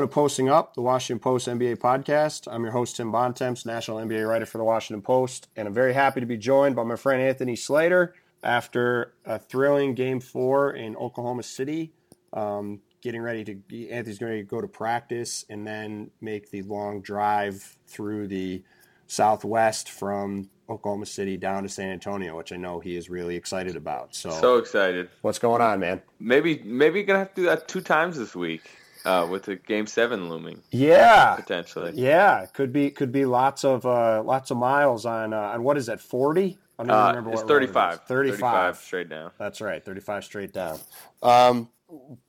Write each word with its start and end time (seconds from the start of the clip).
Welcome 0.00 0.12
to 0.12 0.14
Posting 0.14 0.48
Up, 0.48 0.72
the 0.72 0.80
Washington 0.80 1.20
Post 1.20 1.46
NBA 1.46 1.76
podcast. 1.76 2.48
I'm 2.50 2.62
your 2.62 2.72
host, 2.72 2.96
Tim 2.96 3.12
Bontemps, 3.12 3.66
national 3.66 3.98
NBA 3.98 4.26
writer 4.26 4.46
for 4.46 4.56
the 4.56 4.64
Washington 4.64 5.02
Post, 5.02 5.48
and 5.56 5.68
I'm 5.68 5.74
very 5.74 5.92
happy 5.92 6.20
to 6.20 6.26
be 6.26 6.38
joined 6.38 6.74
by 6.74 6.84
my 6.84 6.96
friend 6.96 7.20
Anthony 7.20 7.54
Slater 7.54 8.14
after 8.42 9.12
a 9.26 9.38
thrilling 9.38 9.94
game 9.94 10.18
four 10.18 10.72
in 10.72 10.96
Oklahoma 10.96 11.42
City. 11.42 11.92
Um, 12.32 12.80
getting 13.02 13.20
ready 13.20 13.44
to, 13.44 13.90
Anthony's 13.90 14.18
going 14.18 14.38
to 14.38 14.42
go 14.42 14.62
to 14.62 14.68
practice 14.68 15.44
and 15.50 15.66
then 15.66 16.10
make 16.22 16.50
the 16.50 16.62
long 16.62 17.02
drive 17.02 17.76
through 17.86 18.28
the 18.28 18.62
Southwest 19.06 19.90
from 19.90 20.48
Oklahoma 20.70 21.04
City 21.04 21.36
down 21.36 21.64
to 21.64 21.68
San 21.68 21.90
Antonio, 21.90 22.38
which 22.38 22.54
I 22.54 22.56
know 22.56 22.80
he 22.80 22.96
is 22.96 23.10
really 23.10 23.36
excited 23.36 23.76
about. 23.76 24.14
So, 24.14 24.30
so 24.30 24.56
excited. 24.56 25.10
What's 25.20 25.38
going 25.38 25.60
on, 25.60 25.78
man? 25.78 26.00
Maybe, 26.18 26.62
maybe 26.64 27.00
you're 27.00 27.06
gonna 27.06 27.18
have 27.18 27.34
to 27.34 27.42
do 27.42 27.46
that 27.48 27.68
two 27.68 27.82
times 27.82 28.16
this 28.16 28.34
week 28.34 28.62
uh, 29.04 29.26
with 29.30 29.44
the 29.44 29.56
game 29.56 29.86
seven 29.86 30.28
looming. 30.28 30.62
Yeah, 30.70 31.36
potentially. 31.36 31.92
Yeah, 31.94 32.46
could 32.52 32.72
be 32.72 32.90
could 32.90 33.12
be 33.12 33.24
lots 33.24 33.64
of 33.64 33.86
uh, 33.86 34.22
lots 34.22 34.50
of 34.50 34.56
miles 34.56 35.06
on 35.06 35.32
uh, 35.32 35.38
on 35.38 35.62
what 35.62 35.76
is 35.76 35.86
that 35.86 36.00
forty? 36.00 36.58
I 36.78 36.84
don't 36.84 36.90
uh, 36.90 37.08
remember 37.08 37.32
it's 37.32 37.42
35. 37.42 37.94
It 37.94 38.00
35. 38.06 38.38
35 38.40 38.76
straight 38.78 39.08
down. 39.10 39.30
That's 39.38 39.60
right, 39.60 39.84
35 39.84 40.24
straight 40.24 40.52
down. 40.52 40.78
Um, 41.22 41.68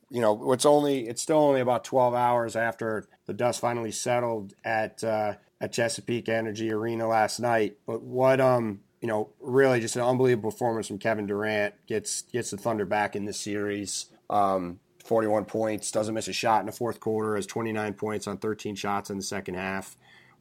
you 0.10 0.20
know, 0.20 0.52
it's 0.52 0.66
only 0.66 1.08
it's 1.08 1.22
still 1.22 1.38
only 1.38 1.62
about 1.62 1.86
12 1.86 2.14
hours 2.14 2.56
after 2.58 3.08
the 3.28 3.34
dust 3.34 3.62
finally 3.62 3.92
settled 3.92 4.54
at 4.66 5.04
uh, 5.04 5.36
at 5.62 5.72
Chesapeake 5.72 6.28
Energy 6.28 6.72
Arena 6.72 7.08
last 7.08 7.40
night. 7.40 7.78
But 7.88 8.02
what 8.02 8.42
um 8.42 8.82
you 9.00 9.08
know 9.08 9.30
really 9.40 9.80
just 9.80 9.96
an 9.96 10.02
unbelievable 10.02 10.52
performance 10.52 10.88
from 10.88 10.98
Kevin 10.98 11.28
Durant 11.28 11.74
gets 11.88 12.24
gets 12.24 12.52
the 12.52 12.58
Thunder 12.58 12.86
back 12.86 13.16
in 13.16 13.24
this 13.24 13.40
series. 13.40 14.08
Um, 14.30 14.80
41 15.02 15.46
points, 15.46 15.92
doesn't 15.92 16.14
miss 16.14 16.28
a 16.28 16.34
shot 16.34 16.62
in 16.62 16.66
the 16.66 16.72
fourth 16.72 17.00
quarter, 17.00 17.36
has 17.36 17.46
29 17.46 17.94
points 17.94 18.28
on 18.28 18.38
13 18.38 18.76
shots 18.76 19.10
in 19.10 19.18
the 19.18 19.24
second 19.24 19.56
half. 19.56 19.96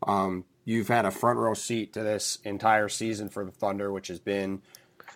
Um, 0.07 0.45
you've 0.65 0.89
had 0.89 1.05
a 1.05 1.11
front 1.11 1.39
row 1.39 1.55
seat 1.55 1.93
to 1.95 2.03
this 2.03 2.39
entire 2.45 2.89
season 2.89 3.29
for 3.29 3.45
the 3.45 3.51
Thunder, 3.51 3.93
which 3.93 4.09
has 4.09 4.21
been 4.21 4.63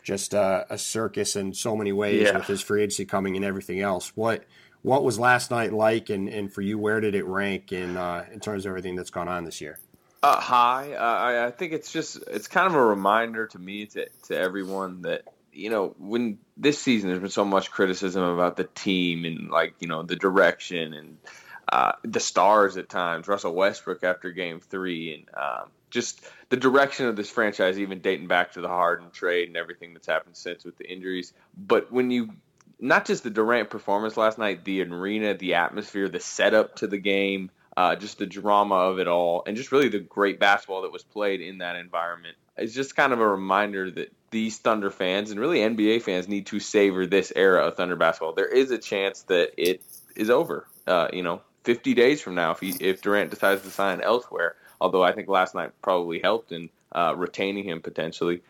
just 0.02 0.34
a, 0.34 0.66
a 0.68 0.78
circus 0.78 1.36
in 1.36 1.54
so 1.54 1.76
many 1.76 1.92
ways 1.92 2.22
yeah. 2.22 2.36
with 2.36 2.46
his 2.46 2.60
free 2.60 2.82
agency 2.82 3.04
coming 3.04 3.36
and 3.36 3.44
everything 3.44 3.80
else. 3.80 4.12
What 4.14 4.44
what 4.82 5.02
was 5.02 5.18
last 5.18 5.50
night 5.50 5.72
like, 5.72 6.10
and, 6.10 6.28
and 6.28 6.52
for 6.52 6.60
you, 6.60 6.78
where 6.78 7.00
did 7.00 7.14
it 7.14 7.24
rank 7.24 7.72
in 7.72 7.96
uh, 7.96 8.26
in 8.32 8.40
terms 8.40 8.66
of 8.66 8.70
everything 8.70 8.96
that's 8.96 9.10
gone 9.10 9.28
on 9.28 9.44
this 9.44 9.62
year? 9.62 9.78
Uh, 10.22 10.38
high. 10.38 10.92
Uh, 10.92 11.00
I, 11.00 11.46
I 11.46 11.50
think 11.50 11.72
it's 11.72 11.90
just 11.90 12.18
it's 12.26 12.48
kind 12.48 12.66
of 12.66 12.74
a 12.74 12.84
reminder 12.84 13.46
to 13.46 13.58
me 13.58 13.86
to 13.86 14.06
to 14.24 14.36
everyone 14.36 15.02
that 15.02 15.24
you 15.54 15.70
know, 15.70 15.94
when 15.98 16.38
this 16.56 16.80
season 16.80 17.08
there's 17.08 17.20
been 17.20 17.30
so 17.30 17.44
much 17.44 17.70
criticism 17.70 18.22
about 18.22 18.56
the 18.56 18.64
team 18.64 19.24
and 19.24 19.50
like 19.50 19.74
you 19.80 19.88
know 19.88 20.02
the 20.02 20.16
direction 20.16 20.94
and 20.94 21.18
uh, 21.72 21.92
the 22.02 22.20
stars 22.20 22.76
at 22.76 22.88
times. 22.88 23.26
Russell 23.26 23.54
Westbrook 23.54 24.04
after 24.04 24.30
Game 24.30 24.60
Three 24.60 25.14
and 25.14 25.36
um, 25.36 25.70
just 25.90 26.24
the 26.50 26.56
direction 26.56 27.06
of 27.06 27.16
this 27.16 27.30
franchise, 27.30 27.78
even 27.78 28.00
dating 28.00 28.28
back 28.28 28.52
to 28.52 28.60
the 28.60 28.68
Harden 28.68 29.10
trade 29.10 29.48
and 29.48 29.56
everything 29.56 29.94
that's 29.94 30.06
happened 30.06 30.36
since 30.36 30.64
with 30.64 30.76
the 30.76 30.90
injuries. 30.90 31.32
But 31.56 31.90
when 31.90 32.10
you 32.10 32.30
not 32.80 33.06
just 33.06 33.22
the 33.22 33.30
Durant 33.30 33.70
performance 33.70 34.16
last 34.16 34.38
night, 34.38 34.64
the 34.64 34.82
arena, 34.82 35.34
the 35.34 35.54
atmosphere, 35.54 36.08
the 36.08 36.20
setup 36.20 36.76
to 36.76 36.86
the 36.86 36.98
game. 36.98 37.50
Uh, 37.76 37.96
just 37.96 38.18
the 38.18 38.26
drama 38.26 38.76
of 38.76 39.00
it 39.00 39.08
all, 39.08 39.42
and 39.48 39.56
just 39.56 39.72
really 39.72 39.88
the 39.88 39.98
great 39.98 40.38
basketball 40.38 40.82
that 40.82 40.92
was 40.92 41.02
played 41.02 41.40
in 41.40 41.58
that 41.58 41.74
environment. 41.74 42.36
It's 42.56 42.72
just 42.72 42.94
kind 42.94 43.12
of 43.12 43.18
a 43.18 43.26
reminder 43.26 43.90
that 43.90 44.12
these 44.34 44.58
Thunder 44.58 44.90
fans 44.90 45.30
and 45.30 45.38
really 45.38 45.60
NBA 45.60 46.02
fans 46.02 46.26
need 46.26 46.46
to 46.46 46.58
savor 46.58 47.06
this 47.06 47.32
era 47.36 47.64
of 47.68 47.76
Thunder 47.76 47.94
basketball. 47.94 48.32
There 48.32 48.48
is 48.48 48.72
a 48.72 48.78
chance 48.78 49.22
that 49.22 49.52
it 49.56 49.80
is 50.16 50.28
over. 50.28 50.66
Uh, 50.88 51.06
you 51.12 51.22
know, 51.22 51.40
50 51.62 51.94
days 51.94 52.20
from 52.20 52.34
now, 52.34 52.50
if 52.50 52.58
he, 52.58 52.70
if 52.80 53.00
Durant 53.00 53.30
decides 53.30 53.62
to 53.62 53.70
sign 53.70 54.00
elsewhere. 54.00 54.56
Although 54.80 55.04
I 55.04 55.12
think 55.12 55.28
last 55.28 55.54
night 55.54 55.70
probably 55.82 56.18
helped 56.18 56.50
in 56.50 56.68
uh, 56.90 57.14
retaining 57.16 57.62
him 57.62 57.80
potentially. 57.80 58.42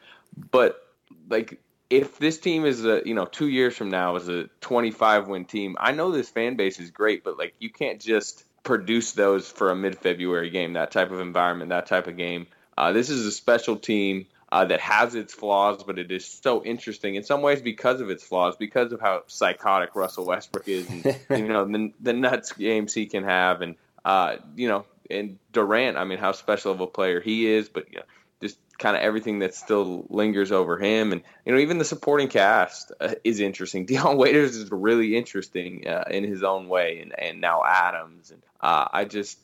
But 0.51 0.83
like, 1.29 1.61
if 1.91 2.19
this 2.19 2.39
team 2.39 2.65
is 2.65 2.87
a 2.87 3.03
you 3.05 3.13
know 3.13 3.27
two 3.27 3.49
years 3.49 3.77
from 3.77 3.91
now 3.91 4.17
is 4.17 4.27
a 4.31 4.49
25 4.63 5.29
win 5.29 5.45
team, 5.45 5.77
I 5.79 5.93
know 5.93 6.13
this 6.13 6.31
fan 6.31 6.57
base 6.57 6.81
is 6.81 6.91
great, 6.91 7.25
but 7.25 7.39
like 7.39 7.55
you 7.61 7.69
can't 7.69 8.01
just 8.01 8.45
produce 8.63 9.13
those 9.13 9.51
for 9.51 9.71
a 9.71 9.77
mid 9.77 9.99
February 9.99 10.49
game. 10.49 10.73
That 10.73 10.93
type 10.93 11.11
of 11.11 11.21
environment, 11.21 11.69
that 11.69 11.87
type 11.87 12.07
of 12.07 12.17
game. 12.17 12.47
Uh, 12.77 12.93
this 12.93 13.11
is 13.11 13.27
a 13.27 13.31
special 13.31 13.77
team 13.77 14.27
uh, 14.53 14.65
that 14.65 14.81
has 14.81 15.15
its 15.15 15.35
flaws, 15.35 15.83
but 15.83 15.99
it 15.99 16.13
is 16.13 16.25
so 16.25 16.65
interesting 16.65 17.15
in 17.15 17.25
some 17.25 17.43
ways 17.43 17.61
because 17.61 18.01
of 18.01 18.11
its 18.11 18.23
flaws, 18.23 18.57
because 18.57 18.93
of 18.93 19.01
how 19.01 19.23
psychotic 19.27 19.95
Russell 19.95 20.27
Westbrook 20.27 20.69
is, 20.69 20.89
and 20.89 21.05
you 21.31 21.49
know 21.49 21.65
the, 21.65 21.93
the 22.01 22.13
nuts 22.13 22.53
games 22.53 22.95
he 22.95 23.07
can 23.07 23.25
have, 23.25 23.63
and 23.63 23.77
uh, 24.05 24.37
you 24.57 24.69
know, 24.69 24.85
and 25.11 25.39
Durant. 25.53 25.97
I 25.97 26.05
mean, 26.05 26.19
how 26.19 26.33
special 26.33 26.73
of 26.73 26.81
a 26.81 26.87
player 26.87 27.21
he 27.21 27.47
is, 27.47 27.69
but 27.69 27.91
you 27.91 27.99
know, 27.99 28.05
just 28.41 28.59
kind 28.79 28.97
of 28.97 29.03
everything 29.03 29.41
that 29.41 29.55
still 29.55 30.07
lingers 30.11 30.53
over 30.53 30.79
him, 30.79 31.13
and 31.13 31.23
you 31.45 31.53
know, 31.53 31.59
even 31.59 31.79
the 31.79 31.85
supporting 31.85 32.29
cast 32.29 32.93
uh, 33.01 33.15
is 33.25 33.41
interesting. 33.41 33.87
Dion 33.87 34.17
Waiters 34.17 34.57
is 34.57 34.71
really 34.71 35.17
interesting 35.17 35.89
uh, 35.89 36.05
in 36.11 36.25
his 36.25 36.43
own 36.43 36.69
way, 36.69 37.01
and 37.01 37.19
and 37.19 37.41
now 37.41 37.63
Adams, 37.65 38.31
and 38.31 38.43
uh, 38.61 38.89
I 38.93 39.05
just 39.05 39.39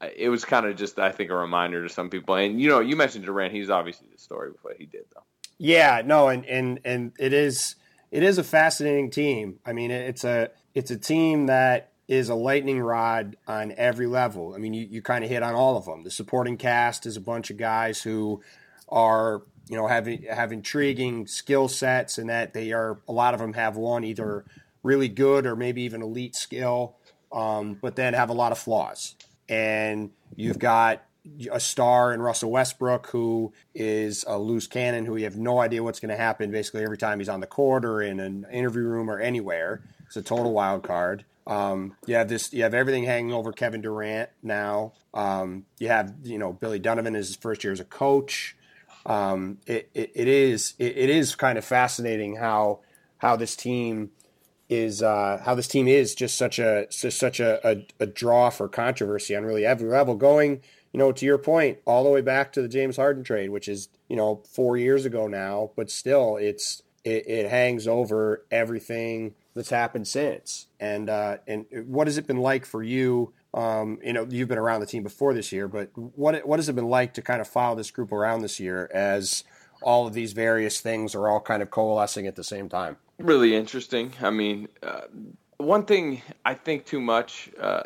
it 0.00 0.28
was 0.28 0.44
kind 0.44 0.66
of 0.66 0.76
just 0.76 0.98
I 0.98 1.12
think 1.12 1.30
a 1.30 1.36
reminder 1.36 1.82
to 1.82 1.88
some 1.88 2.10
people. 2.10 2.34
And 2.34 2.60
you 2.60 2.68
know, 2.68 2.80
you 2.80 2.96
mentioned 2.96 3.24
Durant; 3.24 3.52
he's 3.52 3.70
obviously 3.70 4.08
the 4.12 4.18
story 4.18 4.50
with 4.50 4.62
what 4.64 4.76
he 4.76 4.86
did, 4.86 5.04
though. 5.14 5.22
Yeah, 5.58 6.02
no, 6.04 6.28
and 6.28 6.44
and 6.46 6.80
and 6.84 7.12
it 7.18 7.32
is 7.32 7.76
it 8.10 8.22
is 8.22 8.38
a 8.38 8.44
fascinating 8.44 9.10
team. 9.10 9.58
I 9.64 9.72
mean, 9.72 9.90
it's 9.90 10.24
a 10.24 10.50
it's 10.74 10.90
a 10.90 10.96
team 10.96 11.46
that 11.46 11.92
is 12.08 12.28
a 12.28 12.34
lightning 12.34 12.80
rod 12.80 13.36
on 13.46 13.72
every 13.76 14.06
level. 14.06 14.54
I 14.54 14.58
mean, 14.58 14.74
you, 14.74 14.86
you 14.90 15.02
kind 15.02 15.22
of 15.22 15.30
hit 15.30 15.42
on 15.42 15.54
all 15.54 15.76
of 15.76 15.84
them. 15.84 16.02
The 16.02 16.10
supporting 16.10 16.56
cast 16.56 17.06
is 17.06 17.16
a 17.16 17.20
bunch 17.20 17.50
of 17.50 17.56
guys 17.56 18.02
who 18.02 18.42
are 18.88 19.42
you 19.68 19.76
know 19.76 19.86
have 19.86 20.06
have 20.06 20.50
intriguing 20.50 21.26
skill 21.26 21.68
sets, 21.68 22.16
and 22.16 22.30
that 22.30 22.54
they 22.54 22.72
are 22.72 22.98
a 23.06 23.12
lot 23.12 23.34
of 23.34 23.40
them 23.40 23.52
have 23.52 23.76
one 23.76 24.04
either 24.04 24.44
really 24.82 25.08
good 25.08 25.44
or 25.44 25.54
maybe 25.54 25.82
even 25.82 26.00
elite 26.00 26.34
skill, 26.34 26.96
um, 27.32 27.74
but 27.82 27.96
then 27.96 28.14
have 28.14 28.30
a 28.30 28.32
lot 28.32 28.50
of 28.50 28.58
flaws 28.58 29.14
and 29.50 30.10
you've 30.36 30.58
got 30.58 31.02
a 31.52 31.60
star 31.60 32.14
in 32.14 32.22
Russell 32.22 32.50
Westbrook 32.50 33.08
who 33.08 33.52
is 33.74 34.24
a 34.26 34.38
loose 34.38 34.66
cannon 34.66 35.04
who 35.04 35.16
you 35.16 35.24
have 35.24 35.36
no 35.36 35.58
idea 35.58 35.82
what's 35.82 36.00
going 36.00 36.08
to 36.10 36.16
happen 36.16 36.50
basically 36.50 36.82
every 36.82 36.96
time 36.96 37.18
he's 37.18 37.28
on 37.28 37.40
the 37.40 37.46
court 37.46 37.84
or 37.84 38.00
in 38.00 38.20
an 38.20 38.46
interview 38.50 38.84
room 38.84 39.10
or 39.10 39.18
anywhere. 39.18 39.82
It's 40.06 40.16
a 40.16 40.22
total 40.22 40.52
wild 40.52 40.82
card. 40.82 41.24
Um, 41.46 41.96
you 42.06 42.14
have 42.14 42.28
this. 42.28 42.52
You 42.52 42.62
have 42.62 42.74
everything 42.74 43.04
hanging 43.04 43.32
over 43.32 43.52
Kevin 43.52 43.80
Durant 43.80 44.30
now. 44.42 44.92
Um, 45.12 45.66
you 45.78 45.88
have 45.88 46.14
you 46.22 46.38
know 46.38 46.52
Billy 46.52 46.78
Donovan 46.78 47.16
is 47.16 47.28
his 47.28 47.36
first 47.36 47.64
year 47.64 47.72
as 47.72 47.80
a 47.80 47.84
coach. 47.84 48.56
Um, 49.06 49.58
it, 49.66 49.90
it, 49.94 50.12
it 50.14 50.28
is 50.28 50.74
it, 50.78 50.96
it 50.96 51.10
is 51.10 51.34
kind 51.34 51.58
of 51.58 51.64
fascinating 51.64 52.36
how 52.36 52.80
how 53.18 53.36
this 53.36 53.56
team 53.56 54.10
is 54.70 55.02
uh, 55.02 55.42
how 55.44 55.56
this 55.56 55.66
team 55.66 55.88
is 55.88 56.14
just 56.14 56.38
such 56.38 56.60
a 56.60 56.86
just 56.90 57.18
such 57.18 57.40
a, 57.40 57.68
a, 57.68 57.86
a, 57.98 58.06
draw 58.06 58.50
for 58.50 58.68
controversy 58.68 59.34
on 59.34 59.44
really 59.44 59.66
every 59.66 59.90
level. 59.90 60.14
Going, 60.14 60.62
you 60.92 60.98
know, 60.98 61.10
to 61.10 61.26
your 61.26 61.38
point, 61.38 61.78
all 61.86 62.04
the 62.04 62.10
way 62.10 62.20
back 62.20 62.52
to 62.52 62.62
the 62.62 62.68
James 62.68 62.96
Harden 62.96 63.24
trade, 63.24 63.50
which 63.50 63.68
is 63.68 63.88
you 64.08 64.14
know 64.14 64.42
four 64.48 64.76
years 64.76 65.04
ago 65.04 65.26
now, 65.26 65.72
but 65.74 65.90
still, 65.90 66.36
it's 66.36 66.82
it, 67.02 67.28
it 67.28 67.50
hangs 67.50 67.88
over 67.88 68.44
everything 68.52 69.34
that's 69.54 69.70
happened 69.70 70.06
since. 70.06 70.68
And 70.78 71.10
uh, 71.10 71.38
and 71.48 71.66
what 71.86 72.06
has 72.06 72.16
it 72.16 72.28
been 72.28 72.40
like 72.40 72.64
for 72.64 72.82
you? 72.82 73.32
Um, 73.52 73.98
you 74.04 74.12
know, 74.12 74.24
you've 74.30 74.48
been 74.48 74.58
around 74.58 74.80
the 74.80 74.86
team 74.86 75.02
before 75.02 75.34
this 75.34 75.50
year, 75.50 75.66
but 75.66 75.90
what 75.96 76.46
what 76.46 76.60
has 76.60 76.68
it 76.68 76.76
been 76.76 76.88
like 76.88 77.14
to 77.14 77.22
kind 77.22 77.40
of 77.40 77.48
follow 77.48 77.74
this 77.74 77.90
group 77.90 78.12
around 78.12 78.42
this 78.42 78.60
year 78.60 78.88
as 78.94 79.42
all 79.82 80.06
of 80.06 80.12
these 80.12 80.32
various 80.32 80.80
things 80.80 81.16
are 81.16 81.28
all 81.28 81.40
kind 81.40 81.60
of 81.60 81.72
coalescing 81.72 82.28
at 82.28 82.36
the 82.36 82.44
same 82.44 82.68
time? 82.68 82.98
Really 83.22 83.54
interesting. 83.54 84.12
I 84.20 84.30
mean, 84.30 84.68
uh, 84.82 85.02
one 85.58 85.84
thing 85.84 86.22
I 86.44 86.54
think 86.54 86.86
too 86.86 87.00
much 87.00 87.50
uh, 87.60 87.82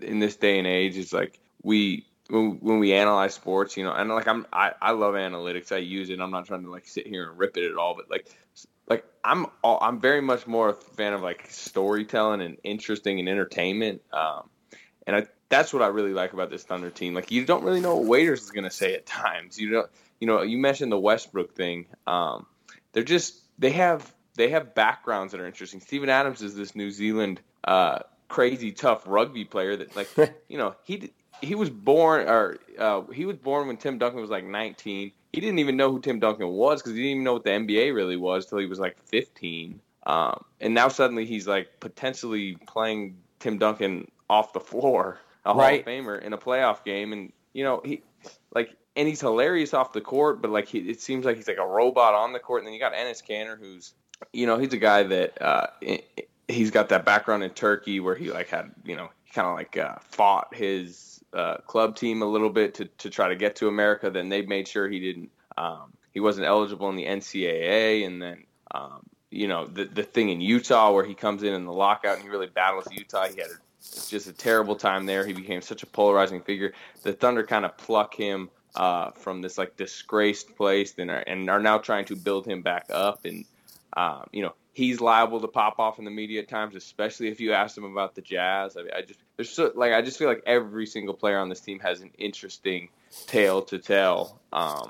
in 0.00 0.18
this 0.18 0.36
day 0.36 0.58
and 0.58 0.66
age 0.66 0.96
is 0.96 1.12
like 1.12 1.38
we 1.62 2.06
when, 2.30 2.78
we 2.78 2.92
analyze 2.92 3.34
sports, 3.34 3.76
you 3.76 3.84
know, 3.84 3.92
and 3.92 4.10
like 4.10 4.28
I'm 4.28 4.46
I, 4.52 4.72
I 4.80 4.92
love 4.92 5.14
analytics. 5.14 5.72
I 5.72 5.78
use 5.78 6.10
it. 6.10 6.20
I'm 6.20 6.30
not 6.30 6.46
trying 6.46 6.64
to 6.64 6.70
like 6.70 6.86
sit 6.86 7.06
here 7.06 7.28
and 7.28 7.38
rip 7.38 7.56
it 7.56 7.70
at 7.70 7.76
all, 7.76 7.94
but 7.96 8.10
like 8.10 8.28
like 8.88 9.04
I'm 9.24 9.46
all, 9.62 9.78
I'm 9.80 10.00
very 10.00 10.20
much 10.20 10.46
more 10.46 10.70
a 10.70 10.74
fan 10.74 11.12
of 11.12 11.22
like 11.22 11.46
storytelling 11.50 12.40
and 12.40 12.58
interesting 12.62 13.18
and 13.18 13.28
entertainment. 13.28 14.02
Um, 14.12 14.48
and 15.06 15.16
I 15.16 15.26
that's 15.48 15.72
what 15.72 15.82
I 15.82 15.86
really 15.86 16.12
like 16.12 16.34
about 16.34 16.50
this 16.50 16.64
Thunder 16.64 16.90
team. 16.90 17.14
Like 17.14 17.30
you 17.30 17.44
don't 17.44 17.64
really 17.64 17.80
know 17.80 17.96
what 17.96 18.06
Waiters 18.06 18.42
is 18.42 18.50
going 18.50 18.64
to 18.64 18.70
say 18.70 18.94
at 18.94 19.06
times. 19.06 19.58
You 19.58 19.70
don't 19.70 19.90
you 20.20 20.26
know 20.26 20.42
you 20.42 20.58
mentioned 20.58 20.92
the 20.92 20.98
Westbrook 20.98 21.54
thing. 21.54 21.86
Um, 22.06 22.46
they're 22.92 23.02
just 23.02 23.36
they 23.58 23.70
have 23.70 24.12
they 24.38 24.48
have 24.50 24.74
backgrounds 24.74 25.32
that 25.32 25.40
are 25.40 25.46
interesting. 25.46 25.80
Steven 25.80 26.08
Adams 26.08 26.40
is 26.40 26.54
this 26.54 26.74
New 26.74 26.90
Zealand 26.90 27.40
uh, 27.64 27.98
crazy 28.28 28.72
tough 28.72 29.02
rugby 29.06 29.44
player 29.44 29.76
that 29.76 29.94
like 29.94 30.08
you 30.48 30.56
know 30.56 30.74
he 30.84 31.10
he 31.42 31.54
was 31.54 31.68
born 31.68 32.26
or 32.26 32.56
uh, 32.78 33.02
he 33.12 33.26
was 33.26 33.36
born 33.36 33.66
when 33.66 33.76
Tim 33.76 33.98
Duncan 33.98 34.20
was 34.20 34.30
like 34.30 34.44
19. 34.44 35.12
He 35.32 35.40
didn't 35.40 35.58
even 35.58 35.76
know 35.76 35.90
who 35.90 36.00
Tim 36.00 36.20
Duncan 36.20 36.48
was 36.48 36.80
because 36.80 36.96
he 36.96 37.02
didn't 37.02 37.10
even 37.10 37.24
know 37.24 37.34
what 37.34 37.44
the 37.44 37.50
NBA 37.50 37.94
really 37.94 38.16
was 38.16 38.46
till 38.46 38.58
he 38.58 38.66
was 38.66 38.78
like 38.78 38.96
15. 39.04 39.80
Um, 40.06 40.44
and 40.60 40.72
now 40.72 40.88
suddenly 40.88 41.26
he's 41.26 41.46
like 41.46 41.80
potentially 41.80 42.56
playing 42.66 43.18
Tim 43.40 43.58
Duncan 43.58 44.10
off 44.30 44.52
the 44.52 44.60
floor, 44.60 45.18
a 45.44 45.54
Right. 45.54 45.84
Hall 45.84 45.94
of 45.94 46.04
Famer 46.04 46.22
in 46.22 46.32
a 46.32 46.38
playoff 46.38 46.84
game, 46.84 47.12
and 47.12 47.32
you 47.52 47.64
know 47.64 47.82
he 47.84 48.02
like 48.54 48.70
and 48.96 49.06
he's 49.06 49.20
hilarious 49.20 49.74
off 49.74 49.92
the 49.92 50.00
court, 50.00 50.40
but 50.40 50.50
like 50.50 50.68
he, 50.68 50.78
it 50.78 51.00
seems 51.00 51.24
like 51.24 51.36
he's 51.36 51.48
like 51.48 51.58
a 51.58 51.66
robot 51.66 52.14
on 52.14 52.32
the 52.32 52.38
court. 52.38 52.60
And 52.60 52.66
then 52.66 52.74
you 52.74 52.80
got 52.80 52.94
Enes 52.94 53.22
Kanter, 53.24 53.58
who's 53.58 53.94
you 54.32 54.46
know 54.46 54.58
he's 54.58 54.72
a 54.72 54.78
guy 54.78 55.02
that 55.02 55.42
uh, 55.42 55.66
he's 56.48 56.70
got 56.70 56.88
that 56.90 57.04
background 57.04 57.42
in 57.42 57.50
Turkey 57.50 58.00
where 58.00 58.14
he 58.14 58.30
like 58.30 58.48
had 58.48 58.70
you 58.84 58.96
know 58.96 59.08
kind 59.32 59.46
of 59.48 59.54
like 59.54 59.76
uh, 59.76 59.96
fought 60.00 60.54
his 60.54 61.22
uh, 61.32 61.58
club 61.58 61.96
team 61.96 62.22
a 62.22 62.26
little 62.26 62.50
bit 62.50 62.74
to 62.74 62.84
to 62.86 63.10
try 63.10 63.28
to 63.28 63.36
get 63.36 63.56
to 63.56 63.68
America. 63.68 64.10
Then 64.10 64.28
they 64.28 64.42
made 64.42 64.68
sure 64.68 64.88
he 64.88 65.00
didn't 65.00 65.30
um, 65.56 65.92
he 66.12 66.20
wasn't 66.20 66.46
eligible 66.46 66.88
in 66.90 66.96
the 66.96 67.06
NCAA, 67.06 68.06
and 68.06 68.20
then. 68.22 68.44
Um, 68.70 69.02
you 69.30 69.46
know 69.46 69.66
the 69.66 69.84
the 69.84 70.02
thing 70.02 70.30
in 70.30 70.40
Utah 70.40 70.92
where 70.92 71.04
he 71.04 71.14
comes 71.14 71.42
in 71.42 71.52
in 71.52 71.64
the 71.64 71.72
lockout 71.72 72.14
and 72.14 72.22
he 72.22 72.30
really 72.30 72.46
battles 72.46 72.86
Utah. 72.90 73.28
He 73.28 73.40
had 73.40 73.50
a, 73.50 74.08
just 74.08 74.26
a 74.26 74.32
terrible 74.32 74.76
time 74.76 75.06
there. 75.06 75.26
He 75.26 75.32
became 75.32 75.60
such 75.60 75.82
a 75.82 75.86
polarizing 75.86 76.40
figure. 76.40 76.72
The 77.02 77.12
Thunder 77.12 77.44
kind 77.44 77.64
of 77.64 77.76
pluck 77.76 78.14
him 78.14 78.50
uh, 78.74 79.10
from 79.12 79.42
this 79.42 79.58
like 79.58 79.76
disgraced 79.76 80.56
place 80.56 80.94
and 80.98 81.10
are, 81.10 81.18
and 81.26 81.48
are 81.50 81.60
now 81.60 81.78
trying 81.78 82.06
to 82.06 82.16
build 82.16 82.46
him 82.46 82.62
back 82.62 82.86
up. 82.90 83.24
And 83.24 83.44
um, 83.96 84.28
you 84.32 84.42
know 84.42 84.54
he's 84.78 85.00
liable 85.00 85.40
to 85.40 85.48
pop 85.48 85.80
off 85.80 85.98
in 85.98 86.04
the 86.04 86.10
media 86.10 86.40
at 86.40 86.48
times, 86.48 86.76
especially 86.76 87.26
if 87.26 87.40
you 87.40 87.52
ask 87.52 87.76
him 87.76 87.82
about 87.82 88.14
the 88.14 88.20
Jazz. 88.20 88.76
I, 88.76 88.82
mean, 88.82 88.92
I 88.96 89.02
just 89.02 89.18
there's 89.36 89.50
so 89.50 89.72
like 89.74 89.92
I 89.92 90.02
just 90.02 90.18
feel 90.18 90.28
like 90.28 90.42
every 90.46 90.86
single 90.86 91.14
player 91.14 91.38
on 91.38 91.48
this 91.48 91.60
team 91.60 91.80
has 91.80 92.00
an 92.00 92.12
interesting 92.16 92.88
tale 93.26 93.60
to 93.62 93.78
tell. 93.78 94.40
Um, 94.52 94.88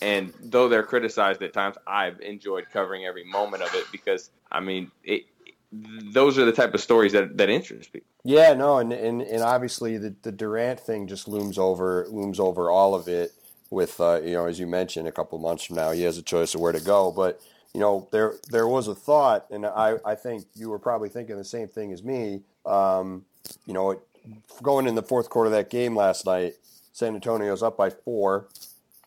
and 0.00 0.32
though 0.40 0.68
they're 0.70 0.82
criticized 0.82 1.42
at 1.42 1.52
times, 1.52 1.76
I've 1.86 2.20
enjoyed 2.20 2.70
covering 2.72 3.04
every 3.04 3.24
moment 3.24 3.62
of 3.62 3.74
it 3.74 3.84
because 3.92 4.30
I 4.50 4.60
mean, 4.60 4.90
it, 5.04 5.24
those 5.70 6.38
are 6.38 6.46
the 6.46 6.52
type 6.52 6.72
of 6.72 6.80
stories 6.80 7.12
that 7.12 7.36
that 7.36 7.50
interest 7.50 7.92
people. 7.92 8.08
Yeah, 8.24 8.54
no, 8.54 8.78
and 8.78 8.94
and, 8.94 9.20
and 9.20 9.42
obviously 9.42 9.98
the, 9.98 10.14
the 10.22 10.32
Durant 10.32 10.80
thing 10.80 11.06
just 11.06 11.28
looms 11.28 11.58
over 11.58 12.06
looms 12.08 12.40
over 12.40 12.70
all 12.70 12.94
of 12.94 13.08
it. 13.08 13.32
With 13.70 14.00
uh, 14.00 14.22
you 14.24 14.32
know, 14.32 14.46
as 14.46 14.58
you 14.58 14.66
mentioned, 14.66 15.06
a 15.06 15.12
couple 15.12 15.38
months 15.38 15.64
from 15.64 15.76
now, 15.76 15.90
he 15.90 16.04
has 16.04 16.16
a 16.16 16.22
choice 16.22 16.54
of 16.54 16.62
where 16.62 16.72
to 16.72 16.80
go. 16.80 17.12
But 17.12 17.42
you 17.74 17.80
know, 17.80 18.08
there 18.12 18.34
there 18.50 18.66
was 18.66 18.88
a 18.88 18.94
thought, 18.94 19.46
and 19.50 19.66
I 19.66 19.96
I 20.04 20.14
think 20.14 20.44
you 20.54 20.70
were 20.70 20.78
probably 20.78 21.08
thinking 21.08 21.36
the 21.36 21.44
same 21.44 21.68
thing 21.68 21.92
as 21.92 22.02
me. 22.02 22.42
Um, 22.66 23.24
you 23.66 23.74
know, 23.74 23.92
it, 23.92 24.00
going 24.62 24.86
in 24.86 24.94
the 24.94 25.02
fourth 25.02 25.30
quarter 25.30 25.46
of 25.46 25.52
that 25.52 25.70
game 25.70 25.94
last 25.96 26.26
night, 26.26 26.54
San 26.92 27.14
Antonio's 27.14 27.62
up 27.62 27.76
by 27.76 27.90
four, 27.90 28.48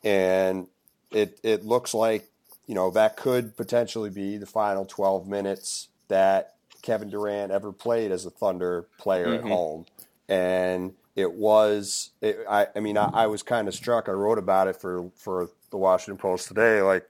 and 0.03 0.67
it 1.11 1.39
it 1.43 1.65
looks 1.65 1.93
like 1.93 2.29
you 2.67 2.75
know 2.75 2.91
that 2.91 3.17
could 3.17 3.57
potentially 3.57 4.09
be 4.09 4.37
the 4.37 4.45
final 4.45 4.85
twelve 4.85 5.27
minutes 5.27 5.89
that 6.07 6.55
Kevin 6.81 7.09
Durant 7.09 7.51
ever 7.51 7.71
played 7.71 8.11
as 8.11 8.25
a 8.25 8.29
Thunder 8.29 8.85
player 8.97 9.33
at 9.33 9.41
Mhm. 9.43 9.49
home, 9.49 9.85
and 10.29 10.93
it 11.15 11.33
was. 11.33 12.11
It, 12.21 12.39
I 12.49 12.67
I 12.75 12.79
mean 12.79 12.97
I, 12.97 13.09
I 13.11 13.27
was 13.27 13.43
kind 13.43 13.67
of 13.67 13.73
struck. 13.75 14.07
I 14.07 14.13
wrote 14.13 14.37
about 14.37 14.67
it 14.67 14.75
for 14.77 15.09
for 15.15 15.49
the 15.71 15.77
Washington 15.77 16.17
Post 16.17 16.47
today. 16.47 16.81
Like 16.81 17.09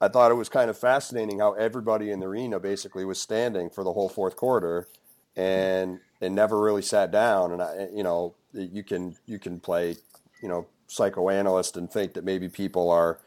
I 0.00 0.08
thought 0.08 0.30
it 0.30 0.34
was 0.34 0.48
kind 0.48 0.68
of 0.68 0.76
fascinating 0.76 1.38
how 1.38 1.54
everybody 1.54 2.10
in 2.10 2.20
the 2.20 2.26
arena 2.26 2.60
basically 2.60 3.04
was 3.04 3.20
standing 3.20 3.70
for 3.70 3.82
the 3.82 3.92
whole 3.92 4.08
fourth 4.08 4.36
quarter, 4.36 4.88
and 5.34 6.00
and 6.20 6.34
never 6.34 6.60
really 6.60 6.82
sat 6.82 7.10
down. 7.10 7.52
And 7.52 7.62
I 7.62 7.88
you 7.92 8.02
know 8.02 8.34
you 8.52 8.82
can 8.82 9.16
you 9.26 9.38
can 9.38 9.60
play 9.60 9.96
you 10.42 10.48
know 10.48 10.66
psychoanalyst 10.88 11.76
and 11.76 11.90
think 11.90 12.14
that 12.14 12.24
maybe 12.24 12.48
people 12.48 12.90
are 12.90 13.18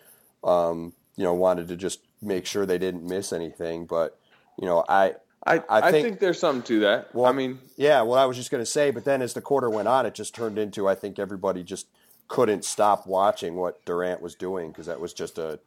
um, 0.44 0.94
you 1.16 1.24
know 1.24 1.34
wanted 1.34 1.68
to 1.70 1.76
just 1.76 2.02
make 2.22 2.46
sure 2.46 2.66
they 2.66 2.78
didn't 2.78 3.04
miss 3.08 3.34
anything, 3.34 3.86
but 3.86 4.18
you 4.60 4.66
know 4.68 4.84
I 4.88 5.16
I, 5.46 5.56
I 5.58 5.64
I, 5.70 5.92
think- 5.92 6.06
think, 6.06 6.20
there's 6.20 6.40
something 6.40 6.64
to 6.64 6.80
that. 6.82 7.16
Well, 7.16 7.26
I 7.26 7.32
mean, 7.32 7.60
Yeah, 7.78 8.02
well, 8.02 8.20
I 8.20 8.26
was 8.26 8.38
just 8.38 8.52
going 8.52 8.62
to 8.62 8.70
say, 8.70 8.92
but 8.92 9.06
then 9.06 9.22
as 9.22 9.34
the 9.34 9.42
quarter 9.42 9.70
went 9.70 9.88
on, 9.88 10.06
it 10.06 10.14
just 10.14 10.36
turned 10.36 10.58
into 10.60 10.88
I 10.88 10.96
think 10.96 11.18
everybody 11.18 11.64
just 11.64 11.88
couldn't 12.28 12.64
stop 12.64 13.08
watching 13.08 13.56
what 13.56 13.84
Durant 13.86 14.22
was 14.22 14.36
doing 14.36 14.70
because 14.70 14.86
that 14.86 15.00
was 15.00 15.14
just 15.14 15.38
a 15.40 15.60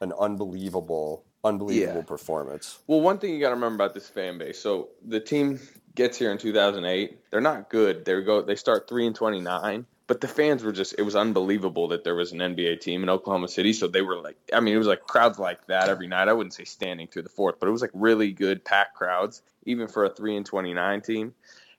an 0.00 0.12
unbelievable, 0.18 1.24
unbelievable 1.42 1.98
Yeah. 2.00 2.04
performance. 2.04 2.78
Well, 2.86 3.00
one 3.00 3.18
thing 3.18 3.34
you 3.34 3.40
got 3.40 3.50
to 3.50 3.54
remember 3.54 3.76
about 3.76 3.94
this 3.94 4.08
fan 4.08 4.38
base. 4.38 4.58
So 4.58 4.88
the 5.06 5.20
team 5.20 5.60
gets 5.94 6.18
here 6.18 6.30
in 6.32 6.38
2008. 6.38 7.30
They're 7.30 7.40
not 7.40 7.68
good. 7.70 8.04
They 8.04 8.20
go. 8.22 8.42
They 8.42 8.56
start 8.56 8.88
three 8.88 9.06
and 9.06 9.14
29. 9.14 9.86
But 10.06 10.20
the 10.20 10.28
fans 10.28 10.62
were 10.62 10.72
just. 10.72 10.94
It 10.98 11.02
was 11.02 11.16
unbelievable 11.16 11.88
that 11.88 12.04
there 12.04 12.14
was 12.14 12.32
an 12.32 12.40
NBA 12.40 12.80
team 12.80 13.02
in 13.02 13.08
Oklahoma 13.08 13.48
City. 13.48 13.72
So 13.72 13.86
they 13.88 14.02
were 14.02 14.16
like. 14.16 14.36
I 14.52 14.60
mean, 14.60 14.74
it 14.74 14.78
was 14.78 14.86
like 14.86 15.02
crowds 15.02 15.38
like 15.38 15.66
that 15.68 15.88
every 15.88 16.06
night. 16.08 16.28
I 16.28 16.34
wouldn't 16.34 16.52
say 16.54 16.64
standing 16.64 17.06
through 17.08 17.22
the 17.22 17.30
fourth, 17.30 17.58
but 17.58 17.68
it 17.68 17.72
was 17.72 17.80
like 17.80 17.90
really 17.94 18.32
good 18.32 18.64
packed 18.64 18.94
crowds, 18.94 19.40
even 19.64 19.88
for 19.88 20.04
a 20.04 20.10
three 20.10 20.36
and 20.36 20.44
29 20.44 21.00
team. 21.00 21.34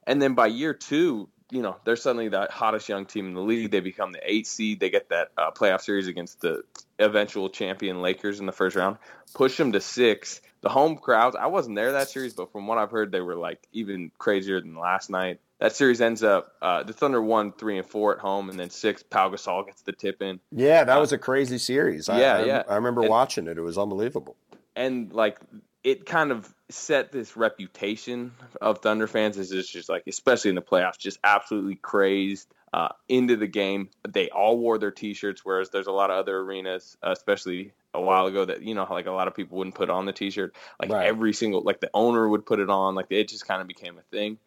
And 0.08 0.22
then 0.22 0.34
by 0.34 0.48
year 0.48 0.74
two, 0.74 1.30
you 1.52 1.62
know, 1.62 1.76
they're 1.86 1.96
suddenly 1.96 2.28
the 2.30 2.48
hottest 2.52 2.90
young 2.90 3.06
team 3.06 3.28
in 3.28 3.34
the 3.34 3.42
league. 3.42 3.72
They 3.72 3.80
become 3.80 4.12
the 4.12 4.20
eight 4.24 4.48
seed. 4.48 4.80
They 4.80 4.90
get 4.90 5.10
that 5.10 5.30
uh, 5.38 5.52
playoff 5.52 5.82
series 5.82 6.08
against 6.08 6.42
the 6.42 6.64
eventual 7.00 7.50
champion 7.50 8.02
Lakers 8.02 8.40
in 8.40 8.46
the 8.46 8.52
first 8.52 8.76
round. 8.76 8.98
Push 9.34 9.58
them 9.58 9.72
to 9.74 9.82
six. 9.82 10.42
The 10.62 10.70
home 10.70 10.98
crowds. 10.98 11.36
I 11.36 11.46
wasn't 11.46 11.76
there 11.76 11.92
that 11.92 12.10
series, 12.10 12.34
but 12.34 12.52
from 12.52 12.66
what 12.66 12.78
I've 12.80 12.90
heard, 12.90 13.12
they 13.12 13.22
were 13.22 13.36
like 13.36 13.60
even 13.72 14.12
crazier 14.18 14.60
than 14.60 14.76
last 14.76 15.10
night. 15.12 15.40
That 15.60 15.76
series 15.76 16.02
ends 16.02 16.24
up 16.24 16.52
uh, 16.62 16.84
the 16.84 16.92
Thunder 16.94 17.22
won 17.22 17.52
three 17.54 17.78
and 17.78 17.88
four 17.88 18.14
at 18.16 18.20
home, 18.20 18.50
and 18.50 18.60
then 18.60 18.70
six. 18.72 19.04
Pau 19.04 19.30
Gasol 19.30 19.66
gets 19.68 19.84
the 19.84 19.94
tip 19.94 20.22
in, 20.22 20.40
Yeah, 20.52 20.84
that 20.84 21.00
was 21.00 21.12
a 21.14 21.18
crazy 21.18 21.60
series. 21.60 22.10
I, 22.10 22.20
Yeah, 22.20 22.36
I, 22.38 22.46
yeah. 22.46 22.64
I 22.68 22.76
remember 22.76 23.02
And- 23.02 23.10
watching 23.10 23.48
it. 23.48 23.58
It 23.58 23.62
was 23.62 23.78
unbelievable. 23.78 24.36
and 24.76 25.14
like 25.14 25.38
it 25.86 26.04
kind 26.04 26.32
of 26.32 26.52
set 26.70 27.12
this 27.12 27.38
reputation 27.38 28.32
of 28.60 28.80
Thunder 28.80 29.06
fans 29.06 29.38
as 29.38 29.52
just, 29.52 29.72
just 29.72 29.88
like, 29.88 30.02
especially 30.08 30.50
in 30.50 30.56
the 30.56 30.62
playoffs, 30.62 30.98
just 30.98 31.20
absolutely 31.24 31.76
crazed 31.76 32.52
uh, 32.74 32.90
into 33.08 33.36
the 33.36 33.46
game. 33.46 33.90
They 34.10 34.30
all 34.30 34.58
wore 34.58 34.80
their 34.80 34.90
T-shirts, 34.90 35.46
whereas 35.46 35.70
there's 35.70 35.86
a 35.86 35.92
lot 35.92 36.10
of 36.10 36.18
other 36.18 36.40
arenas, 36.40 36.98
uh, 37.06 37.12
especially 37.12 37.72
a 37.94 38.02
while 38.02 38.26
ago, 38.26 38.46
that 38.46 38.64
you 38.64 38.74
know, 38.74 38.88
like 38.90 39.06
a 39.06 39.12
lot 39.12 39.28
of 39.28 39.36
people 39.36 39.60
wouldn't 39.60 39.76
put 39.76 39.92
on 39.92 40.08
the 40.08 40.12
T-shirt. 40.12 40.56
Like 40.82 40.90
Right. 40.90 41.06
every 41.06 41.34
single, 41.34 41.62
like 41.62 41.80
the 41.82 41.92
owner 41.94 42.28
would 42.28 42.48
put 42.48 42.60
it 42.60 42.72
on. 42.72 42.96
Like 42.96 43.12
it 43.12 43.30
just 43.30 43.48
kind 43.48 43.62
of 43.62 43.68
became 43.68 44.00
a 44.00 44.02
thing. 44.02 44.40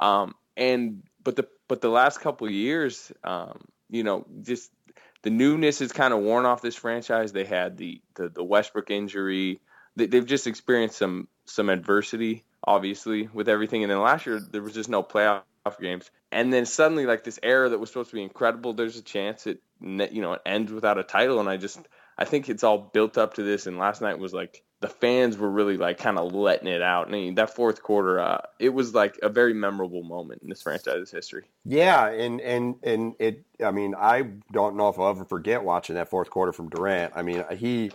Um, 0.00 0.36
and 0.56 1.02
but 1.24 1.34
the 1.34 1.48
but 1.66 1.80
the 1.80 1.90
last 1.90 2.20
couple 2.20 2.46
of 2.46 2.52
years, 2.52 3.10
um, 3.24 3.62
you 3.90 4.04
know, 4.04 4.26
just 4.42 4.70
the 5.22 5.30
newness 5.30 5.80
is 5.80 5.90
kind 5.90 6.14
of 6.14 6.20
worn 6.20 6.46
off 6.46 6.62
this 6.62 6.76
franchise. 6.76 7.32
They 7.32 7.44
had 7.44 7.78
the 7.78 8.00
the, 8.14 8.28
the 8.28 8.44
Westbrook 8.44 8.92
injury. 8.92 9.60
They, 9.96 10.06
they've 10.06 10.26
just 10.26 10.46
experienced 10.46 10.98
some 10.98 11.28
some 11.46 11.68
adversity, 11.68 12.44
obviously, 12.64 13.28
with 13.32 13.48
everything. 13.48 13.82
And 13.84 13.90
then 13.90 14.00
last 14.00 14.26
year 14.26 14.40
there 14.40 14.62
was 14.62 14.74
just 14.74 14.88
no 14.88 15.02
playoff 15.02 15.42
games. 15.80 16.10
And 16.32 16.52
then 16.52 16.66
suddenly, 16.66 17.06
like 17.06 17.24
this 17.24 17.38
era 17.42 17.68
that 17.68 17.78
was 17.78 17.90
supposed 17.90 18.10
to 18.10 18.16
be 18.16 18.22
incredible, 18.22 18.72
there's 18.72 18.96
a 18.96 19.02
chance 19.02 19.46
it 19.46 19.60
you 19.80 20.22
know 20.22 20.34
it 20.34 20.42
ends 20.46 20.72
without 20.72 20.98
a 20.98 21.04
title. 21.04 21.40
And 21.40 21.48
I 21.48 21.56
just 21.56 21.78
I 22.16 22.24
think 22.24 22.48
it's 22.48 22.64
all 22.64 22.78
built 22.78 23.18
up 23.18 23.34
to 23.34 23.42
this. 23.42 23.66
And 23.66 23.78
last 23.78 24.00
night 24.00 24.18
was 24.18 24.32
like 24.32 24.62
the 24.84 24.90
fans 24.90 25.38
were 25.38 25.50
really 25.50 25.78
like 25.78 25.96
kind 25.96 26.18
of 26.18 26.34
letting 26.34 26.68
it 26.68 26.82
out. 26.82 27.06
And 27.06 27.16
I 27.16 27.18
mean, 27.18 27.34
that 27.36 27.54
fourth 27.54 27.82
quarter, 27.82 28.20
uh, 28.20 28.42
it 28.58 28.68
was 28.68 28.94
like 28.94 29.18
a 29.22 29.30
very 29.30 29.54
memorable 29.54 30.02
moment 30.02 30.42
in 30.42 30.50
this 30.50 30.60
franchise's 30.60 31.10
history. 31.10 31.44
Yeah, 31.64 32.08
and 32.08 32.38
and 32.40 32.76
and 32.82 33.14
it. 33.18 33.44
I 33.64 33.70
mean, 33.70 33.94
I 33.96 34.28
don't 34.52 34.76
know 34.76 34.88
if 34.88 34.98
I'll 34.98 35.08
ever 35.08 35.24
forget 35.24 35.64
watching 35.64 35.94
that 35.94 36.10
fourth 36.10 36.28
quarter 36.28 36.52
from 36.52 36.68
Durant. 36.68 37.14
I 37.16 37.22
mean, 37.22 37.44
he, 37.56 37.92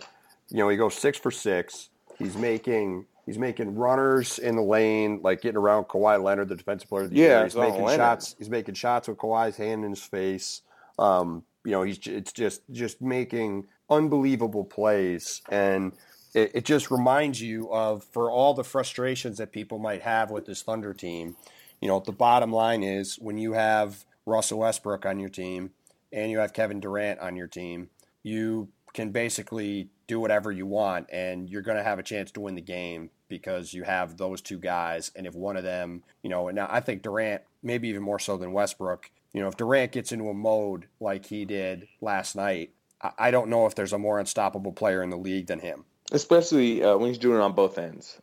you 0.50 0.58
know, 0.58 0.68
he 0.68 0.76
goes 0.76 0.94
six 0.94 1.18
for 1.18 1.30
six. 1.30 1.90
He's 2.18 2.36
making 2.36 3.06
he's 3.26 3.38
making 3.38 3.76
runners 3.76 4.38
in 4.38 4.56
the 4.56 4.62
lane, 4.62 5.20
like 5.22 5.40
getting 5.42 5.56
around 5.58 5.84
Kawhi 5.84 6.22
Leonard, 6.22 6.48
the 6.48 6.56
defensive 6.56 6.88
player 6.88 7.04
of 7.04 7.10
the 7.10 7.16
Yeah, 7.16 7.38
year. 7.38 7.44
He's 7.44 7.56
making 7.56 7.84
Leonard. 7.84 7.96
shots. 7.98 8.36
He's 8.38 8.50
making 8.50 8.74
shots 8.74 9.08
with 9.08 9.18
Kawhi's 9.18 9.56
hand 9.56 9.84
in 9.84 9.90
his 9.90 10.02
face. 10.02 10.62
Um, 10.98 11.44
you 11.64 11.72
know, 11.72 11.82
he's 11.82 11.98
it's 12.06 12.32
just 12.32 12.62
just 12.70 13.00
making 13.00 13.66
unbelievable 13.88 14.64
plays 14.64 15.42
and. 15.50 15.92
It, 16.32 16.52
it 16.54 16.64
just 16.64 16.92
reminds 16.92 17.42
you 17.42 17.68
of 17.72 18.04
for 18.04 18.30
all 18.30 18.54
the 18.54 18.62
frustrations 18.62 19.38
that 19.38 19.50
people 19.50 19.80
might 19.80 20.02
have 20.02 20.30
with 20.30 20.46
this 20.46 20.62
Thunder 20.62 20.94
team, 20.94 21.34
you 21.80 21.88
know, 21.88 21.98
the 21.98 22.12
bottom 22.12 22.52
line 22.52 22.84
is 22.84 23.16
when 23.16 23.36
you 23.36 23.54
have 23.54 24.04
Russell 24.26 24.60
Westbrook 24.60 25.04
on 25.04 25.18
your 25.18 25.28
team 25.28 25.72
and 26.12 26.30
you 26.30 26.38
have 26.38 26.52
Kevin 26.52 26.78
Durant 26.78 27.18
on 27.18 27.34
your 27.34 27.48
team, 27.48 27.90
you 28.22 28.68
can 28.94 29.10
basically 29.10 29.88
do 30.10 30.18
whatever 30.20 30.50
you 30.50 30.66
want 30.66 31.06
and 31.12 31.48
you're 31.48 31.62
going 31.62 31.76
to 31.76 31.84
have 31.84 32.00
a 32.00 32.02
chance 32.02 32.32
to 32.32 32.40
win 32.40 32.56
the 32.56 32.60
game 32.60 33.10
because 33.28 33.72
you 33.72 33.84
have 33.84 34.16
those 34.16 34.40
two 34.40 34.58
guys. 34.58 35.12
And 35.14 35.24
if 35.24 35.34
one 35.36 35.56
of 35.56 35.62
them, 35.62 36.02
you 36.22 36.28
know, 36.28 36.48
and 36.48 36.56
now 36.56 36.66
I 36.68 36.80
think 36.80 37.02
Durant, 37.02 37.42
maybe 37.62 37.88
even 37.88 38.02
more 38.02 38.18
so 38.18 38.36
than 38.36 38.52
Westbrook, 38.52 39.08
you 39.32 39.40
know, 39.40 39.46
if 39.46 39.56
Durant 39.56 39.92
gets 39.92 40.10
into 40.10 40.28
a 40.28 40.34
mode 40.34 40.86
like 40.98 41.26
he 41.26 41.44
did 41.44 41.86
last 42.00 42.34
night, 42.34 42.70
I- 43.16 43.30
don't 43.30 43.48
know 43.50 43.66
if 43.66 43.76
there's 43.76 43.92
a 43.92 43.98
more 43.98 44.18
unstoppable 44.18 44.72
player 44.72 45.00
in 45.02 45.10
the 45.10 45.16
league 45.16 45.46
than 45.46 45.60
him. 45.60 45.84
especially 46.12 46.82
uh, 46.82 46.96
when 46.98 47.06
he's 47.08 47.18
doing 47.18 47.38
it 47.38 47.40
on 47.40 47.52
both 47.54 47.78
ends. 47.78 48.20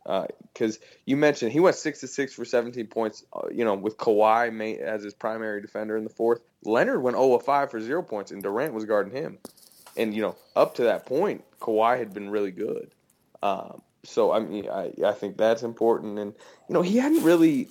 Because 0.53 0.77
you 1.06 1.15
mentioned 1.15 1.53
he 1.53 1.62
went 1.62 1.77
six 1.77 2.01
to 2.01 2.08
six 2.08 2.34
for 2.34 2.44
17 2.44 2.88
points. 2.88 3.24
Uh, 3.32 3.48
you 3.50 3.63
know, 3.63 3.75
with 3.75 3.98
Kawhi 3.98 4.77
as 4.79 5.03
his 5.03 5.13
primary 5.13 5.62
defender 5.62 5.96
in 5.96 6.03
the 6.03 6.10
fourth, 6.10 6.41
Leonard 6.65 7.01
went 7.01 7.15
0 7.15 7.36
of 7.36 7.44
5 7.44 7.72
for 7.72 7.79
zero 7.79 8.03
points, 8.03 8.32
and 8.32 8.44
Durant 8.44 8.74
was 8.74 8.84
guarding 8.84 9.13
him. 9.15 9.38
And 9.98 10.13
you 10.13 10.22
know, 10.22 10.36
up 10.56 10.75
to 10.75 10.84
that 10.84 11.06
point, 11.06 11.44
Kawhi 11.60 11.98
had 11.98 12.13
been 12.13 12.30
really 12.30 12.51
good. 12.51 12.92
Um, 13.42 13.82
so 14.04 14.32
I 14.32 14.39
mean, 14.39 14.70
I, 14.70 14.94
I 15.06 15.12
think 15.12 15.38
that's 15.38 15.63
important. 15.63 16.20
And 16.20 16.34
you 16.70 16.74
know, 16.74 16.82
he 16.82 16.98
hadn't 16.98 17.24
really 17.24 17.70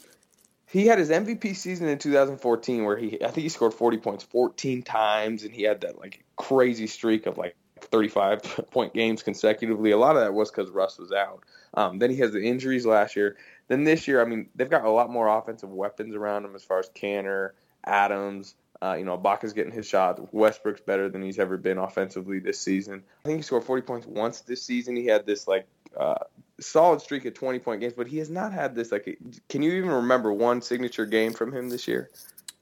he 0.68 0.87
had 0.87 0.99
his 0.99 1.11
MVP 1.11 1.56
season 1.56 1.88
in 1.88 1.99
2014 1.99 2.85
where 2.85 2.97
he 2.97 3.23
I 3.23 3.30
think 3.30 3.45
he 3.45 3.49
scored 3.49 3.75
40 3.75 3.99
points 3.99 4.25
14 4.25 4.83
times 4.83 5.45
and 5.45 5.54
he 5.54 5.62
had 5.62 5.80
that 5.83 5.99
like 5.99 6.25
crazy 6.37 6.87
streak 6.87 7.26
of 7.26 7.38
like 7.38 7.56
35 7.80 8.42
point 8.71 8.92
games 8.95 9.23
consecutively. 9.23 9.92
A 9.92 9.99
lot 9.99 10.16
of 10.16 10.23
that 10.23 10.35
was 10.35 10.50
because 10.50 10.71
Russ 10.71 10.99
was 10.99 11.12
out. 11.12 11.45
Um, 11.75 11.99
then 11.99 12.11
he 12.11 12.16
has 12.18 12.33
the 12.33 12.42
injuries 12.42 12.87
last 12.87 13.16
year. 13.16 13.37
Then 13.68 13.85
this 13.85 14.09
year, 14.09 14.23
I 14.23 14.25
mean, 14.25 14.49
they've 14.54 14.71
got 14.71 14.85
a 14.85 14.90
lot 14.90 15.11
more 15.11 15.28
offensive 15.28 15.71
weapons 15.71 16.14
around 16.14 16.45
him 16.45 16.54
as 16.54 16.64
far 16.64 16.78
as 16.78 16.88
Kanter, 16.90 17.50
Adams. 17.85 18.54
Uh, 18.83 18.97
you 18.99 19.04
know, 19.04 19.16
Ibaka's 19.16 19.52
getting 19.52 19.73
his 19.73 19.87
shot. 19.87 20.33
Westbrook's 20.35 20.80
better 20.80 21.09
than 21.09 21.23
he's 21.23 21.38
ever 21.38 21.56
been 21.56 21.78
offensively 21.78 22.38
this 22.38 22.61
season. 22.61 23.02
I 23.25 23.28
think 23.28 23.38
he 23.38 23.42
scored 23.42 23.64
40 23.64 23.83
points 23.83 24.06
once 24.06 24.40
this 24.40 24.62
season. 24.62 24.97
He 24.97 25.06
had 25.06 25.26
this 25.26 25.49
like 25.49 25.66
uh, 25.97 26.16
solid 26.61 27.00
streak 27.00 27.25
of 27.25 27.35
20 27.35 27.59
point 27.61 27.80
games, 27.80 27.95
but 27.97 28.06
he 28.06 28.18
has 28.18 28.30
not 28.30 28.52
had 28.52 28.75
this 28.75 28.92
like. 28.92 29.18
Can 29.49 29.62
you 29.62 29.73
even 29.73 29.90
remember 29.90 30.33
one 30.33 30.61
signature 30.61 31.06
game 31.06 31.33
from 31.33 31.52
him 31.52 31.68
this 31.68 31.88
year? 31.88 32.11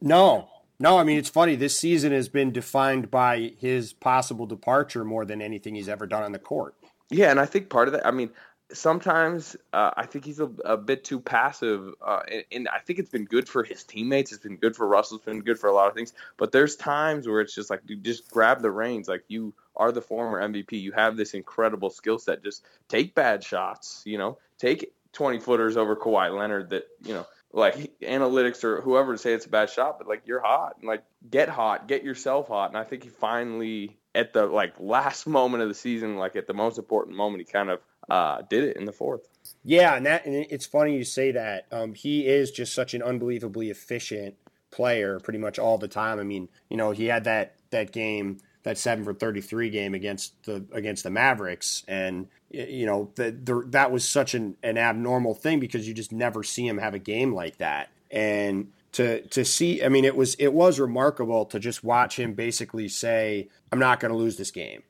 No, 0.01 0.49
no. 0.79 0.99
I 0.99 1.05
mean, 1.05 1.19
it's 1.19 1.31
funny. 1.31 1.57
This 1.57 1.79
season 1.79 2.13
has 2.13 2.29
been 2.29 2.53
defined 2.53 3.11
by 3.11 3.53
his 3.59 3.93
possible 3.93 4.47
departure 4.47 5.05
more 5.05 5.25
than 5.25 5.43
anything 5.43 5.75
he's 5.75 5.89
ever 5.89 6.07
done 6.07 6.23
on 6.23 6.33
the 6.33 6.39
court. 6.39 6.75
Yeah, 7.11 7.31
and 7.31 7.41
I 7.41 7.47
think 7.47 7.69
part 7.69 7.89
of 7.89 7.93
that. 7.93 8.07
I 8.07 8.11
mean, 8.11 8.31
sometimes 8.73 9.57
uh, 9.73 9.91
I 9.97 10.07
think 10.07 10.25
he's 10.25 10.41
a, 10.41 10.51
a 10.65 10.77
bit 10.77 11.05
too 11.05 11.21
passive, 11.21 11.95
uh, 12.05 12.21
and, 12.31 12.45
and, 12.51 12.69
I 12.69 12.79
think 12.79 12.99
it's 12.99 13.11
been 13.11 13.25
good 13.25 13.49
for 13.49 13.63
his 13.63 13.85
teammates. 13.85 14.33
It's 14.33 14.43
been 14.43 14.57
good 14.57 14.75
for 14.75 14.87
Russell. 14.87 15.19
It's 15.19 15.27
been 15.27 15.43
good 15.43 15.59
for 15.59 15.69
a 15.69 15.73
lot 15.73 15.89
of 15.89 15.95
things. 15.95 16.13
But 16.37 16.53
there's 16.53 16.77
times 16.77 17.29
where 17.29 17.41
it's 17.41 17.55
just 17.55 17.71
like, 17.71 17.87
dude, 17.87 18.05
just 18.05 18.31
grab 18.31 18.63
the 18.63 18.71
reins. 18.71 19.09
Like 19.09 19.25
you 19.29 19.55
are 19.77 19.93
the 19.93 20.01
former 20.01 20.41
MVP. 20.41 20.81
You 20.81 20.93
have 20.93 21.17
this 21.17 21.35
incredible 21.35 21.91
skill 21.91 22.19
set. 22.19 22.43
Just 22.43 22.65
take 22.89 23.15
bad 23.15 23.45
shots. 23.45 24.03
You 24.07 24.19
know, 24.19 24.39
take 24.59 24.93
20 25.13 25.41
footers 25.41 25.77
over 25.77 25.97
Kawhi 25.97 26.37
Leonard. 26.37 26.71
That 26.71 26.87
you 27.03 27.15
know. 27.15 27.27
Like 27.53 28.01
analytics 28.01 28.65
or 28.65 28.81
whoever 28.81 29.13
to 29.13 29.19
say 29.19 29.33
it's 29.33 29.47
a 29.47 29.49
bad 29.49 29.71
shot, 29.71 29.99
but 29.99 30.09
like 30.09 30.23
you're 30.25 30.41
hot, 30.41 30.79
and 30.81 30.89
like 30.89 31.05
get 31.31 31.49
hot, 31.49 31.87
get 31.87 32.03
yourself 32.03 32.49
hot, 32.49 32.71
and 32.71 32.77
I 32.77 32.83
think 32.83 33.05
he 33.05 33.11
finally 33.11 33.97
at 34.15 34.33
the 34.33 34.47
like 34.47 34.75
last 34.79 35.27
moment 35.27 35.63
of 35.63 35.69
the 35.69 35.75
season, 35.75 36.17
like 36.17 36.37
at 36.37 36.47
the 36.47 36.55
most 36.55 36.79
important 36.79 37.17
moment, 37.17 37.41
he 37.41 37.53
kind 37.53 37.71
of 37.71 37.81
uh, 38.09 38.43
did 38.49 38.65
it 38.65 38.77
in 38.77 38.85
the 38.85 38.93
fourth. 38.93 39.29
Yeah, 39.65 39.95
and 39.95 40.07
that 40.07 40.27
and 40.27 40.47
it's 40.51 40.67
funny 40.67 40.97
you 40.97 41.05
say 41.05 41.33
that. 41.33 41.67
Um, 41.73 41.95
he 41.95 42.27
is 42.27 42.51
just 42.51 42.75
such 42.75 42.95
an 42.95 43.03
unbelievably 43.03 43.71
efficient 43.71 44.37
player, 44.71 45.21
pretty 45.21 45.39
much 45.39 45.59
all 45.59 45.79
the 45.79 45.89
time. 45.89 46.19
I 46.19 46.25
mean, 46.25 46.49
you 46.69 46.77
know, 46.77 46.91
he 46.91 47.07
had 47.07 47.25
that 47.25 47.57
that 47.71 47.93
game, 47.93 48.39
that 48.63 48.79
seven 48.79 49.05
for 49.05 49.15
thirty 49.15 49.41
three 49.41 49.71
game 49.71 49.95
against 49.95 50.43
the 50.45 50.65
against 50.73 51.03
the 51.03 51.11
Mavericks, 51.11 51.85
and 51.89 52.29
you 52.51 52.87
know 52.87 53.11
that 53.17 53.47
that 53.73 53.91
was 53.91 54.07
such 54.07 54.35
an, 54.35 54.57
an 54.63 54.79
abnormal 54.79 55.35
thing 55.35 55.61
because 55.61 55.89
you 55.89 55.95
just 55.95 56.13
never 56.13 56.43
see 56.43 56.67
him 56.67 56.79
have 56.79 56.95
a 56.95 56.99
game 56.99 57.35
like 57.35 57.59
that, 57.59 57.91
and 58.11 58.71
to 58.95 59.21
to 59.29 59.45
see 59.45 59.83
i 59.85 59.89
mean 59.89 60.05
it 60.05 60.17
was 60.17 60.35
it 60.37 60.53
was 60.53 60.81
remarkable 60.81 61.45
to 61.45 61.59
just 61.61 61.85
watch 61.85 62.19
him 62.19 62.33
basically 62.33 62.89
say 62.89 63.49
i'm 63.71 63.79
not 63.79 64.01
going 64.01 64.11
to 64.11 64.17
lose 64.17 64.37
this 64.37 64.51
game 64.51 64.83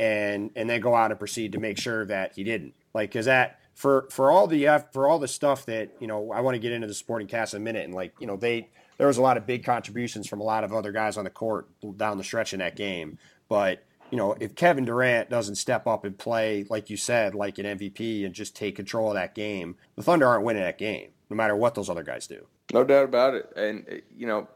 and 0.00 0.50
and 0.56 0.68
then 0.68 0.80
go 0.80 0.94
out 0.94 1.10
and 1.10 1.18
proceed 1.18 1.52
to 1.52 1.58
make 1.58 1.78
sure 1.78 2.06
that 2.06 2.32
he 2.34 2.42
didn't. 2.42 2.74
Like, 2.94 3.10
because 3.10 3.26
that 3.26 3.60
for 3.74 4.08
for 4.10 4.30
all 4.30 4.46
the 4.46 4.82
for 4.92 5.06
all 5.06 5.18
the 5.18 5.28
stuff 5.28 5.66
that 5.66 5.90
you 6.00 6.06
know, 6.06 6.32
I 6.32 6.40
want 6.40 6.54
to 6.54 6.58
get 6.58 6.72
into 6.72 6.86
the 6.86 6.94
supporting 6.94 7.28
cast 7.28 7.54
in 7.54 7.62
a 7.62 7.64
minute, 7.64 7.84
and 7.84 7.94
like 7.94 8.14
you 8.18 8.26
know, 8.26 8.36
they 8.36 8.68
there 8.96 9.06
was 9.06 9.18
a 9.18 9.22
lot 9.22 9.36
of 9.36 9.46
big 9.46 9.64
contributions 9.64 10.26
from 10.26 10.40
a 10.40 10.44
lot 10.44 10.64
of 10.64 10.72
other 10.72 10.90
guys 10.90 11.16
on 11.16 11.24
the 11.24 11.30
court 11.30 11.68
down 11.96 12.18
the 12.18 12.24
stretch 12.24 12.52
in 12.52 12.58
that 12.58 12.76
game, 12.76 13.18
but. 13.48 13.84
You 14.12 14.16
know, 14.16 14.34
if 14.40 14.56
Kevin 14.56 14.84
Durant 14.84 15.30
doesn't 15.30 15.54
step 15.54 15.86
up 15.86 16.04
and 16.04 16.18
play, 16.18 16.66
like 16.68 16.90
you 16.90 16.96
said, 16.96 17.36
like 17.36 17.58
an 17.58 17.78
MVP 17.78 18.26
and 18.26 18.34
just 18.34 18.56
take 18.56 18.74
control 18.74 19.10
of 19.10 19.14
that 19.14 19.36
game, 19.36 19.76
the 19.94 20.02
Thunder 20.02 20.26
aren't 20.26 20.44
winning 20.44 20.64
that 20.64 20.78
game, 20.78 21.10
no 21.30 21.36
matter 21.36 21.54
what 21.54 21.76
those 21.76 21.88
other 21.88 22.02
guys 22.02 22.26
do. 22.26 22.44
No 22.72 22.84
doubt 22.84 23.04
about 23.04 23.34
it. 23.34 23.52
And, 23.56 24.02
you 24.16 24.26
know, 24.26 24.48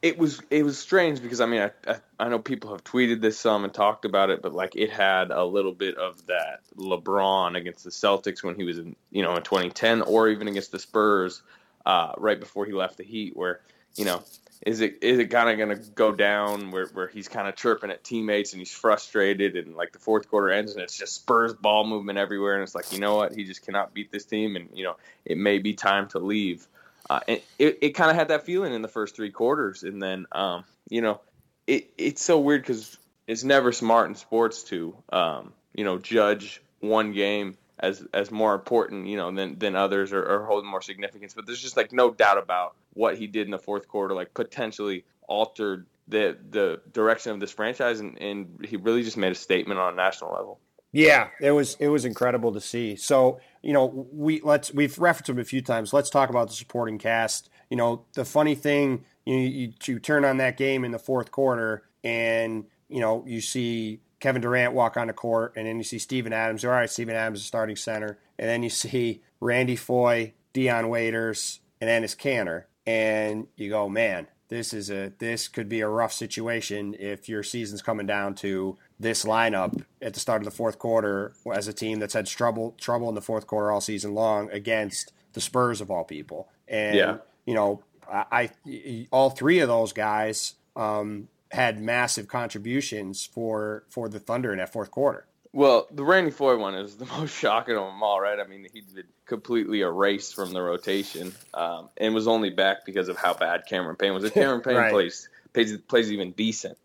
it 0.00 0.16
was 0.16 0.40
it 0.50 0.62
was 0.62 0.78
strange 0.78 1.20
because 1.20 1.40
I 1.40 1.46
mean 1.46 1.62
I, 1.62 1.70
I, 1.90 1.96
I 2.20 2.28
know 2.28 2.38
people 2.38 2.70
have 2.70 2.84
tweeted 2.84 3.20
this 3.20 3.38
some 3.38 3.64
and 3.64 3.74
talked 3.74 4.04
about 4.04 4.30
it, 4.30 4.42
but 4.42 4.52
like 4.52 4.76
it 4.76 4.90
had 4.90 5.30
a 5.30 5.44
little 5.44 5.72
bit 5.72 5.96
of 5.96 6.24
that 6.26 6.60
LeBron 6.76 7.56
against 7.56 7.84
the 7.84 7.90
Celtics 7.90 8.42
when 8.42 8.54
he 8.54 8.64
was 8.64 8.78
in 8.78 8.94
you 9.10 9.22
know 9.22 9.34
in 9.34 9.42
2010, 9.42 10.02
or 10.02 10.28
even 10.28 10.46
against 10.46 10.70
the 10.70 10.78
Spurs 10.78 11.42
uh, 11.84 12.12
right 12.16 12.38
before 12.38 12.64
he 12.64 12.72
left 12.72 12.96
the 12.96 13.04
Heat, 13.04 13.36
where 13.36 13.60
you 13.96 14.04
know 14.04 14.22
is 14.64 14.80
it 14.80 14.98
is 15.02 15.18
it 15.18 15.26
kind 15.26 15.48
of 15.48 15.56
going 15.56 15.76
to 15.76 15.90
go 15.90 16.12
down 16.12 16.70
where 16.70 16.86
where 16.88 17.08
he's 17.08 17.28
kind 17.28 17.48
of 17.48 17.56
chirping 17.56 17.90
at 17.90 18.04
teammates 18.04 18.52
and 18.52 18.60
he's 18.60 18.72
frustrated 18.72 19.56
and 19.56 19.76
like 19.76 19.92
the 19.92 19.98
fourth 19.98 20.28
quarter 20.28 20.50
ends 20.50 20.72
and 20.72 20.82
it's 20.82 20.96
just 20.96 21.14
Spurs 21.14 21.54
ball 21.54 21.84
movement 21.84 22.18
everywhere 22.18 22.54
and 22.54 22.62
it's 22.62 22.74
like 22.74 22.92
you 22.92 23.00
know 23.00 23.16
what 23.16 23.34
he 23.34 23.44
just 23.44 23.64
cannot 23.64 23.94
beat 23.94 24.10
this 24.10 24.24
team 24.24 24.56
and 24.56 24.68
you 24.74 24.84
know 24.84 24.96
it 25.24 25.38
may 25.38 25.58
be 25.58 25.74
time 25.74 26.08
to 26.08 26.18
leave. 26.18 26.68
Uh, 27.10 27.20
it 27.26 27.44
it 27.58 27.90
kind 27.90 28.10
of 28.10 28.16
had 28.16 28.28
that 28.28 28.44
feeling 28.44 28.74
in 28.74 28.82
the 28.82 28.88
first 28.88 29.16
three 29.16 29.30
quarters, 29.30 29.82
and 29.82 30.02
then 30.02 30.26
um, 30.32 30.64
you 30.90 31.00
know 31.00 31.20
it 31.66 31.90
it's 31.96 32.22
so 32.22 32.38
weird 32.38 32.62
because 32.62 32.98
it's 33.26 33.44
never 33.44 33.72
smart 33.72 34.08
in 34.08 34.14
sports 34.14 34.64
to 34.64 34.94
um, 35.10 35.52
you 35.74 35.84
know 35.84 35.98
judge 35.98 36.62
one 36.80 37.12
game 37.12 37.56
as 37.78 38.04
as 38.12 38.30
more 38.30 38.54
important 38.54 39.06
you 39.06 39.16
know 39.16 39.30
than 39.32 39.58
than 39.58 39.74
others 39.74 40.12
or, 40.12 40.22
or 40.22 40.44
holding 40.44 40.70
more 40.70 40.82
significance. 40.82 41.34
But 41.34 41.46
there's 41.46 41.62
just 41.62 41.76
like 41.76 41.92
no 41.92 42.10
doubt 42.10 42.38
about 42.38 42.74
what 42.92 43.16
he 43.16 43.26
did 43.26 43.46
in 43.46 43.52
the 43.52 43.58
fourth 43.58 43.88
quarter, 43.88 44.14
like 44.14 44.34
potentially 44.34 45.04
altered 45.28 45.86
the 46.08 46.36
the 46.50 46.80
direction 46.92 47.32
of 47.32 47.40
this 47.40 47.52
franchise, 47.52 48.00
and, 48.00 48.20
and 48.20 48.66
he 48.66 48.76
really 48.76 49.02
just 49.02 49.16
made 49.16 49.32
a 49.32 49.36
statement 49.36 49.78
on 49.80 49.92
a 49.92 49.96
national 49.96 50.32
level. 50.32 50.58
Yeah, 50.92 51.28
it 51.40 51.50
was 51.50 51.76
it 51.80 51.88
was 51.88 52.04
incredible 52.04 52.52
to 52.52 52.60
see. 52.60 52.96
So 52.96 53.40
you 53.62 53.72
know, 53.72 54.08
we 54.12 54.40
let's 54.42 54.72
we've 54.72 54.98
referenced 54.98 55.28
him 55.28 55.38
a 55.38 55.44
few 55.44 55.60
times. 55.60 55.92
Let's 55.92 56.10
talk 56.10 56.30
about 56.30 56.48
the 56.48 56.54
supporting 56.54 56.98
cast. 56.98 57.50
You 57.70 57.76
know, 57.76 58.04
the 58.14 58.24
funny 58.24 58.54
thing, 58.54 59.04
you 59.26 59.36
you, 59.36 59.72
you 59.84 59.98
turn 59.98 60.24
on 60.24 60.38
that 60.38 60.56
game 60.56 60.84
in 60.84 60.92
the 60.92 60.98
fourth 60.98 61.30
quarter, 61.30 61.82
and 62.02 62.64
you 62.88 63.00
know 63.00 63.22
you 63.26 63.40
see 63.40 64.00
Kevin 64.20 64.40
Durant 64.40 64.72
walk 64.72 64.96
on 64.96 65.08
the 65.08 65.12
court, 65.12 65.52
and 65.56 65.66
then 65.66 65.76
you 65.76 65.84
see 65.84 65.98
Steven 65.98 66.32
Adams. 66.32 66.64
All 66.64 66.70
right, 66.70 66.88
Steven 66.88 67.14
Adams 67.14 67.40
is 67.40 67.46
starting 67.46 67.76
center, 67.76 68.18
and 68.38 68.48
then 68.48 68.62
you 68.62 68.70
see 68.70 69.22
Randy 69.40 69.76
Foye, 69.76 70.32
Dion 70.54 70.88
Waiters, 70.88 71.60
and 71.80 71.88
then 71.88 72.02
it's 72.02 72.14
Kanter, 72.14 72.64
and 72.86 73.46
you 73.56 73.68
go, 73.68 73.90
man, 73.90 74.26
this 74.48 74.72
is 74.72 74.90
a 74.90 75.12
this 75.18 75.48
could 75.48 75.68
be 75.68 75.80
a 75.80 75.88
rough 75.88 76.12
situation 76.12 76.96
if 76.98 77.28
your 77.28 77.42
season's 77.42 77.82
coming 77.82 78.06
down 78.06 78.34
to 78.36 78.78
this 79.00 79.24
lineup 79.24 79.84
at 80.02 80.14
the 80.14 80.20
start 80.20 80.40
of 80.40 80.44
the 80.44 80.50
fourth 80.50 80.78
quarter 80.78 81.32
as 81.52 81.68
a 81.68 81.72
team 81.72 82.00
that's 82.00 82.14
had 82.14 82.26
trouble 82.26 82.74
trouble 82.80 83.08
in 83.08 83.14
the 83.14 83.22
fourth 83.22 83.46
quarter 83.46 83.70
all 83.70 83.80
season 83.80 84.14
long 84.14 84.50
against 84.50 85.12
the 85.32 85.40
Spurs 85.40 85.80
of 85.80 85.90
all 85.90 86.04
people. 86.04 86.48
And 86.66 86.96
yeah. 86.96 87.16
you 87.46 87.54
know, 87.54 87.82
I, 88.10 88.50
I, 88.66 89.06
all 89.10 89.30
three 89.30 89.60
of 89.60 89.68
those 89.68 89.92
guys 89.92 90.54
um, 90.76 91.28
had 91.50 91.80
massive 91.80 92.28
contributions 92.28 93.24
for 93.24 93.84
for 93.88 94.08
the 94.08 94.18
Thunder 94.18 94.52
in 94.52 94.58
that 94.58 94.72
fourth 94.72 94.90
quarter. 94.90 95.26
Well, 95.52 95.86
the 95.90 96.04
Randy 96.04 96.30
Foye 96.30 96.56
one 96.56 96.74
is 96.74 96.96
the 96.96 97.06
most 97.18 97.36
shocking 97.36 97.76
of 97.76 97.84
them 97.84 98.02
all, 98.02 98.20
right? 98.20 98.38
I 98.38 98.46
mean, 98.46 98.66
he 98.72 98.80
did 98.80 99.06
completely 99.26 99.82
erased 99.82 100.34
from 100.34 100.52
the 100.52 100.62
rotation 100.62 101.32
um, 101.54 101.90
and 101.96 102.14
was 102.14 102.26
only 102.26 102.50
back 102.50 102.86
because 102.86 103.08
of 103.08 103.16
how 103.16 103.34
bad 103.34 103.64
Cameron 103.68 103.96
Payne 103.96 104.14
was. 104.14 104.24
If 104.24 104.34
Cameron 104.34 104.62
Payne 104.62 104.76
right. 104.76 104.92
plays, 104.92 105.28
plays 105.52 105.76
plays 105.78 106.12
even 106.12 106.32
decent, 106.32 106.78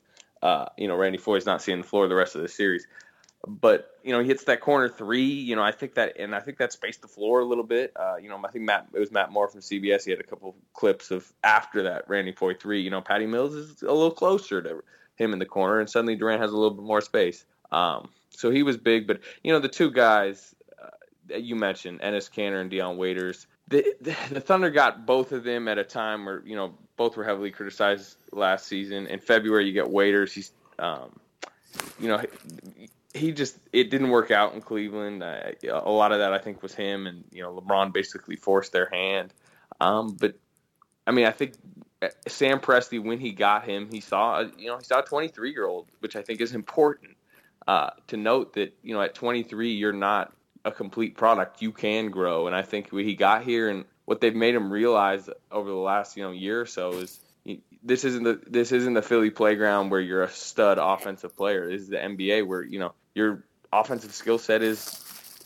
uh, 0.44 0.66
you 0.78 0.90
know, 0.90 0.96
Randy 0.98 1.18
Foye's 1.18 1.46
not 1.46 1.62
seeing 1.62 1.80
the 1.80 1.88
floor 1.88 2.08
the 2.10 2.16
rest 2.16 2.36
of 2.36 2.42
the 2.42 2.50
series. 2.50 2.86
But 3.48 3.90
you 4.04 4.12
know, 4.12 4.20
he 4.20 4.28
hits 4.28 4.44
that 4.46 4.60
corner 4.60 4.90
three. 4.90 5.24
You 5.24 5.56
know, 5.56 5.64
I 5.64 5.72
think 5.72 5.96
that, 5.96 6.18
and 6.20 6.36
I 6.36 6.42
think 6.42 6.58
that 6.58 6.74
spaced 6.74 7.02
the 7.02 7.08
floor 7.08 7.40
a 7.40 7.46
little 7.46 7.64
bit. 7.64 7.94
Uh, 7.96 8.18
you 8.18 8.30
know, 8.30 8.40
I 8.44 8.52
think 8.52 8.66
Matt, 8.66 8.88
it 8.94 9.00
was 9.00 9.12
Matt 9.12 9.32
Moore 9.32 9.48
from 9.48 9.62
CBS. 9.62 10.04
He 10.04 10.12
had 10.12 10.20
a 10.20 10.24
couple 10.24 10.56
clips 10.74 11.12
of 11.12 11.32
after 11.44 11.84
that 11.84 12.10
Randy 12.10 12.34
Foye 12.34 12.54
three. 12.54 12.82
You 12.82 12.90
know, 12.90 13.02
Patty 13.02 13.26
Mills 13.26 13.54
is 13.54 13.82
a 13.82 13.92
little 13.92 14.12
closer 14.12 14.62
to 14.62 14.84
him 15.16 15.32
in 15.32 15.40
the 15.40 15.46
corner, 15.46 15.80
and 15.80 15.90
suddenly 15.90 16.16
Durant 16.16 16.42
has 16.42 16.52
a 16.52 16.58
little 16.58 16.76
bit 16.76 16.86
more 16.86 17.02
space. 17.02 17.46
Um, 17.72 18.10
so 18.30 18.52
he 18.52 18.64
was 18.64 18.78
big, 18.78 19.08
but 19.08 19.22
you 19.44 19.54
know, 19.54 19.60
the 19.60 19.70
two 19.70 19.92
guys 19.92 20.54
uh, 20.82 20.90
that 21.28 21.44
you 21.44 21.56
mentioned, 21.56 22.02
Enes 22.02 22.30
Kanter 22.30 22.60
and 22.60 22.70
Dion 22.70 22.98
Waiters, 22.98 23.48
the, 23.68 23.96
the, 24.02 24.42
Thunder 24.42 24.70
got 24.70 25.06
both 25.06 25.32
of 25.32 25.44
them 25.44 25.68
at 25.68 25.78
a 25.78 25.84
time 25.84 26.26
where 26.26 26.42
you 26.46 26.56
know 26.56 26.74
both 26.98 27.18
were 27.18 27.24
heavily 27.24 27.52
criticized 27.52 28.18
last 28.32 28.68
season. 28.68 29.08
In 29.08 29.20
February, 29.20 29.66
you 29.66 29.74
get 29.74 29.90
Waiters. 29.90 30.34
He's, 30.34 30.52
um, 30.80 31.18
you 32.00 32.08
know, 32.08 32.22
he 33.14 33.32
just 33.32 33.58
it 33.72 33.90
didn't 33.90 34.10
work 34.10 34.32
out 34.32 34.54
in 34.54 34.62
Cleveland. 34.62 35.24
Uh, 35.24 35.52
a 35.64 35.92
lot 35.92 36.12
of 36.12 36.20
that 36.20 36.34
I 36.34 36.40
think 36.40 36.62
was 36.62 36.74
him, 36.74 37.08
and 37.08 37.24
you 37.32 37.42
know, 37.42 37.54
LeBron 37.54 37.94
basically 37.94 38.36
forced 38.36 38.72
their 38.72 38.90
hand. 38.92 39.34
Um, 39.80 40.18
but 40.20 40.36
I 41.08 41.12
mean, 41.12 41.26
I 41.26 41.32
think 41.32 41.54
Sam 42.28 42.60
Presti 42.60 43.04
when 43.04 43.20
he 43.20 43.32
got 43.32 43.66
him, 43.66 43.90
he 43.92 44.02
saw 44.02 44.42
you 44.58 44.68
know 44.68 44.78
he 44.78 44.84
saw 44.84 45.00
a 45.00 45.04
23 45.04 45.52
year 45.52 45.66
old, 45.66 45.88
which 46.00 46.16
I 46.16 46.22
think 46.22 46.42
is 46.42 46.54
important 46.54 47.16
uh, 47.68 47.92
to 48.08 48.18
note 48.18 48.54
that 48.54 48.76
you 48.84 48.94
know 48.94 49.02
at 49.02 49.16
23 49.16 49.72
you're 49.72 49.94
not 49.94 50.34
a 50.66 50.72
complete 50.72 51.16
product. 51.16 51.62
You 51.62 51.72
can 51.72 52.10
grow, 52.10 52.48
and 52.48 52.56
I 52.56 52.62
think 52.62 52.92
he 52.92 53.16
got 53.16 53.44
here 53.44 53.70
and 53.70 53.86
what 54.06 54.22
they've 54.22 54.36
made 54.36 54.56
him 54.56 54.72
realize 54.72 55.30
over 55.52 55.70
the 55.70 55.76
last 55.76 56.18
you 56.18 56.24
know 56.24 56.32
year 56.32 56.62
or 56.62 56.66
so 56.66 56.94
is 56.94 57.20
this 57.84 58.04
isn't 58.04 58.24
the 58.24 58.40
this 58.48 58.72
isn't 58.72 58.94
the 58.94 59.02
Philly 59.02 59.30
playground 59.30 59.90
where 59.90 60.00
you're 60.00 60.24
a 60.24 60.30
stud 60.30 60.78
offensive 60.80 61.36
player. 61.36 61.70
This 61.70 61.82
is 61.82 61.90
the 61.90 61.98
NBA 61.98 62.48
where 62.48 62.64
you 62.64 62.80
know 62.80 62.94
your 63.14 63.44
offensive 63.72 64.14
skill 64.14 64.38
set 64.38 64.62
is 64.62 65.00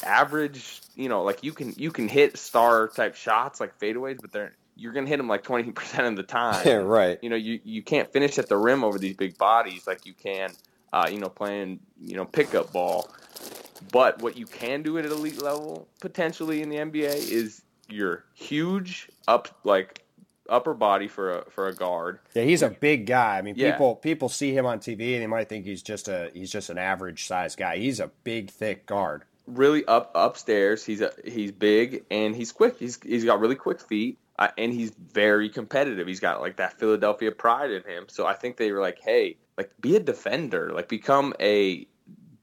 average. 0.03 0.81
You 0.95 1.09
know, 1.09 1.23
like 1.23 1.43
you 1.43 1.53
can 1.53 1.73
you 1.77 1.91
can 1.91 2.07
hit 2.07 2.37
star 2.37 2.87
type 2.87 3.15
shots 3.15 3.59
like 3.59 3.79
fadeaways, 3.79 4.19
but 4.21 4.31
they're 4.31 4.53
you're 4.77 4.93
going 4.93 5.05
to 5.05 5.09
hit 5.09 5.17
them 5.17 5.27
like 5.27 5.43
20% 5.43 6.07
of 6.07 6.15
the 6.15 6.23
time. 6.23 6.65
Yeah, 6.65 6.73
right. 6.75 7.19
You 7.21 7.29
know, 7.29 7.35
you, 7.35 7.59
you 7.63 7.81
can't 7.81 8.11
finish 8.11 8.37
at 8.37 8.47
the 8.47 8.57
rim 8.57 8.83
over 8.83 8.99
these 8.99 9.15
big 9.15 9.37
bodies 9.37 9.87
like 9.87 10.05
you 10.05 10.13
can, 10.13 10.51
uh, 10.93 11.09
you 11.11 11.19
know, 11.19 11.29
playing, 11.29 11.79
you 11.99 12.15
know, 12.15 12.25
pickup 12.25 12.71
ball. 12.71 13.09
But 13.91 14.21
what 14.21 14.37
you 14.37 14.45
can 14.45 14.83
do 14.83 14.97
at 14.97 15.05
an 15.05 15.11
elite 15.11 15.41
level, 15.41 15.87
potentially 15.99 16.61
in 16.61 16.69
the 16.69 16.77
NBA, 16.77 17.15
is 17.31 17.61
you're 17.89 18.23
huge 18.33 19.09
up, 19.27 19.49
like 19.63 20.03
upper 20.49 20.73
body 20.73 21.07
for 21.07 21.39
a 21.39 21.49
for 21.51 21.67
a 21.67 21.73
guard. 21.73 22.19
Yeah, 22.33 22.43
he's 22.43 22.61
a 22.61 22.69
big 22.69 23.05
guy. 23.05 23.37
I 23.37 23.41
mean, 23.41 23.55
Yeah. 23.57 23.71
people 23.71 23.95
people 23.95 24.29
see 24.29 24.53
him 24.53 24.65
on 24.65 24.79
TV 24.79 25.13
and 25.13 25.21
they 25.23 25.27
might 25.27 25.49
think 25.49 25.65
he's 25.65 25.83
just 25.83 26.07
a 26.07 26.31
he's 26.33 26.51
just 26.51 26.69
an 26.69 26.77
average 26.77 27.25
size 27.27 27.55
guy. 27.55 27.77
He's 27.77 27.99
a 27.99 28.11
big, 28.23 28.49
thick 28.49 28.85
guard. 28.85 29.23
Really 29.45 29.85
up 29.85 30.11
upstairs. 30.15 30.83
He's 30.85 31.01
a, 31.01 31.11
he's 31.25 31.51
big 31.51 32.03
and 32.11 32.35
he's 32.35 32.51
quick. 32.51 32.77
He's 32.77 32.99
he's 33.01 33.23
got 33.25 33.39
really 33.39 33.55
quick 33.55 33.79
feet. 33.81 34.17
Uh, 34.39 34.49
and 34.57 34.71
he's 34.71 34.91
very 34.91 35.49
competitive. 35.49 36.05
He's 36.05 36.19
got 36.19 36.41
like 36.41 36.57
that 36.57 36.77
Philadelphia 36.79 37.31
pride 37.31 37.71
in 37.71 37.81
him. 37.83 38.05
So 38.07 38.27
I 38.27 38.33
think 38.33 38.57
they 38.57 38.71
were 38.71 38.81
like, 38.81 38.99
"Hey, 39.01 39.37
like 39.57 39.71
be 39.81 39.95
a 39.95 39.99
defender. 39.99 40.71
Like 40.73 40.87
become 40.87 41.33
a 41.39 41.87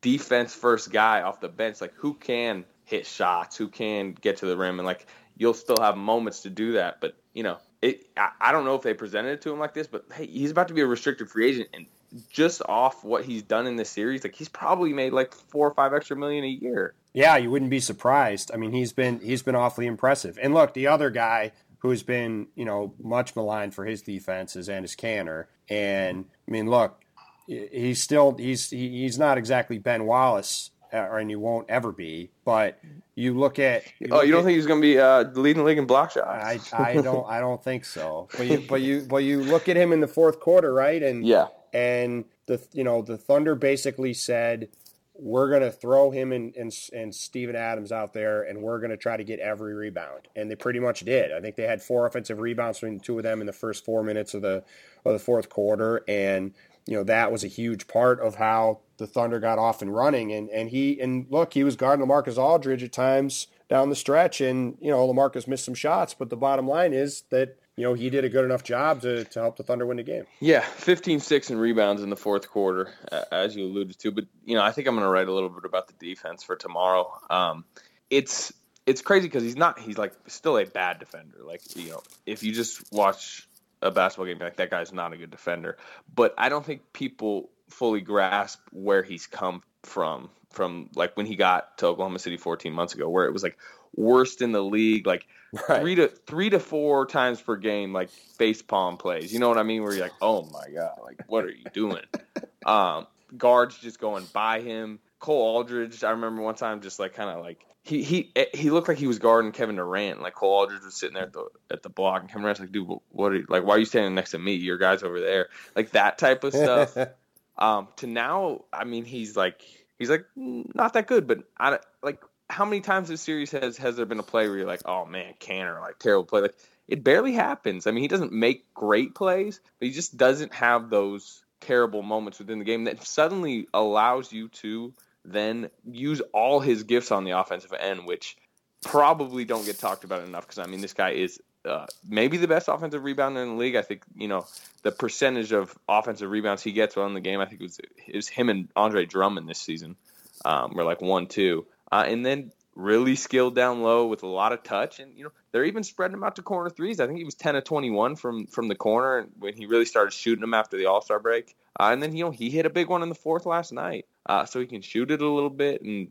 defense 0.05 0.55
first 0.55 0.93
guy 0.93 1.23
off 1.23 1.41
the 1.41 1.49
bench. 1.49 1.81
Like 1.81 1.95
who 1.95 2.13
can 2.15 2.65
hit 2.85 3.07
shots, 3.07 3.57
who 3.57 3.69
can 3.69 4.13
get 4.13 4.37
to 4.39 4.47
the 4.47 4.57
rim, 4.57 4.79
and 4.79 4.87
like 4.87 5.07
you'll 5.37 5.55
still 5.55 5.79
have 5.81 5.97
moments 5.97 6.43
to 6.43 6.51
do 6.51 6.73
that. 6.73 7.01
But 7.01 7.17
you 7.33 7.43
know, 7.43 7.57
it. 7.83 8.07
I, 8.17 8.31
I 8.39 8.53
don't 8.53 8.67
know 8.67 8.75
if 8.75 8.83
they 8.83 8.95
presented 8.95 9.31
it 9.31 9.43
to 9.43 9.53
him 9.53 9.59
like 9.59 9.73
this, 9.73 9.87
but 9.87 10.05
hey, 10.15 10.27
he's 10.27 10.51
about 10.51 10.69
to 10.69 10.75
be 10.75 10.83
a 10.83 10.87
restricted 10.87 11.31
free 11.31 11.49
agent, 11.49 11.71
and 11.73 11.87
just 12.29 12.63
off 12.69 13.03
what 13.03 13.25
he's 13.25 13.43
done 13.43 13.67
in 13.67 13.77
this 13.77 13.91
series, 13.91 14.23
like 14.23 14.35
he's 14.35 14.49
probably 14.49 14.93
made 14.93 15.15
like 15.15 15.33
four 15.33 15.67
or 15.67 15.75
five 15.75 15.95
extra 15.95 16.17
million 16.17 16.45
a 16.45 16.49
year. 16.49 16.95
Yeah, 17.15 17.37
you 17.39 17.51
wouldn't 17.51 17.71
be 17.71 17.81
surprised. 17.81 18.51
I 18.53 18.59
mean, 18.59 18.73
he's 18.73 18.93
been 18.93 19.21
he's 19.21 19.43
been 19.43 19.57
awfully 19.57 19.87
impressive. 19.87 20.39
And 20.41 20.53
look, 20.53 20.75
the 20.75 20.87
other 20.87 21.09
guy 21.09 21.53
who's 21.79 22.03
been 22.03 22.49
you 22.55 22.67
know 22.67 22.95
much 23.03 23.35
maligned 23.35 23.75
for 23.75 23.87
his 23.87 24.03
defense 24.03 24.55
is 24.55 24.69
Enes 24.69 24.95
Kanter. 24.95 25.47
And 25.71 26.27
I 26.47 26.51
mean, 26.51 26.69
look, 26.69 27.04
he's 27.47 28.03
still 28.03 28.37
he's 28.37 28.71
he's 28.71 29.19
not 29.19 29.39
exactly 29.39 29.79
Ben 29.79 30.07
Wallace, 30.07 30.71
uh, 30.93 30.97
and 30.97 31.29
he 31.31 31.37
won't 31.37 31.69
ever 31.69 31.93
be. 31.93 32.31
But 32.45 32.81
you 33.15 33.39
look 33.39 33.59
at 33.59 33.85
oh, 34.11 34.17
look 34.17 34.27
you 34.27 34.33
don't 34.33 34.41
at- 34.41 34.45
think 34.47 34.57
he's 34.57 34.67
going 34.67 34.81
to 34.81 34.87
be 34.87 34.99
uh, 34.99 35.25
leading 35.35 35.63
the 35.63 35.67
league 35.69 35.79
in 35.79 35.87
block 35.87 36.13
shots? 36.13 36.73
I, 36.73 36.91
I 36.91 36.95
don't 37.03 37.29
I 37.29 37.41
don't 37.41 37.63
think 37.63 37.85
so. 37.85 38.29
But 38.37 38.47
you 38.47 38.65
but 38.69 38.81
you 38.81 39.01
but 39.09 39.19
you 39.19 39.43
look 39.43 39.69
at 39.69 39.77
him 39.77 39.93
in 39.93 40.01
the 40.01 40.09
fourth 40.09 40.41
quarter, 40.41 40.73
right? 40.73 41.03
And 41.03 41.27
yeah, 41.27 41.49
and 41.73 42.25
the 42.47 42.65
you 42.73 42.85
know 42.85 43.03
the 43.03 43.17
Thunder 43.17 43.55
basically 43.55 44.15
said 44.15 44.69
we're 45.17 45.49
going 45.49 45.63
to 45.63 45.71
throw 45.71 46.11
him 46.11 46.33
and, 46.33 46.55
and 46.57 46.75
and 46.93 47.15
Steven 47.15 47.55
Adams 47.55 47.93
out 47.93 48.13
there, 48.13 48.43
and 48.43 48.61
we're 48.61 48.79
going 48.81 48.91
to 48.91 48.97
try 48.97 49.17
to 49.17 49.23
get 49.23 49.39
every 49.39 49.73
rebound, 49.73 50.29
and 50.35 50.51
they 50.51 50.57
pretty 50.57 50.81
much 50.81 51.01
did. 51.01 51.31
I 51.33 51.41
think 51.41 51.55
they 51.55 51.69
had 51.69 51.81
four 51.81 52.05
offensive 52.07 52.41
rebounds 52.41 52.81
between 52.81 52.99
the 52.99 53.05
two 53.05 53.17
of 53.19 53.23
them 53.23 53.41
in 53.41 53.47
the 53.47 53.53
first 53.53 53.85
four 53.85 54.03
minutes 54.03 54.35
of 54.35 54.43
the 54.43 54.65
of 55.05 55.13
the 55.13 55.21
fourth 55.21 55.49
quarter, 55.49 56.03
and 56.09 56.53
you 56.87 56.95
know 56.95 57.05
that 57.05 57.33
was 57.33 57.45
a 57.45 57.49
huge 57.49 57.87
part 57.87 58.21
of 58.21 58.37
how 58.37 58.81
the 58.97 59.07
Thunder 59.07 59.41
got 59.41 59.59
off 59.59 59.83
and 59.83 59.95
running. 59.95 60.33
And 60.33 60.51
and 60.51 60.69
he 60.71 61.01
and 61.01 61.27
look, 61.31 61.55
he 61.55 61.65
was 61.65 61.77
guarding 61.77 62.07
Lamarcus 62.07 62.39
Aldridge 62.39 62.83
at 62.83 62.93
times 62.93 63.47
down 63.69 63.89
the 63.89 63.97
stretch, 63.97 64.41
and 64.41 64.77
you 64.81 64.91
know 64.91 65.07
Lamarcus 65.07 65.49
missed 65.49 65.65
some 65.65 65.75
shots, 65.75 66.15
but 66.15 66.31
the 66.31 66.37
bottom 66.37 66.69
line 66.69 66.93
is 66.93 67.23
that 67.31 67.57
you 67.77 67.85
know 67.85 67.95
he 67.95 68.11
did 68.11 68.25
a 68.25 68.29
good 68.29 68.45
enough 68.45 68.63
job 68.63 69.01
to, 69.03 69.25
to 69.25 69.41
help 69.41 69.57
the 69.57 69.63
Thunder 69.63 69.87
win 69.87 69.97
the 69.97 70.03
game. 70.03 70.25
Yeah, 70.41 70.61
15 70.61 71.21
6 71.21 71.51
in 71.51 71.59
rebounds 71.59 72.03
in 72.03 72.11
the 72.11 72.17
fourth 72.17 72.49
quarter, 72.51 72.93
as 73.33 73.57
you 73.57 73.65
alluded 73.65 73.99
to. 74.01 74.11
But, 74.13 74.25
you 74.45 74.55
know, 74.55 74.63
I 74.63 74.73
think 74.73 74.87
I'm 74.87 74.95
going 74.95 75.05
to 75.07 75.11
write 75.11 75.29
a 75.29 75.33
little 75.33 75.49
bit 75.49 75.65
about 75.65 75.89
the 75.89 75.95
defense 75.95 76.43
for 76.43 76.57
tomorrow. 76.57 77.13
Um, 77.31 77.65
it's 78.11 78.53
it's 78.87 79.01
crazy 79.01 79.27
because 79.27 79.43
he's 79.43 79.57
not, 79.57 79.79
he's 79.79 79.97
like 79.97 80.13
still 80.27 80.59
a 80.59 80.67
bad 80.67 80.99
defender. 80.99 81.39
Like, 81.43 81.63
you 81.75 81.91
know, 81.91 82.03
if 82.27 82.43
you 82.43 82.53
just 82.53 82.93
watch 82.93 83.49
a 83.85 83.91
basketball 83.91 84.27
game, 84.27 84.39
like 84.39 84.57
that 84.57 84.71
guy's 84.71 84.93
not 84.93 85.13
a 85.13 85.17
good 85.17 85.31
defender. 85.31 85.77
But 86.13 86.35
I 86.37 86.49
don't 86.49 86.65
think 86.65 86.93
people 86.93 87.51
fully 87.69 88.01
grasp 88.01 88.61
where 88.73 89.03
he's 89.03 89.27
come 89.27 89.63
from, 89.83 90.31
from 90.51 90.91
like 90.95 91.17
when 91.17 91.27
he 91.27 91.37
got 91.37 91.79
to 91.79 91.87
Oklahoma 91.87 92.19
City 92.19 92.37
14 92.37 92.73
months 92.73 92.95
ago, 92.95 93.09
where 93.09 93.27
it 93.27 93.33
was 93.33 93.43
like 93.43 93.59
worst 93.95 94.43
in 94.43 94.53
the 94.53 94.63
league, 94.63 95.07
like 95.07 95.27
Right. 95.69 95.81
three 95.83 95.95
to 95.95 96.09
three 96.09 96.51
to 96.51 96.59
four 96.59 97.07
times 97.07 97.41
per 97.41 97.55
game, 97.55 97.93
like 97.93 98.11
face 98.11 98.61
palm 98.61 98.97
plays. 98.97 99.33
You 99.33 99.39
know 99.39 99.49
what 99.49 99.59
I 99.59 99.63
mean? 99.63 99.85
Where 99.85 99.93
you're 99.93 100.03
like, 100.03 100.15
oh 100.21 100.43
my 100.53 100.69
god, 100.75 100.99
like 101.05 101.23
what 101.29 101.45
are 101.45 101.51
you 101.51 101.65
doing? 101.73 102.03
um, 102.67 103.07
guards 103.37 103.79
just 103.79 104.01
going 104.01 104.27
by 104.33 104.61
him. 104.61 104.99
Cole 105.21 105.57
Aldrich, 105.57 106.03
I 106.03 106.11
remember 106.11 106.43
one 106.43 106.57
time 106.57 106.81
just 106.81 106.99
like 106.99 107.15
kind 107.15 107.31
of 107.31 107.45
like 107.45 107.65
he 107.85 108.03
he 108.03 108.33
he 108.55 108.71
looked 108.71 108.89
like 108.89 108.97
he 108.97 109.07
was 109.07 109.19
guarding 109.19 109.53
Kevin 109.53 109.77
Durant. 109.77 110.23
Like 110.23 110.35
Cole 110.35 110.55
Aldrich 110.55 110.83
was 110.83 110.95
sitting 110.95 111.15
there 111.15 111.25
at 111.25 111.33
the 111.35 111.47
at 111.71 111.83
the 111.83 111.91
block, 111.91 112.23
and 112.23 112.31
Kevin 112.31 112.43
Durant's 112.43 112.61
like, 112.61 112.73
dude, 112.73 112.89
what 113.11 113.33
are 113.33 113.37
you, 113.37 113.47
like? 113.49 113.65
Why 113.65 113.75
are 113.75 113.79
you 113.79 113.85
standing 113.85 114.15
next 114.15 114.31
to 114.31 114.39
me? 114.39 114.55
Your 114.55 114.79
guys 114.79 115.03
over 115.03 115.21
there, 115.21 115.49
like 115.77 115.91
that 115.91 116.17
type 116.17 116.45
of 116.45 116.55
stuff. 116.55 116.97
um, 117.59 117.89
to 117.97 118.07
now, 118.07 118.63
I 118.73 118.85
mean, 118.85 119.05
he's 119.05 119.37
like 119.37 119.61
he's 119.99 120.09
like 120.09 120.25
not 120.35 120.95
that 120.95 121.07
good, 121.07 121.27
but 121.27 121.45
I 121.59 121.79
like 122.03 122.25
how 122.49 122.65
many 122.65 122.81
times 122.81 123.09
this 123.09 123.21
series 123.21 123.51
has 123.51 123.77
has 123.77 123.97
there 123.97 124.07
been 124.07 124.19
a 124.19 124.25
play 124.25 124.49
where 124.49 124.57
you're 124.57 124.67
like, 124.67 124.83
oh 124.87 125.05
man, 125.05 125.35
Kanter, 125.39 125.79
like 125.83 125.99
terrible 125.99 126.25
play, 126.25 126.41
like 126.41 126.55
it 126.89 127.05
barely 127.05 127.33
happens. 127.33 127.87
I 127.87 127.91
mean, 127.91 128.03
he 128.03 128.09
doesn't 128.09 128.33
make 128.33 128.73
great 128.73 129.15
plays, 129.15 129.61
but 129.79 129.89
he 129.89 129.93
just 129.93 130.17
doesn't 130.17 130.55
have 130.55 130.89
those 130.89 131.45
terrible 131.61 132.03
moments 132.03 132.39
within 132.39 132.59
the 132.59 132.65
game 132.65 132.85
that 132.85 133.03
suddenly 133.05 133.69
allows 133.75 134.33
you 134.33 134.49
to 134.49 134.95
then 135.25 135.71
use 135.85 136.21
all 136.33 136.61
his 136.61 136.83
gifts 136.83 137.11
on 137.11 137.25
the 137.25 137.33
offensive 137.33 137.73
end, 137.79 138.07
which 138.07 138.37
probably 138.83 139.45
don't 139.45 139.65
get 139.65 139.79
talked 139.79 140.05
about 140.05 140.23
enough. 140.25 140.47
Because 140.47 140.59
I 140.59 140.67
mean, 140.67 140.81
this 140.81 140.93
guy 140.93 141.11
is 141.11 141.41
uh, 141.65 141.87
maybe 142.07 142.37
the 142.37 142.49
best 142.49 142.69
offensive 142.69 143.03
rebounder 143.03 143.43
in 143.43 143.51
the 143.51 143.55
league. 143.55 143.77
I 143.77 143.83
think 143.83 144.05
you 144.15 144.29
know 144.29 144.47
the 144.83 144.93
percentage 144.93 145.53
of 145.53 145.77
offensive 145.89 146.31
rebounds 146.31 146.63
he 146.63 146.73
gets 146.73 146.97
on 146.97 147.15
the 147.15 147.21
game. 147.21 147.41
I 147.41 147.47
think 147.47 147.61
it 147.61 147.65
was 147.65 147.81
it 148.07 148.17
was 148.17 148.29
him 148.29 148.49
and 148.49 148.69
Andre 148.77 149.07
Drummond 149.07 149.49
this 149.49 149.59
season. 149.59 149.97
Um, 150.45 150.75
were 150.75 150.85
like 150.85 151.01
one 151.01 151.27
two, 151.27 151.67
uh, 151.91 152.05
and 152.07 152.27
then 152.27 152.53
really 152.77 153.15
skilled 153.15 153.55
down 153.55 153.83
low 153.83 154.07
with 154.07 154.25
a 154.25 154.27
lot 154.27 154.53
of 154.53 154.63
touch, 154.63 155.01
and 155.01 155.17
you 155.17 155.25
know 155.25 155.31
they're 155.53 155.65
even 155.65 155.85
spreading 155.85 156.15
him 156.15 156.25
out 156.25 156.37
to 156.37 156.43
corner 156.43 156.71
threes. 156.71 157.01
I 157.01 157.07
think 157.07 157.19
he 157.19 157.25
was 157.25 157.35
ten 157.35 157.57
of 157.57 157.65
twenty 157.65 157.91
one 157.91 158.17
from 158.17 158.47
from 158.47 158.69
the 158.69 158.75
corner 158.75 159.27
when 159.39 159.55
he 159.55 159.67
really 159.67 159.85
started 159.85 160.13
shooting 160.13 160.41
them 160.41 160.55
after 160.55 160.77
the 160.77 160.87
All 160.87 161.01
Star 161.01 161.19
break. 161.19 161.55
Uh, 161.79 161.91
and 161.93 162.03
then 162.03 162.15
you 162.15 162.25
know 162.25 162.31
he 162.31 162.51
hit 162.51 162.67
a 162.67 162.71
big 162.71 162.89
one 162.89 163.03
in 163.03 163.09
the 163.09 163.15
fourth 163.15 163.47
last 163.47 163.73
night, 163.73 164.07
uh, 164.27 164.45
so 164.45 164.61
he 164.61 164.67
can 164.67 164.83
shoot 164.83 165.11
it 165.11 165.23
a 165.23 165.29
little 165.29 165.51
bit, 165.51 165.83
and 165.83 166.09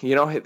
you 0.00 0.14
know 0.14 0.40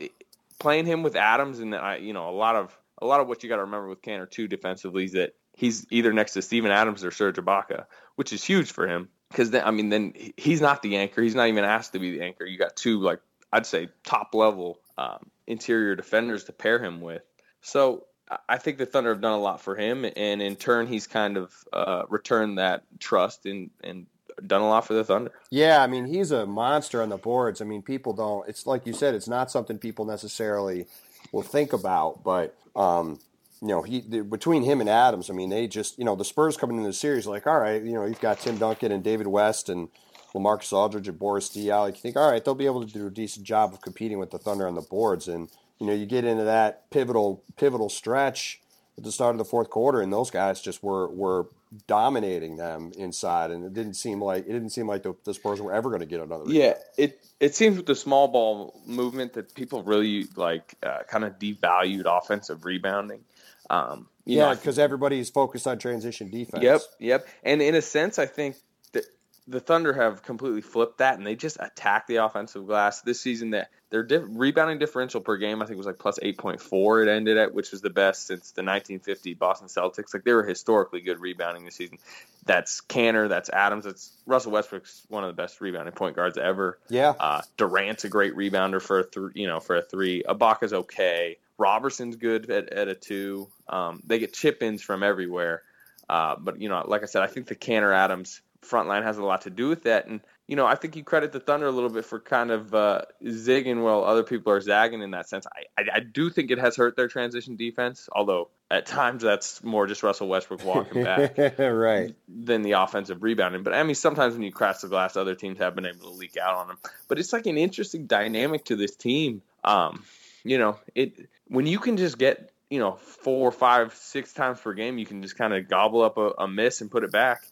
playing 0.59 0.87
him 0.87 1.03
with 1.03 1.17
Adams 1.17 1.59
and 1.59 1.75
I 1.75 1.97
you 1.97 2.13
know 2.13 2.29
a 2.29 2.37
lot 2.37 2.57
of 2.57 2.77
a 3.01 3.07
lot 3.07 3.21
of 3.21 3.29
what 3.29 3.43
you 3.43 3.49
got 3.49 3.57
to 3.57 3.63
remember 3.65 3.89
with 3.89 4.03
Kanter 4.03 4.31
too 4.31 4.47
defensively 4.49 5.05
is 5.05 5.13
that 5.13 5.35
he's 5.57 5.87
either 5.91 6.13
next 6.13 6.33
to 6.35 6.43
Steven 6.43 6.71
Adams 6.71 7.05
or 7.05 7.11
Serge 7.11 7.37
Ibaka, 7.37 7.87
which 8.17 8.33
is 8.33 8.45
huge 8.45 8.71
for 8.71 8.87
him 8.87 9.09
because 9.31 9.51
then 9.51 9.65
I 9.65 9.71
mean 9.71 9.89
then 9.89 10.13
he's 10.37 10.61
not 10.61 10.83
the 10.83 10.97
anchor. 10.97 11.23
He's 11.23 11.35
not 11.35 11.49
even 11.49 11.65
asked 11.65 11.93
to 11.95 11.99
be 11.99 12.13
the 12.19 12.25
anchor. 12.25 12.45
You 12.47 12.59
got 12.59 12.77
two 12.77 13.01
like 13.01 13.21
I'd 13.53 13.67
say 13.67 13.89
top 14.05 14.35
level 14.35 14.79
um, 14.97 15.31
interior 15.47 15.95
defenders 15.97 16.45
to 16.45 16.53
pair 16.53 16.79
him 16.79 17.01
with. 17.01 17.23
So 17.61 18.05
I- 18.31 18.39
I 18.49 18.59
think 18.59 18.79
the 18.79 18.87
Thunder 18.87 19.11
have 19.11 19.21
done 19.21 19.33
a 19.33 19.41
lot 19.41 19.61
for 19.61 19.75
him, 19.77 20.07
and 20.17 20.41
in 20.41 20.57
turn 20.57 20.87
he's 20.87 21.07
kind 21.07 21.37
of 21.37 21.53
uh, 21.73 22.05
returned 22.09 22.59
that 22.59 22.85
trust 23.01 23.45
and 23.47 23.71
and 23.83 24.07
done 24.47 24.63
a 24.63 24.69
lot 24.69 24.87
for 24.87 24.95
the 24.95 25.05
Thunder. 25.05 25.33
Yeah, 25.51 25.83
I 25.83 25.87
mean, 25.87 26.07
he's 26.07 26.31
a 26.31 26.47
monster 26.47 27.03
on 27.03 27.09
the 27.09 27.17
boards. 27.17 27.61
I 27.61 27.65
mean, 27.65 27.83
people 27.83 28.13
don't. 28.13 28.49
It's 28.49 28.67
like 28.67 28.87
you 28.87 28.93
said, 28.93 29.15
it's 29.15 29.29
not 29.29 29.51
something 29.51 29.79
people 29.79 30.05
necessarily 30.05 30.87
will 31.33 31.43
think 31.43 31.73
about. 31.73 32.23
But 32.25 32.57
um, 32.75 33.19
you 33.61 33.69
know, 33.69 33.83
he 33.83 34.01
the, 34.01 34.23
between 34.23 34.63
him 34.63 34.81
and 34.81 34.89
Adams, 34.89 35.31
I 35.31 35.35
mean, 35.35 35.51
they 35.51 35.67
just 35.67 35.99
you 35.99 36.05
know 36.05 36.17
the 36.17 36.25
Spurs 36.25 36.57
coming 36.57 36.77
into 36.77 36.89
the 36.89 36.95
series 36.95 37.27
like, 37.27 37.47
all 37.47 37.59
right, 37.59 37.83
you 37.83 37.93
know, 37.93 38.05
you've 38.05 38.21
got 38.21 38.41
Tim 38.41 38.59
Duncan 38.59 38.93
and 38.93 39.05
David 39.05 39.27
West 39.27 39.69
and 39.69 39.89
Lamarcus 40.35 40.73
Aldridge 40.73 41.09
and 41.09 41.19
Boris 41.19 41.49
Diaw. 41.51 41.83
Like, 41.83 41.97
you 41.97 42.01
think, 42.01 42.17
all 42.17 42.31
right, 42.31 42.45
they'll 42.45 42.55
be 42.55 42.67
able 42.67 42.87
to 42.87 42.93
do 42.93 43.07
a 43.07 43.11
decent 43.11 43.47
job 43.47 43.75
of 43.75 43.83
competing 43.83 44.19
with 44.19 44.31
the 44.31 44.39
Thunder 44.39 44.67
on 44.67 44.75
the 44.75 44.81
boards. 44.81 45.29
And 45.29 45.51
you 45.79 45.87
know, 45.87 45.93
you 45.93 46.07
get 46.07 46.25
into 46.25 46.45
that 46.45 46.91
pivotal 46.91 47.43
pivotal 47.57 47.89
stretch 47.89 48.62
at 48.99 49.05
the 49.05 49.13
start 49.13 49.35
of 49.35 49.39
the 49.39 49.45
fourth 49.45 49.71
quarter, 49.71 50.01
and 50.01 50.13
those 50.13 50.31
guys 50.31 50.61
just 50.61 50.83
were 50.83 51.09
were 51.09 51.47
dominating 51.87 52.57
them 52.57 52.93
inside, 52.97 53.51
and 53.51 53.65
it 53.65 53.73
didn't 53.73 53.95
seem 53.95 54.23
like 54.23 54.47
it 54.47 54.53
didn't 54.53 54.71
seem 54.71 54.87
like 54.87 55.03
the, 55.03 55.15
the 55.25 55.35
Spurs 55.35 55.61
were 55.61 55.73
ever 55.73 55.89
going 55.89 56.01
to 56.01 56.07
get 56.07 56.21
another. 56.21 56.45
Yeah, 56.47 56.75
it 56.99 57.25
it 57.41 57.55
seems 57.55 57.77
with 57.77 57.87
the 57.87 57.95
small 57.95 58.29
ball 58.29 58.81
movement 58.87 59.35
that 59.35 59.55
people 59.55 59.83
really 59.83 60.27
like 60.37 60.75
uh, 60.83 60.99
kind 61.09 61.25
of 61.25 61.39
devalued 61.39 62.05
offensive 62.07 62.65
rebounding. 62.65 63.25
Um, 63.71 64.09
yeah, 64.25 64.55
because 64.55 64.79
everybody's 64.79 65.31
focused 65.31 65.67
on 65.67 65.79
transition 65.79 66.31
defense. 66.31 66.63
Yep, 66.63 66.81
yep. 66.99 67.27
And 67.43 67.63
in 67.63 67.75
a 67.75 67.83
sense, 67.83 68.19
I 68.19 68.27
think 68.27 68.57
that 68.93 69.05
the 69.49 69.61
Thunder 69.61 69.95
have 69.95 70.23
completely 70.23 70.61
flipped 70.61 70.99
that, 70.99 71.17
and 71.17 71.27
they 71.27 71.35
just 71.35 71.57
attack 71.59 72.07
the 72.07 72.17
offensive 72.17 72.67
glass 72.67 73.01
this 73.01 73.21
season. 73.21 73.51
That 73.51 73.71
their 73.93 74.03
diff- 74.03 74.25
rebounding 74.27 74.79
differential 74.79 75.21
per 75.21 75.37
game, 75.37 75.61
I 75.61 75.67
think, 75.67 75.77
was 75.77 75.87
like 75.87 75.99
plus 75.99 76.19
8.4. 76.19 77.03
It 77.03 77.11
ended 77.11 77.37
at, 77.37 77.53
which 77.53 77.73
was 77.73 77.83
the 77.83 77.91
best 77.91 78.27
since 78.27 78.51
the 78.53 78.63
1950 78.63 79.35
Boston 79.35 79.69
Celtics. 79.69 80.15
Like 80.15 80.25
they 80.25 80.33
were 80.33 80.43
historically 80.43 81.03
good 81.03 81.21
rebounding 81.21 81.67
this 81.67 81.77
season. 81.77 81.99
That's 82.47 82.81
Kanter, 82.81 83.29
that's 83.29 83.51
Adams, 83.51 83.85
that's 83.85 84.11
Russell 84.27 84.53
Westbrook's 84.53 85.03
one 85.09 85.25
of 85.25 85.29
the 85.29 85.41
best 85.41 85.61
rebounding 85.61 85.93
point 85.93 86.17
guards 86.17 86.39
ever. 86.39 86.79
Yeah. 86.89 87.13
Uh, 87.21 87.43
Durant's 87.59 88.05
a 88.05 88.09
great 88.09 88.35
rebounder 88.35 88.81
for 88.81 89.01
a 89.01 89.05
three, 89.05 89.33
you 89.35 89.47
know, 89.47 89.61
for 89.61 89.77
a 89.77 89.83
three. 89.83 90.23
Ibaka's 90.27 90.73
okay. 90.73 91.37
Robertson's 91.59 92.17
good 92.17 92.51
at, 92.51 92.73
at 92.73 92.89
a 92.89 92.95
two. 92.95 93.47
Um, 93.69 94.03
they 94.07 94.19
get 94.19 94.33
chip 94.33 94.63
ins 94.63 94.81
from 94.81 95.03
everywhere. 95.03 95.63
Uh, 96.09 96.37
but 96.39 96.63
you 96.63 96.71
know, 96.71 96.83
like 96.89 97.03
I 97.03 97.07
said, 97.07 97.23
I 97.23 97.27
think 97.27 97.47
the 97.47 97.55
Kanter 97.55 97.95
Adams 97.95 98.41
front 98.63 98.89
line 98.89 99.03
has 99.03 99.19
a 99.19 99.23
lot 99.25 99.43
to 99.43 99.51
do 99.51 99.69
with 99.69 99.83
that. 99.83 100.07
And 100.07 100.23
you 100.49 100.57
know, 100.57 100.67
I 100.67 100.75
think 100.75 100.97
you 100.97 101.05
credit 101.05 101.33
the 101.33 101.41
Thunder 101.41 101.67
a 101.67 101.71
little 101.71 101.89
bit 101.89 102.05
for 102.05 102.19
kind 102.19 102.51
of 102.51 102.75
uh, 102.75 103.03
zigging 103.25 103.83
while 103.83 104.05
other 104.05 104.25
people 104.25 104.53
are 104.53 104.61
zagging 104.61 105.01
in 105.01 105.13
that 105.13 105.29
sense. 105.29 105.47
I, 105.47 105.81
I, 105.81 105.97
I, 105.97 106.01
do 106.01 106.31
think 106.31 106.51
it 106.51 106.59
has 106.59 106.77
hurt 106.77 106.97
their 106.97 107.07
transition 107.07 107.55
defense, 107.57 108.09
although 108.13 108.51
at 108.71 108.87
times 108.87 109.23
that's 109.23 109.63
more 109.63 109.87
just 109.87 110.03
Russell 110.03 110.29
Westbrook 110.29 110.65
walking 110.65 111.05
back 111.05 111.39
right. 111.59 112.15
than 112.29 112.63
the 112.63 112.73
offensive 112.73 113.23
rebounding. 113.23 113.63
But 113.63 113.75
I 113.75 113.83
mean, 113.85 113.95
sometimes 113.95 114.35
when 114.35 114.43
you 114.43 114.53
crash 114.53 114.79
the 114.79 114.89
glass, 114.89 115.17
other 115.17 115.37
teams 115.37 115.59
have 115.59 115.77
been 115.77 115.87
able 115.87 116.11
to 116.11 116.11
leak 116.11 116.37
out 116.37 116.57
on 116.57 116.69
them. 116.69 116.79
But 117.07 117.21
it's 117.21 117.33
like 117.33 117.47
an 117.47 117.57
interesting 117.57 118.07
dynamic 118.07 118.65
to 118.67 118.77
this 118.77 118.97
team. 118.97 119.43
Um, 119.63 120.05
you 120.43 120.59
know, 120.59 120.77
it 120.95 121.29
when 121.47 121.67
you 121.67 121.79
can 121.79 121.97
just 121.97 122.19
get 122.19 122.51
you 122.69 122.81
know 122.81 122.97
four, 122.97 123.53
five, 123.53 123.95
six 123.95 124.33
times 124.33 124.59
per 124.59 124.75
game, 124.75 124.99
you 124.99 125.07
can 125.07 125.23
just 125.23 125.39
kind 125.39 125.55
of 125.55 125.69
gobble 125.69 126.03
up 126.03 126.19
a, 126.19 126.31
a 126.39 126.49
miss 126.49 126.81
and 126.81 126.91
put 126.91 127.05
it 127.05 127.13
back 127.13 127.43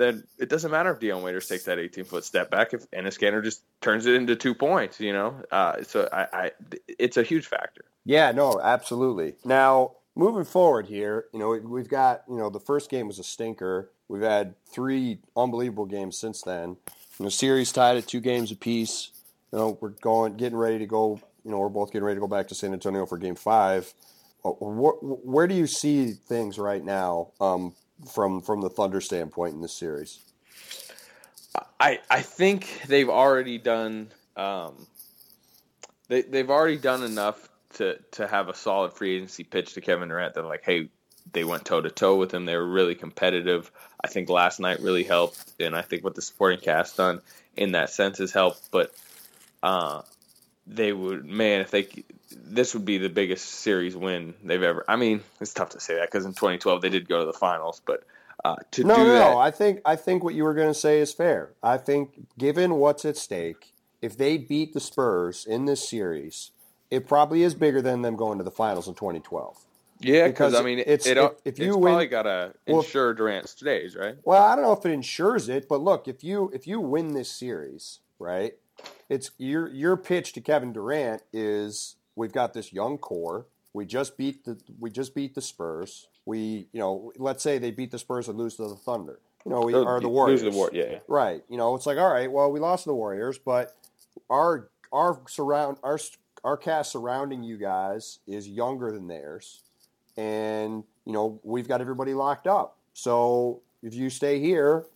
then 0.00 0.24
it 0.38 0.48
doesn't 0.48 0.70
matter 0.70 0.90
if 0.90 0.98
Dion 0.98 1.22
Waiters 1.22 1.46
takes 1.46 1.64
that 1.64 1.78
18 1.78 2.04
foot 2.04 2.24
step 2.24 2.50
back 2.50 2.72
if 2.72 2.90
Enes 2.90 3.18
Kanter 3.18 3.42
just 3.42 3.62
turns 3.80 4.06
it 4.06 4.14
into 4.14 4.36
two 4.36 4.54
points, 4.54 5.00
you 5.00 5.12
know. 5.12 5.42
Uh, 5.50 5.82
so 5.82 6.08
I, 6.12 6.26
I, 6.32 6.50
it's 6.86 7.16
a 7.16 7.22
huge 7.22 7.46
factor. 7.46 7.84
Yeah, 8.04 8.32
no, 8.32 8.60
absolutely. 8.60 9.34
Now 9.44 9.92
moving 10.16 10.44
forward 10.44 10.86
here, 10.86 11.26
you 11.32 11.38
know, 11.38 11.50
we've 11.50 11.88
got 11.88 12.22
you 12.28 12.36
know 12.36 12.50
the 12.50 12.60
first 12.60 12.90
game 12.90 13.06
was 13.06 13.18
a 13.18 13.24
stinker. 13.24 13.90
We've 14.08 14.22
had 14.22 14.54
three 14.66 15.18
unbelievable 15.36 15.86
games 15.86 16.18
since 16.18 16.42
then. 16.42 16.76
You 17.18 17.24
know, 17.24 17.28
series 17.28 17.70
tied 17.70 17.96
at 17.96 18.06
two 18.06 18.20
games 18.20 18.50
apiece. 18.50 19.10
You 19.52 19.58
know, 19.58 19.78
we're 19.80 19.90
going, 19.90 20.36
getting 20.36 20.58
ready 20.58 20.78
to 20.78 20.86
go. 20.86 21.20
You 21.44 21.50
know, 21.50 21.58
we're 21.58 21.68
both 21.68 21.92
getting 21.92 22.04
ready 22.04 22.16
to 22.16 22.20
go 22.20 22.26
back 22.26 22.48
to 22.48 22.54
San 22.54 22.72
Antonio 22.72 23.06
for 23.06 23.18
Game 23.18 23.36
Five. 23.36 23.92
Uh, 24.44 24.50
where, 24.50 24.92
where 24.94 25.46
do 25.46 25.54
you 25.54 25.66
see 25.66 26.12
things 26.12 26.58
right 26.58 26.82
now 26.82 27.28
um, 27.40 27.74
from 28.06 28.40
from 28.40 28.60
the 28.60 28.70
Thunder 28.70 29.00
standpoint 29.00 29.54
in 29.54 29.60
this 29.60 29.72
series? 29.72 30.18
I 31.78 32.00
I 32.10 32.20
think 32.22 32.82
they've 32.86 33.08
already 33.08 33.58
done 33.58 34.10
um, 34.36 34.86
they 36.08 36.22
they've 36.22 36.50
already 36.50 36.76
done 36.76 37.02
enough 37.02 37.48
to 37.74 37.98
to 38.12 38.26
have 38.26 38.48
a 38.48 38.54
solid 38.54 38.92
free 38.92 39.16
agency 39.16 39.44
pitch 39.44 39.74
to 39.74 39.80
Kevin 39.80 40.08
Durant 40.08 40.34
that 40.34 40.44
like 40.44 40.64
hey 40.64 40.88
they 41.32 41.44
went 41.44 41.64
toe 41.64 41.80
to 41.80 41.90
toe 41.90 42.16
with 42.16 42.32
him 42.32 42.44
they 42.44 42.56
were 42.56 42.66
really 42.66 42.94
competitive 42.94 43.70
I 44.02 44.08
think 44.08 44.28
last 44.28 44.60
night 44.60 44.80
really 44.80 45.04
helped 45.04 45.52
and 45.60 45.76
I 45.76 45.82
think 45.82 46.02
what 46.02 46.14
the 46.14 46.22
supporting 46.22 46.60
cast 46.60 46.96
done 46.96 47.20
in 47.56 47.72
that 47.72 47.90
sense 47.90 48.18
has 48.18 48.32
helped 48.32 48.70
but 48.70 48.92
uh, 49.62 50.02
they 50.66 50.92
would 50.92 51.24
man 51.24 51.60
if 51.60 51.70
they 51.70 51.88
this 52.30 52.74
would 52.74 52.84
be 52.84 52.98
the 52.98 53.08
biggest 53.08 53.46
series 53.46 53.96
win 53.96 54.34
they've 54.42 54.62
ever. 54.62 54.84
I 54.88 54.96
mean, 54.96 55.22
it's 55.40 55.52
tough 55.52 55.70
to 55.70 55.80
say 55.80 55.96
that 55.96 56.10
because 56.10 56.24
in 56.24 56.32
2012 56.32 56.82
they 56.82 56.88
did 56.88 57.08
go 57.08 57.20
to 57.20 57.26
the 57.26 57.32
finals, 57.32 57.80
but 57.84 58.04
uh, 58.44 58.56
to 58.72 58.84
no, 58.84 58.96
do 58.96 59.04
no, 59.04 59.12
that, 59.12 59.30
no. 59.32 59.38
I 59.38 59.50
think 59.50 59.80
I 59.84 59.96
think 59.96 60.24
what 60.24 60.34
you 60.34 60.44
were 60.44 60.54
going 60.54 60.68
to 60.68 60.74
say 60.74 61.00
is 61.00 61.12
fair. 61.12 61.50
I 61.62 61.76
think 61.76 62.28
given 62.38 62.76
what's 62.76 63.04
at 63.04 63.16
stake, 63.16 63.72
if 64.00 64.16
they 64.16 64.38
beat 64.38 64.72
the 64.72 64.80
Spurs 64.80 65.44
in 65.44 65.66
this 65.66 65.86
series, 65.88 66.52
it 66.90 67.06
probably 67.06 67.42
is 67.42 67.54
bigger 67.54 67.82
than 67.82 68.02
them 68.02 68.16
going 68.16 68.38
to 68.38 68.44
the 68.44 68.50
finals 68.50 68.88
in 68.88 68.94
2012. 68.94 69.64
Yeah, 70.00 70.28
because 70.28 70.54
I 70.54 70.62
mean, 70.62 70.82
it's 70.86 71.06
it, 71.06 71.18
it, 71.18 71.40
if 71.44 71.58
you 71.58 71.68
it's 71.68 71.76
win, 71.76 71.92
probably 71.92 72.06
got 72.06 72.22
to 72.22 72.54
well, 72.66 72.82
Durant 72.82 73.48
stays, 73.48 73.94
right? 73.94 74.16
Well, 74.24 74.42
I 74.42 74.56
don't 74.56 74.64
know 74.64 74.72
if 74.72 74.86
it 74.86 74.92
ensures 74.92 75.48
it, 75.50 75.68
but 75.68 75.80
look, 75.80 76.08
if 76.08 76.24
you 76.24 76.50
if 76.54 76.66
you 76.66 76.80
win 76.80 77.12
this 77.12 77.30
series, 77.30 77.98
right, 78.18 78.54
it's 79.10 79.30
your 79.36 79.68
your 79.68 79.98
pitch 79.98 80.32
to 80.32 80.40
Kevin 80.40 80.72
Durant 80.72 81.22
is 81.34 81.96
we've 82.16 82.32
got 82.32 82.54
this 82.54 82.72
young 82.72 82.98
core. 82.98 83.46
We 83.72 83.86
just 83.86 84.16
beat 84.16 84.44
the 84.44 84.58
we 84.78 84.90
just 84.90 85.14
beat 85.14 85.34
the 85.34 85.40
Spurs. 85.40 86.08
We 86.26 86.68
you 86.72 86.80
know 86.80 87.12
let's 87.16 87.42
say 87.42 87.58
they 87.58 87.70
beat 87.70 87.90
the 87.90 87.98
Spurs 87.98 88.28
and 88.28 88.38
lose 88.38 88.56
to 88.56 88.68
the 88.68 88.76
Thunder. 88.76 89.20
You 89.44 89.52
know 89.52 89.62
we 89.62 89.74
oh, 89.74 89.84
are 89.84 90.00
the 90.00 90.08
Warriors. 90.08 90.42
Lose 90.42 90.52
the 90.52 90.58
war, 90.58 90.70
yeah. 90.72 90.98
Right. 91.08 91.42
You 91.48 91.56
know 91.56 91.74
it's 91.74 91.86
like 91.86 91.98
all 91.98 92.12
right. 92.12 92.30
Well, 92.30 92.50
we 92.50 92.60
lost 92.60 92.84
to 92.84 92.90
the 92.90 92.94
Warriors, 92.94 93.38
but 93.38 93.76
our 94.28 94.68
our 94.92 95.20
surround 95.28 95.78
our 95.82 95.98
our 96.44 96.56
cast 96.56 96.92
surrounding 96.92 97.42
you 97.42 97.56
guys 97.56 98.18
is 98.26 98.48
younger 98.48 98.90
than 98.90 99.06
theirs, 99.06 99.62
and 100.16 100.84
you 101.04 101.12
know 101.12 101.40
we've 101.42 101.68
got 101.68 101.80
everybody 101.80 102.14
locked 102.14 102.46
up. 102.46 102.76
So 102.92 103.60
if 103.82 103.94
you 103.94 104.10
stay 104.10 104.40
here, 104.40 104.86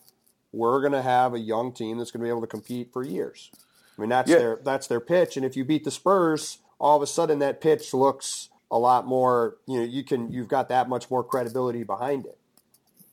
we're 0.53 0.81
going 0.81 0.93
to 0.93 1.03
have 1.03 1.35
a 1.35 1.39
young 1.39 1.73
team 1.73 1.99
that's 1.99 2.11
going 2.11 2.21
to 2.21 2.25
be 2.25 2.31
able 2.31 2.41
to 2.43 2.47
compete 2.47 2.93
for 2.93 3.03
years. 3.03 3.51
I 3.97 4.01
mean 4.01 4.11
that's 4.11 4.31
yeah. 4.31 4.39
their 4.39 4.59
that's 4.63 4.87
their 4.87 5.01
pitch. 5.01 5.37
And 5.37 5.47
if 5.47 5.57
you 5.57 5.65
beat 5.65 5.85
the 5.85 5.91
Spurs, 5.91 6.59
all 6.79 6.97
of 6.97 7.03
a 7.03 7.07
sudden 7.07 7.39
that 7.41 7.61
pitch 7.61 7.95
looks 7.95 8.49
a 8.71 8.79
lot 8.79 9.07
more. 9.07 9.57
You 9.67 9.81
know, 9.81 9.85
you 9.85 10.05
can 10.05 10.33
you've 10.33 10.49
got 10.49 10.69
that 10.69 10.89
much 10.89 11.11
more 11.11 11.25
credibility 11.25 11.85
behind 11.85 12.27
it. 12.27 12.39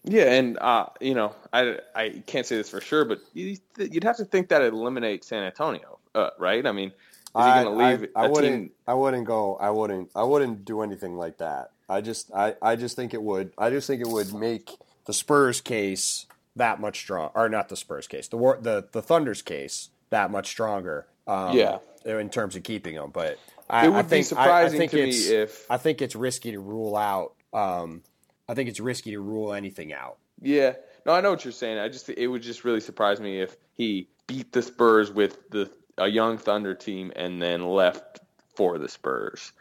Yeah, 0.03 0.33
and 0.33 0.57
uh, 0.59 0.87
you 0.99 1.13
know, 1.13 1.35
I, 1.53 1.77
I 1.95 2.23
can't 2.25 2.45
say 2.45 2.57
this 2.57 2.69
for 2.69 2.81
sure, 2.81 3.05
but 3.05 3.19
you'd 3.33 4.03
have 4.03 4.17
to 4.17 4.25
think 4.25 4.49
that 4.49 4.63
it 4.63 4.73
eliminates 4.73 5.27
San 5.27 5.43
Antonio, 5.43 5.99
uh, 6.15 6.31
right? 6.39 6.65
I 6.65 6.71
mean, 6.71 6.89
is 6.89 6.93
he 7.33 7.41
going 7.41 7.65
to 7.65 7.71
leave? 7.71 8.09
I, 8.15 8.23
I 8.23 8.27
wouldn't. 8.27 8.63
Team? 8.63 8.71
I 8.87 8.93
wouldn't 8.95 9.25
go. 9.25 9.55
I 9.57 9.69
wouldn't. 9.69 10.09
I 10.15 10.23
wouldn't 10.23 10.65
do 10.65 10.81
anything 10.81 11.17
like 11.17 11.37
that. 11.37 11.71
I 11.87 12.01
just. 12.01 12.31
I. 12.33 12.55
I 12.61 12.75
just 12.75 12.95
think 12.95 13.13
it 13.13 13.21
would. 13.21 13.53
I 13.57 13.69
just 13.69 13.85
think 13.85 14.01
it 14.01 14.07
would 14.07 14.33
make 14.33 14.71
the 15.05 15.13
Spurs 15.13 15.61
case 15.61 16.25
that 16.55 16.81
much 16.81 16.99
strong, 16.99 17.29
or 17.35 17.47
not 17.47 17.69
the 17.69 17.77
Spurs 17.77 18.07
case, 18.07 18.27
the 18.27 18.37
the 18.59 18.87
the 18.91 19.01
Thunder's 19.03 19.43
case 19.43 19.89
that 20.09 20.31
much 20.31 20.47
stronger. 20.47 21.05
Um, 21.27 21.55
yeah. 21.55 21.77
In 22.05 22.29
terms 22.29 22.55
of 22.55 22.63
keeping 22.63 22.95
them, 22.95 23.11
but 23.11 23.37
I, 23.69 23.85
it 23.85 23.89
would 23.89 23.97
I 23.97 24.01
think, 24.03 24.19
be 24.21 24.23
surprising 24.23 24.81
I, 24.81 24.83
I 24.83 24.87
think 24.87 24.91
to 24.91 25.03
me 25.03 25.09
if 25.09 25.69
I 25.69 25.77
think 25.77 26.01
it's 26.01 26.15
risky 26.15 26.51
to 26.51 26.59
rule 26.59 26.95
out. 26.95 27.33
Um, 27.53 28.01
I 28.49 28.53
think 28.53 28.69
it's 28.69 28.79
risky 28.79 29.11
to 29.11 29.19
rule 29.19 29.53
anything 29.53 29.93
out. 29.93 30.17
Yeah, 30.41 30.73
no, 31.05 31.13
I 31.13 31.21
know 31.21 31.31
what 31.31 31.45
you're 31.45 31.51
saying. 31.51 31.77
I 31.77 31.87
just 31.87 32.09
it 32.09 32.27
would 32.27 32.41
just 32.41 32.63
really 32.63 32.79
surprise 32.79 33.19
me 33.19 33.41
if 33.41 33.55
he 33.75 34.07
beat 34.27 34.51
the 34.51 34.61
Spurs 34.61 35.11
with 35.11 35.49
the 35.49 35.69
a 35.97 36.07
young 36.07 36.37
Thunder 36.37 36.73
team 36.73 37.11
and 37.15 37.41
then 37.41 37.65
left 37.67 38.19
for 38.55 38.77
the 38.77 38.89
Spurs. 38.89 39.51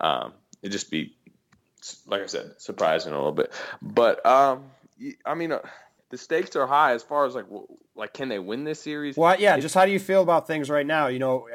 Um, 0.00 0.32
it'd 0.62 0.72
just 0.72 0.90
be 0.90 1.14
like 2.06 2.22
I 2.22 2.26
said, 2.26 2.54
surprising 2.58 3.12
a 3.12 3.16
little 3.16 3.32
bit. 3.32 3.52
But 3.82 4.24
um, 4.24 4.64
I 5.24 5.34
mean, 5.34 5.52
uh, 5.52 5.60
the 6.10 6.18
stakes 6.18 6.56
are 6.56 6.66
high 6.66 6.92
as 6.92 7.02
far 7.02 7.26
as 7.26 7.34
like 7.34 7.46
like 7.94 8.12
can 8.12 8.28
they 8.28 8.38
win 8.38 8.64
this 8.64 8.80
series? 8.80 9.16
Well, 9.16 9.38
yeah. 9.38 9.58
Just 9.58 9.74
how 9.74 9.84
do 9.84 9.92
you 9.92 10.00
feel 10.00 10.22
about 10.22 10.46
things 10.46 10.70
right 10.70 10.86
now? 10.86 11.08
You 11.08 11.18
know, 11.18 11.48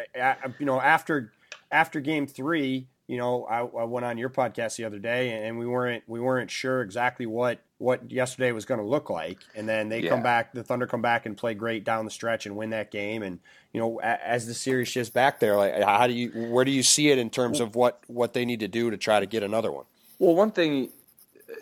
you 0.60 0.66
know 0.66 0.80
after 0.80 1.32
after 1.72 2.00
game 2.00 2.28
three, 2.28 2.88
you 3.08 3.18
know, 3.18 3.46
I, 3.46 3.60
I, 3.60 3.84
went 3.84 4.06
on 4.06 4.18
your 4.18 4.30
podcast 4.30 4.78
the 4.78 4.86
other 4.86 5.00
day, 5.00 5.46
and 5.46 5.58
we 5.60 5.68
weren't 5.68 6.04
we 6.08 6.20
weren't 6.20 6.50
sure 6.50 6.82
exactly 6.82 7.26
what 7.26 7.60
what 7.78 8.10
yesterday 8.10 8.52
was 8.54 8.64
going 8.66 8.80
to 8.80 8.86
look 8.86 9.10
like, 9.10 9.40
and 9.56 9.68
then 9.68 9.90
they 9.90 10.02
yeah. 10.02 10.10
come 10.10 10.24
back, 10.24 10.54
the 10.54 10.64
Thunder 10.64 10.88
come 10.88 11.02
back 11.02 11.26
and 11.26 11.36
play 11.36 11.54
great 11.54 11.84
down 11.84 12.06
the 12.06 12.12
stretch 12.12 12.46
and 12.46 12.56
win 12.56 12.70
that 12.70 12.92
game, 12.92 13.22
and 13.22 13.40
you 13.74 13.82
know, 13.82 14.00
as 14.00 14.48
the 14.48 14.54
series 14.54 14.88
shifts 14.88 15.10
back 15.10 15.40
there, 15.40 15.58
like 15.58 15.82
how 15.84 16.08
do 16.08 16.14
you 16.14 16.30
where 16.50 16.64
do 16.64 16.72
you 16.72 16.84
see 16.84 17.10
it 17.10 17.18
in 17.18 17.30
terms 17.30 17.60
of 17.60 17.76
what 17.76 18.02
what 18.08 18.34
they 18.34 18.46
need 18.46 18.62
to 18.62 18.70
do 18.70 18.90
to 18.90 18.98
try 18.98 19.20
to 19.20 19.26
get 19.26 19.44
another 19.44 19.72
one? 19.72 19.86
Well, 20.20 20.36
one 20.36 20.52
thing, 20.52 20.90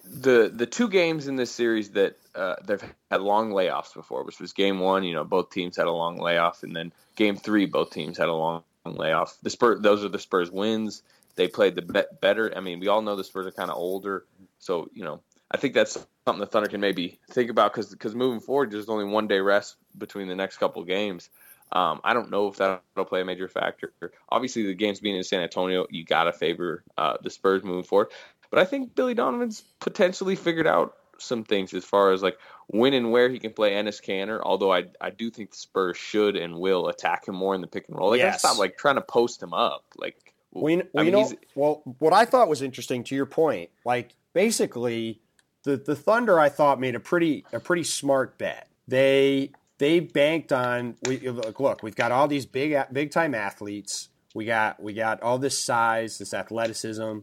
the 0.03 0.51
the 0.53 0.65
two 0.65 0.89
games 0.89 1.27
in 1.27 1.35
this 1.35 1.51
series 1.51 1.91
that 1.91 2.17
uh, 2.35 2.55
they've 2.65 2.83
had 3.09 3.21
long 3.21 3.51
layoffs 3.51 3.93
before, 3.93 4.23
which 4.23 4.39
was 4.39 4.53
game 4.53 4.79
one, 4.79 5.03
you 5.03 5.13
know, 5.13 5.23
both 5.23 5.49
teams 5.49 5.77
had 5.77 5.87
a 5.87 5.91
long 5.91 6.17
layoff, 6.17 6.63
and 6.63 6.75
then 6.75 6.91
game 7.15 7.35
three, 7.35 7.65
both 7.65 7.91
teams 7.91 8.17
had 8.17 8.29
a 8.29 8.33
long 8.33 8.63
layoff. 8.85 9.37
The 9.43 9.49
Spurs, 9.49 9.81
those 9.81 10.03
are 10.03 10.09
the 10.09 10.19
Spurs 10.19 10.51
wins. 10.51 11.03
They 11.35 11.47
played 11.47 11.75
the 11.75 11.81
be- 11.81 12.17
better. 12.19 12.53
I 12.55 12.59
mean, 12.59 12.79
we 12.79 12.87
all 12.87 13.01
know 13.01 13.15
the 13.15 13.23
Spurs 13.23 13.47
are 13.47 13.51
kind 13.51 13.69
of 13.69 13.77
older, 13.77 14.25
so 14.59 14.89
you 14.93 15.03
know, 15.03 15.21
I 15.49 15.57
think 15.57 15.73
that's 15.73 15.93
something 16.25 16.39
the 16.39 16.45
Thunder 16.45 16.69
can 16.69 16.81
maybe 16.81 17.19
think 17.29 17.49
about 17.49 17.73
because 17.73 17.89
because 17.89 18.15
moving 18.15 18.39
forward, 18.39 18.71
there's 18.71 18.89
only 18.89 19.05
one 19.05 19.27
day 19.27 19.39
rest 19.39 19.75
between 19.97 20.27
the 20.27 20.35
next 20.35 20.57
couple 20.57 20.83
games. 20.83 21.29
Um, 21.73 22.01
I 22.03 22.13
don't 22.13 22.29
know 22.29 22.47
if 22.49 22.57
that'll 22.57 23.05
play 23.05 23.21
a 23.21 23.25
major 23.25 23.47
factor. 23.47 23.93
Obviously, 24.29 24.63
the 24.63 24.73
games 24.73 24.99
being 24.99 25.15
in 25.15 25.23
San 25.23 25.41
Antonio, 25.41 25.87
you 25.89 26.03
gotta 26.03 26.33
favor 26.33 26.83
uh, 26.97 27.17
the 27.23 27.29
Spurs 27.29 27.63
moving 27.63 27.83
forward. 27.83 28.09
But 28.51 28.59
I 28.59 28.65
think 28.65 28.93
Billy 28.93 29.15
Donovan's 29.15 29.63
potentially 29.79 30.35
figured 30.35 30.67
out 30.67 30.95
some 31.17 31.43
things 31.43 31.73
as 31.73 31.85
far 31.85 32.11
as 32.11 32.21
like 32.21 32.37
when 32.67 32.93
and 32.93 33.11
where 33.11 33.29
he 33.29 33.39
can 33.39 33.53
play 33.53 33.71
Enes 33.71 34.03
Kanter. 34.03 34.39
Although 34.43 34.73
I 34.73 34.85
I 34.99 35.09
do 35.09 35.29
think 35.31 35.51
the 35.51 35.57
Spurs 35.57 35.97
should 35.97 36.35
and 36.35 36.59
will 36.59 36.87
attack 36.87 37.27
him 37.27 37.35
more 37.35 37.55
in 37.55 37.61
the 37.61 37.67
pick 37.67 37.87
and 37.87 37.97
roll. 37.97 38.09
Like 38.09 38.19
yes. 38.19 38.39
stop 38.39 38.57
like 38.57 38.77
trying 38.77 38.95
to 38.95 39.01
post 39.01 39.41
him 39.41 39.53
up. 39.53 39.85
Like 39.97 40.33
we, 40.51 40.77
we 40.77 40.83
I 40.97 41.03
mean, 41.03 41.13
know, 41.13 41.31
well, 41.55 41.81
what 41.99 42.13
I 42.13 42.25
thought 42.25 42.49
was 42.49 42.61
interesting 42.61 43.03
to 43.05 43.15
your 43.15 43.25
point, 43.25 43.69
like 43.85 44.15
basically 44.33 45.21
the 45.63 45.77
the 45.77 45.95
Thunder 45.95 46.39
I 46.39 46.49
thought 46.49 46.79
made 46.79 46.95
a 46.95 46.99
pretty 46.99 47.45
a 47.53 47.59
pretty 47.59 47.83
smart 47.83 48.37
bet. 48.37 48.67
They 48.87 49.51
they 49.77 49.99
banked 49.99 50.51
on 50.51 50.95
we 51.07 51.19
look, 51.29 51.59
look 51.59 51.83
we've 51.83 51.95
got 51.95 52.11
all 52.11 52.27
these 52.27 52.45
big 52.45 52.77
big 52.91 53.11
time 53.11 53.33
athletes 53.33 54.09
We 54.33 54.45
got 54.45 54.81
we 54.81 54.93
got 54.93 55.21
all 55.21 55.37
this 55.37 55.63
size, 55.63 56.17
this 56.17 56.33
athleticism. 56.33 57.19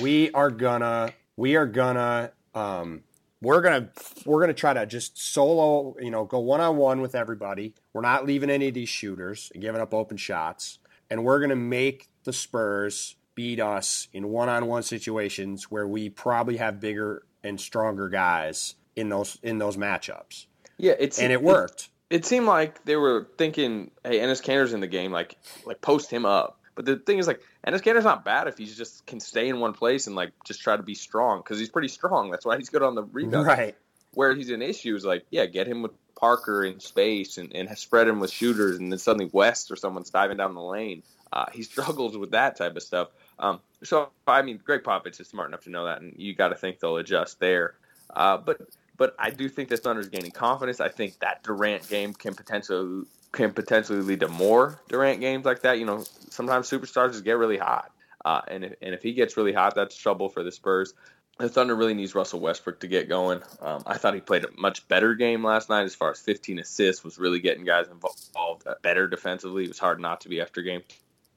We 0.00 0.30
are 0.32 0.50
gonna 0.50 1.12
we 1.36 1.56
are 1.56 1.66
gonna 1.66 2.32
um, 2.54 3.02
we're 3.40 3.60
gonna 3.60 3.90
we're 4.24 4.40
gonna 4.40 4.54
try 4.54 4.74
to 4.74 4.86
just 4.86 5.18
solo, 5.18 5.96
you 6.00 6.10
know, 6.10 6.24
go 6.24 6.40
one 6.40 6.60
on 6.60 6.76
one 6.76 7.00
with 7.00 7.14
everybody. 7.14 7.74
We're 7.92 8.02
not 8.02 8.26
leaving 8.26 8.50
any 8.50 8.68
of 8.68 8.74
these 8.74 8.88
shooters 8.88 9.50
and 9.54 9.62
giving 9.62 9.80
up 9.80 9.94
open 9.94 10.16
shots, 10.16 10.78
and 11.10 11.24
we're 11.24 11.40
gonna 11.40 11.56
make 11.56 12.08
the 12.24 12.32
Spurs 12.32 13.16
beat 13.34 13.60
us 13.60 14.08
in 14.12 14.28
one 14.28 14.48
on 14.48 14.66
one 14.66 14.82
situations 14.82 15.70
where 15.70 15.86
we 15.86 16.08
probably 16.08 16.56
have 16.56 16.80
bigger 16.80 17.22
and 17.44 17.60
stronger 17.60 18.08
guys 18.08 18.74
in 18.96 19.08
those 19.08 19.38
in 19.42 19.58
those 19.58 19.76
matchups. 19.76 20.46
Yeah, 20.78 20.94
it's 20.98 21.18
and 21.18 21.32
it 21.32 21.42
worked. 21.42 21.90
It, 22.10 22.16
it 22.16 22.24
seemed 22.26 22.46
like 22.46 22.84
they 22.84 22.96
were 22.96 23.28
thinking, 23.38 23.90
"Hey, 24.04 24.18
Enes 24.18 24.42
Kanter's 24.42 24.72
in 24.72 24.80
the 24.80 24.86
game, 24.86 25.12
like 25.12 25.36
like 25.64 25.80
post 25.80 26.10
him 26.10 26.26
up." 26.26 26.55
But 26.76 26.84
the 26.84 26.96
thing 26.96 27.18
is, 27.18 27.26
like, 27.26 27.40
Enes 27.66 27.82
Kanter's 27.82 28.04
not 28.04 28.24
bad 28.24 28.46
if 28.46 28.58
he 28.58 28.66
just 28.66 29.04
can 29.06 29.18
stay 29.18 29.48
in 29.48 29.58
one 29.58 29.72
place 29.72 30.06
and 30.06 30.14
like 30.14 30.32
just 30.44 30.60
try 30.60 30.76
to 30.76 30.82
be 30.82 30.94
strong 30.94 31.38
because 31.38 31.58
he's 31.58 31.70
pretty 31.70 31.88
strong. 31.88 32.30
That's 32.30 32.46
why 32.46 32.58
he's 32.58 32.68
good 32.68 32.82
on 32.82 32.94
the 32.94 33.02
rebound. 33.02 33.46
Right. 33.46 33.74
Where 34.12 34.34
he's 34.34 34.50
an 34.50 34.62
issue 34.62 34.94
is 34.94 35.04
like, 35.04 35.26
yeah, 35.30 35.46
get 35.46 35.66
him 35.66 35.82
with 35.82 35.92
Parker 36.14 36.64
in 36.64 36.78
space 36.80 37.38
and, 37.38 37.54
and 37.54 37.76
spread 37.76 38.08
him 38.08 38.20
with 38.20 38.30
shooters, 38.30 38.78
and 38.78 38.92
then 38.92 38.98
suddenly 38.98 39.28
West 39.32 39.70
or 39.70 39.76
someone's 39.76 40.10
diving 40.10 40.36
down 40.36 40.54
the 40.54 40.62
lane. 40.62 41.02
Uh, 41.32 41.46
he 41.52 41.62
struggles 41.64 42.16
with 42.16 42.30
that 42.30 42.56
type 42.56 42.76
of 42.76 42.82
stuff. 42.82 43.08
Um, 43.38 43.60
so 43.82 44.10
I 44.26 44.42
mean, 44.42 44.60
Gregg 44.62 44.82
Popovich 44.82 45.20
is 45.20 45.28
smart 45.28 45.48
enough 45.48 45.64
to 45.64 45.70
know 45.70 45.86
that, 45.86 46.02
and 46.02 46.14
you 46.16 46.34
got 46.34 46.48
to 46.48 46.56
think 46.56 46.78
they'll 46.78 46.96
adjust 46.98 47.40
there. 47.40 47.74
Uh, 48.14 48.36
but 48.36 48.60
but 48.96 49.14
I 49.18 49.30
do 49.30 49.48
think 49.48 49.68
the 49.68 49.76
Thunder's 49.76 50.08
gaining 50.08 50.30
confidence. 50.30 50.80
I 50.80 50.88
think 50.88 51.18
that 51.20 51.42
Durant 51.42 51.88
game 51.88 52.14
can 52.14 52.34
potentially 52.34 53.04
can 53.36 53.52
potentially 53.52 54.00
lead 54.00 54.20
to 54.20 54.28
more 54.28 54.80
Durant 54.88 55.20
games 55.20 55.44
like 55.44 55.62
that. 55.62 55.78
You 55.78 55.86
know, 55.86 56.04
sometimes 56.30 56.68
superstars 56.68 57.12
just 57.12 57.24
get 57.24 57.36
really 57.36 57.58
hot, 57.58 57.92
uh, 58.24 58.40
and 58.48 58.64
if, 58.64 58.74
and 58.82 58.94
if 58.94 59.02
he 59.02 59.12
gets 59.12 59.36
really 59.36 59.52
hot, 59.52 59.74
that's 59.74 59.96
trouble 59.96 60.28
for 60.28 60.42
the 60.42 60.50
Spurs. 60.50 60.94
The 61.38 61.50
Thunder 61.50 61.76
really 61.76 61.92
needs 61.92 62.14
Russell 62.14 62.40
Westbrook 62.40 62.80
to 62.80 62.88
get 62.88 63.10
going. 63.10 63.42
Um, 63.60 63.82
I 63.86 63.98
thought 63.98 64.14
he 64.14 64.20
played 64.20 64.46
a 64.46 64.48
much 64.56 64.88
better 64.88 65.14
game 65.14 65.44
last 65.44 65.68
night 65.68 65.82
as 65.82 65.94
far 65.94 66.10
as 66.10 66.18
15 66.18 66.58
assists, 66.60 67.04
was 67.04 67.18
really 67.18 67.40
getting 67.40 67.66
guys 67.66 67.88
involved 67.88 68.66
better 68.80 69.06
defensively. 69.06 69.64
It 69.64 69.68
was 69.68 69.78
hard 69.78 70.00
not 70.00 70.22
to 70.22 70.30
be 70.30 70.40
after 70.40 70.62
game 70.62 70.80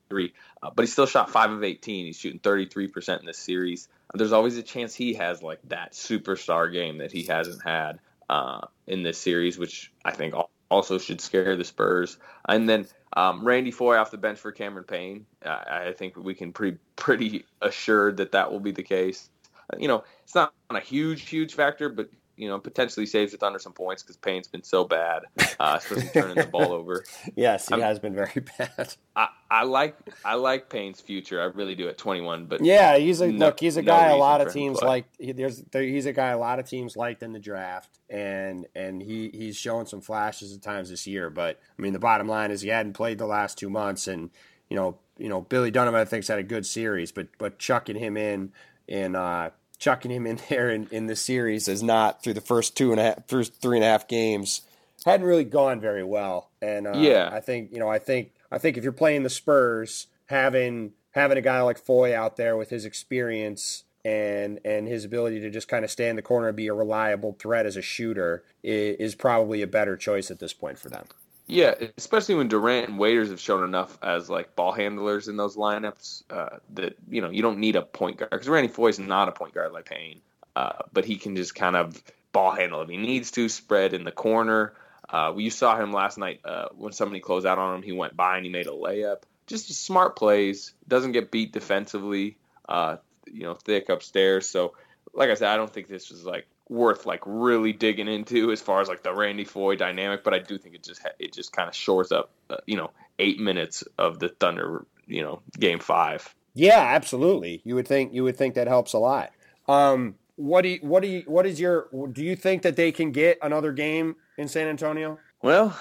three, 0.07 0.33
uh, 0.63 0.69
but 0.73 0.83
he 0.83 0.87
still 0.87 1.05
shot 1.05 1.29
five 1.29 1.51
of 1.51 1.65
18. 1.65 2.05
He's 2.05 2.17
shooting 2.17 2.39
33% 2.39 3.19
in 3.19 3.25
this 3.25 3.37
series. 3.37 3.89
There's 4.13 4.31
always 4.31 4.57
a 4.57 4.63
chance 4.63 4.95
he 4.95 5.15
has 5.15 5.43
like 5.43 5.59
that 5.67 5.91
superstar 5.91 6.71
game 6.71 6.99
that 6.99 7.11
he 7.11 7.23
hasn't 7.23 7.61
had 7.61 7.99
uh, 8.29 8.61
in 8.87 9.03
this 9.03 9.17
series, 9.17 9.57
which 9.57 9.91
I 10.05 10.11
think 10.11 10.33
also 10.69 10.97
should 10.97 11.21
scare 11.21 11.55
the 11.55 11.63
Spurs. 11.63 12.17
And 12.47 12.69
then 12.69 12.87
um, 13.13 13.43
Randy 13.43 13.71
Foye 13.71 13.97
off 13.97 14.11
the 14.11 14.17
bench 14.17 14.39
for 14.39 14.51
Cameron 14.51 14.85
Payne. 14.85 15.25
Uh, 15.43 15.59
I 15.69 15.93
think 15.93 16.15
we 16.15 16.33
can 16.33 16.53
pretty 16.53 16.77
pretty 16.95 17.45
assured 17.61 18.17
that 18.17 18.31
that 18.31 18.51
will 18.51 18.59
be 18.59 18.71
the 18.71 18.83
case. 18.83 19.29
You 19.77 19.87
know, 19.87 20.03
it's 20.23 20.35
not 20.35 20.53
a 20.69 20.79
huge 20.79 21.27
huge 21.27 21.53
factor, 21.53 21.89
but 21.89 22.09
you 22.39 22.47
know, 22.47 22.57
potentially 22.57 23.05
saves 23.05 23.33
the 23.33 23.37
Thunder 23.37 23.59
some 23.59 23.73
points 23.73 24.01
because 24.01 24.15
Payne's 24.15 24.47
been 24.47 24.63
so 24.63 24.85
bad, 24.85 25.23
uh, 25.59 25.77
especially 25.77 26.09
turning 26.13 26.35
the 26.35 26.47
ball 26.47 26.71
over. 26.71 27.03
Yes, 27.35 27.67
he 27.67 27.75
I'm, 27.75 27.81
has 27.81 27.99
been 27.99 28.15
very 28.15 28.41
bad. 28.57 28.95
I, 29.15 29.27
I, 29.51 29.63
like 29.63 29.97
I 30.23 30.35
like 30.35 30.69
Payne's 30.69 31.01
future. 31.01 31.41
I 31.41 31.45
really 31.45 31.75
do 31.75 31.87
at 31.89 31.97
21. 31.97 32.45
But 32.45 32.63
yeah, 32.63 32.97
he's 32.97 33.21
a 33.21 33.31
no, 33.31 33.47
look. 33.47 33.59
He's 33.59 33.77
a 33.77 33.81
guy 33.81 34.09
no 34.09 34.15
a 34.15 34.17
lot 34.17 34.41
of 34.41 34.53
teams 34.53 34.81
like. 34.81 35.05
He, 35.17 35.31
there's 35.31 35.61
there, 35.71 35.83
he's 35.83 36.05
a 36.05 36.13
guy 36.13 36.29
a 36.29 36.37
lot 36.37 36.59
of 36.59 36.69
teams 36.69 36.95
liked 36.95 37.23
in 37.23 37.33
the 37.33 37.39
draft, 37.39 37.99
and 38.09 38.67
and 38.75 39.01
he 39.01 39.29
he's 39.33 39.57
shown 39.57 39.85
some 39.85 40.01
flashes 40.01 40.53
at 40.53 40.61
times 40.61 40.89
this 40.89 41.07
year. 41.07 41.29
But 41.29 41.59
I 41.77 41.81
mean, 41.81 41.93
the 41.93 41.99
bottom 41.99 42.27
line 42.27 42.51
is 42.51 42.61
he 42.61 42.69
hadn't 42.69 42.93
played 42.93 43.17
the 43.17 43.25
last 43.25 43.57
two 43.57 43.69
months, 43.69 44.07
and 44.07 44.29
you 44.69 44.75
know 44.75 44.97
you 45.17 45.29
know 45.29 45.41
Billy 45.41 45.71
Donovan 45.71 45.99
I 45.99 46.05
think's 46.05 46.27
had 46.27 46.39
a 46.39 46.43
good 46.43 46.65
series, 46.65 47.11
but 47.11 47.27
but 47.37 47.57
chucking 47.57 47.95
him 47.95 48.17
in 48.17 48.51
in 48.87 49.15
uh, 49.15 49.49
chucking 49.79 50.11
him 50.11 50.27
in 50.27 50.39
there 50.49 50.69
in, 50.69 50.87
in 50.91 51.07
the 51.07 51.15
series 51.15 51.67
is 51.67 51.81
not 51.81 52.21
through 52.21 52.33
the 52.33 52.41
first 52.41 52.77
two 52.77 52.91
and 52.91 52.99
a 52.99 53.03
half, 53.03 53.27
first 53.27 53.61
three 53.61 53.77
and 53.77 53.83
a 53.83 53.87
half 53.87 54.07
games 54.07 54.61
hadn't 55.05 55.25
really 55.25 55.43
gone 55.43 55.79
very 55.79 56.03
well. 56.03 56.49
And 56.61 56.87
uh, 56.87 56.93
yeah, 56.95 57.29
I 57.31 57.39
think 57.39 57.71
you 57.71 57.79
know, 57.79 57.89
I 57.89 57.99
think 57.99 58.31
I 58.51 58.57
think 58.57 58.77
if 58.77 58.83
you're 58.83 58.93
playing 58.93 59.23
the 59.23 59.29
Spurs, 59.29 60.07
having 60.27 60.93
having 61.11 61.37
a 61.37 61.41
guy 61.41 61.61
like 61.61 61.77
Foye 61.77 62.15
out 62.15 62.37
there 62.37 62.55
with 62.55 62.69
his 62.69 62.85
experience 62.85 63.83
and 64.05 64.59
and 64.63 64.87
his 64.87 65.05
ability 65.05 65.39
to 65.41 65.49
just 65.49 65.67
kind 65.67 65.83
of 65.83 65.91
stay 65.91 66.09
in 66.09 66.15
the 66.15 66.21
corner 66.21 66.47
and 66.47 66.57
be 66.57 66.67
a 66.67 66.73
reliable 66.73 67.33
threat 67.39 67.65
as 67.65 67.75
a 67.75 67.81
shooter 67.81 68.43
is, 68.63 68.95
is 68.97 69.15
probably 69.15 69.61
a 69.61 69.67
better 69.67 69.97
choice 69.97 70.31
at 70.31 70.39
this 70.39 70.53
point 70.53 70.79
for 70.79 70.89
them. 70.89 71.05
Yeah, 71.47 71.73
especially 71.97 72.35
when 72.35 72.47
Durant 72.47 72.89
and 72.89 72.99
Waiters 72.99 73.31
have 73.31 73.39
shown 73.39 73.63
enough 73.63 73.97
as 74.03 74.29
like 74.29 74.55
ball 74.55 74.71
handlers 74.71 75.27
in 75.27 75.35
those 75.35 75.57
lineups 75.57 76.23
uh, 76.29 76.57
that 76.75 76.95
you 77.09 77.21
know 77.21 77.31
you 77.31 77.41
don't 77.41 77.57
need 77.57 77.75
a 77.75 77.81
point 77.81 78.17
guard 78.17 78.31
because 78.31 78.47
Randy 78.47 78.69
Foye's 78.69 78.99
not 78.99 79.27
a 79.27 79.31
point 79.31 79.55
guard 79.55 79.73
like 79.73 79.85
Payne, 79.85 80.21
uh, 80.55 80.83
but 80.93 81.05
he 81.05 81.17
can 81.17 81.35
just 81.35 81.55
kind 81.55 81.75
of 81.75 82.01
ball 82.31 82.51
handle 82.51 82.81
if 82.81 82.89
he 82.89 82.97
needs 82.97 83.31
to, 83.31 83.49
spread 83.49 83.93
in 83.93 84.03
the 84.03 84.11
corner. 84.11 84.73
Uh, 85.11 85.33
you 85.35 85.49
saw 85.49 85.79
him 85.79 85.91
last 85.91 86.17
night 86.17 86.41
uh, 86.45 86.67
when 86.75 86.93
somebody 86.93 87.19
closed 87.19 87.45
out 87.45 87.57
on 87.57 87.75
him. 87.75 87.81
He 87.81 87.91
went 87.91 88.15
by 88.15 88.37
and 88.37 88.45
he 88.45 88.51
made 88.51 88.67
a 88.67 88.71
layup. 88.71 89.23
Just 89.47 89.69
smart 89.83 90.15
plays. 90.15 90.73
Doesn't 90.87 91.13
get 91.13 91.31
beat 91.31 91.51
defensively. 91.51 92.37
Uh, 92.67 92.97
you 93.25 93.43
know, 93.43 93.55
thick 93.55 93.89
upstairs. 93.89 94.47
So, 94.47 94.75
like 95.13 95.29
I 95.29 95.33
said, 95.33 95.49
I 95.49 95.57
don't 95.57 95.71
think 95.71 95.87
this 95.87 96.11
was 96.11 96.23
like 96.23 96.47
worth 96.69 97.07
like 97.07 97.21
really 97.25 97.73
digging 97.73 98.07
into 98.07 98.51
as 98.51 98.61
far 98.61 98.79
as 98.79 98.87
like 98.87 99.01
the 99.01 99.13
Randy 99.13 99.43
Foye 99.43 99.75
dynamic, 99.75 100.23
but 100.23 100.33
I 100.33 100.39
do 100.39 100.57
think 100.57 100.75
it 100.75 100.83
just 100.83 101.01
it 101.17 101.33
just 101.33 101.51
kind 101.51 101.67
of 101.67 101.75
shores 101.75 102.11
up, 102.11 102.29
uh, 102.49 102.57
you 102.67 102.77
know, 102.77 102.91
eight 103.17 103.39
minutes 103.39 103.83
of 103.97 104.19
the 104.19 104.29
Thunder, 104.29 104.85
you 105.07 105.23
know, 105.23 105.41
game 105.59 105.79
five. 105.79 106.33
Yeah, 106.53 106.79
absolutely. 106.79 107.61
You 107.63 107.75
would 107.75 107.87
think 107.87 108.13
you 108.13 108.23
would 108.23 108.37
think 108.37 108.55
that 108.55 108.67
helps 108.67 108.93
a 108.93 108.99
lot. 108.99 109.31
Um, 109.67 110.15
what 110.35 110.61
do 110.61 110.69
you, 110.69 110.79
what 110.81 111.01
do 111.01 111.09
you, 111.09 111.23
what 111.25 111.45
is 111.45 111.59
your 111.59 111.89
do 112.11 112.23
you 112.23 112.35
think 112.35 112.61
that 112.61 112.75
they 112.75 112.91
can 112.91 113.11
get 113.11 113.39
another 113.41 113.71
game 113.71 114.15
in 114.39 114.47
San 114.47 114.67
Antonio? 114.67 115.19
Well, 115.43 115.77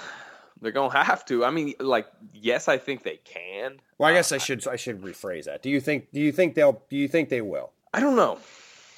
they're 0.61 0.73
gonna 0.73 1.03
have 1.03 1.25
to. 1.25 1.45
I 1.45 1.49
mean, 1.49 1.73
like, 1.79 2.07
yes, 2.33 2.67
I 2.67 2.77
think 2.77 3.03
they 3.03 3.17
can. 3.23 3.79
Well, 3.97 4.09
I 4.09 4.13
guess 4.13 4.31
uh, 4.31 4.35
I 4.35 4.37
should 4.37 4.67
I 4.67 4.75
should 4.75 5.01
rephrase 5.01 5.45
that. 5.45 5.63
Do 5.63 5.69
you 5.69 5.79
think 5.79 6.11
do 6.11 6.19
you 6.19 6.31
think 6.31 6.55
they'll 6.55 6.83
do 6.89 6.97
you 6.97 7.07
think 7.07 7.29
they 7.29 7.41
will? 7.41 7.71
I 7.93 8.01
don't 8.01 8.15
know. 8.15 8.37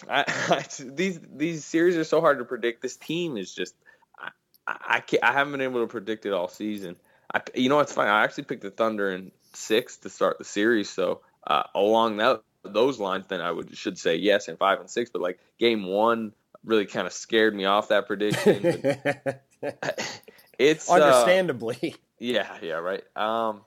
I, 0.10 0.24
I, 0.50 0.65
these 0.80 1.19
these 1.32 1.63
series 1.63 1.95
are 1.95 2.04
so 2.04 2.19
hard 2.19 2.39
to 2.39 2.45
predict. 2.45 2.82
This 2.82 2.97
team 2.97 3.38
is 3.38 3.54
just 3.54 3.76
I 4.17 4.32
I, 4.67 5.04
I 5.21 5.32
haven't 5.32 5.52
been 5.52 5.62
able 5.62 5.82
to 5.82 5.88
predict 5.88 6.26
it 6.26 6.34
all 6.34 6.47
season. 6.47 6.95
I, 7.34 7.41
you 7.56 7.69
know 7.69 7.78
what's 7.78 7.93
funny? 7.93 8.10
I 8.10 8.24
actually 8.24 8.45
picked 8.45 8.63
the 8.63 8.71
Thunder 8.71 9.12
in 9.12 9.32
six 9.54 9.97
to 9.97 10.10
start 10.10 10.39
the 10.39 10.43
series, 10.43 10.89
so 10.89 11.21
uh, 11.45 11.63
along 11.76 12.17
that 12.17 12.41
those 12.63 13.00
lines, 13.00 13.28
then 13.28 13.41
I 13.41 13.52
would 13.52 13.78
should 13.78 13.97
say 13.97 14.15
yes 14.15 14.47
in 14.47 14.58
five 14.58 14.80
and 14.80 14.89
six. 14.89 15.12
But 15.12 15.21
like 15.21 15.39
game 15.60 15.86
one 15.86 16.34
really 16.63 16.86
kind 16.86 17.08
of 17.08 17.13
scared 17.13 17.56
me 17.56 17.65
off 17.65 17.89
that 17.89 18.08
prediction. 18.08 18.82
it's 20.60 20.89
uh, 20.89 20.93
understandably, 20.93 21.93
uh, 21.95 21.97
yeah, 22.19 22.58
yeah, 22.62 22.74
right. 22.74 23.04
Um, 23.15 23.62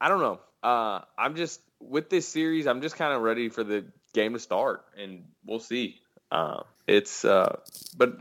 I 0.00 0.08
don't 0.08 0.20
know. 0.20 0.40
Uh, 0.62 1.00
I'm 1.18 1.36
just 1.36 1.60
with 1.80 2.10
this 2.10 2.26
series. 2.26 2.66
I'm 2.66 2.82
just 2.82 2.96
kind 2.96 3.12
of 3.12 3.22
ready 3.22 3.48
for 3.48 3.64
the 3.64 3.84
game 4.12 4.32
to 4.34 4.38
start, 4.38 4.84
and 4.96 5.24
we'll 5.44 5.60
see. 5.60 6.00
Uh, 6.30 6.62
it's 6.86 7.24
uh, 7.24 7.56
but 7.96 8.18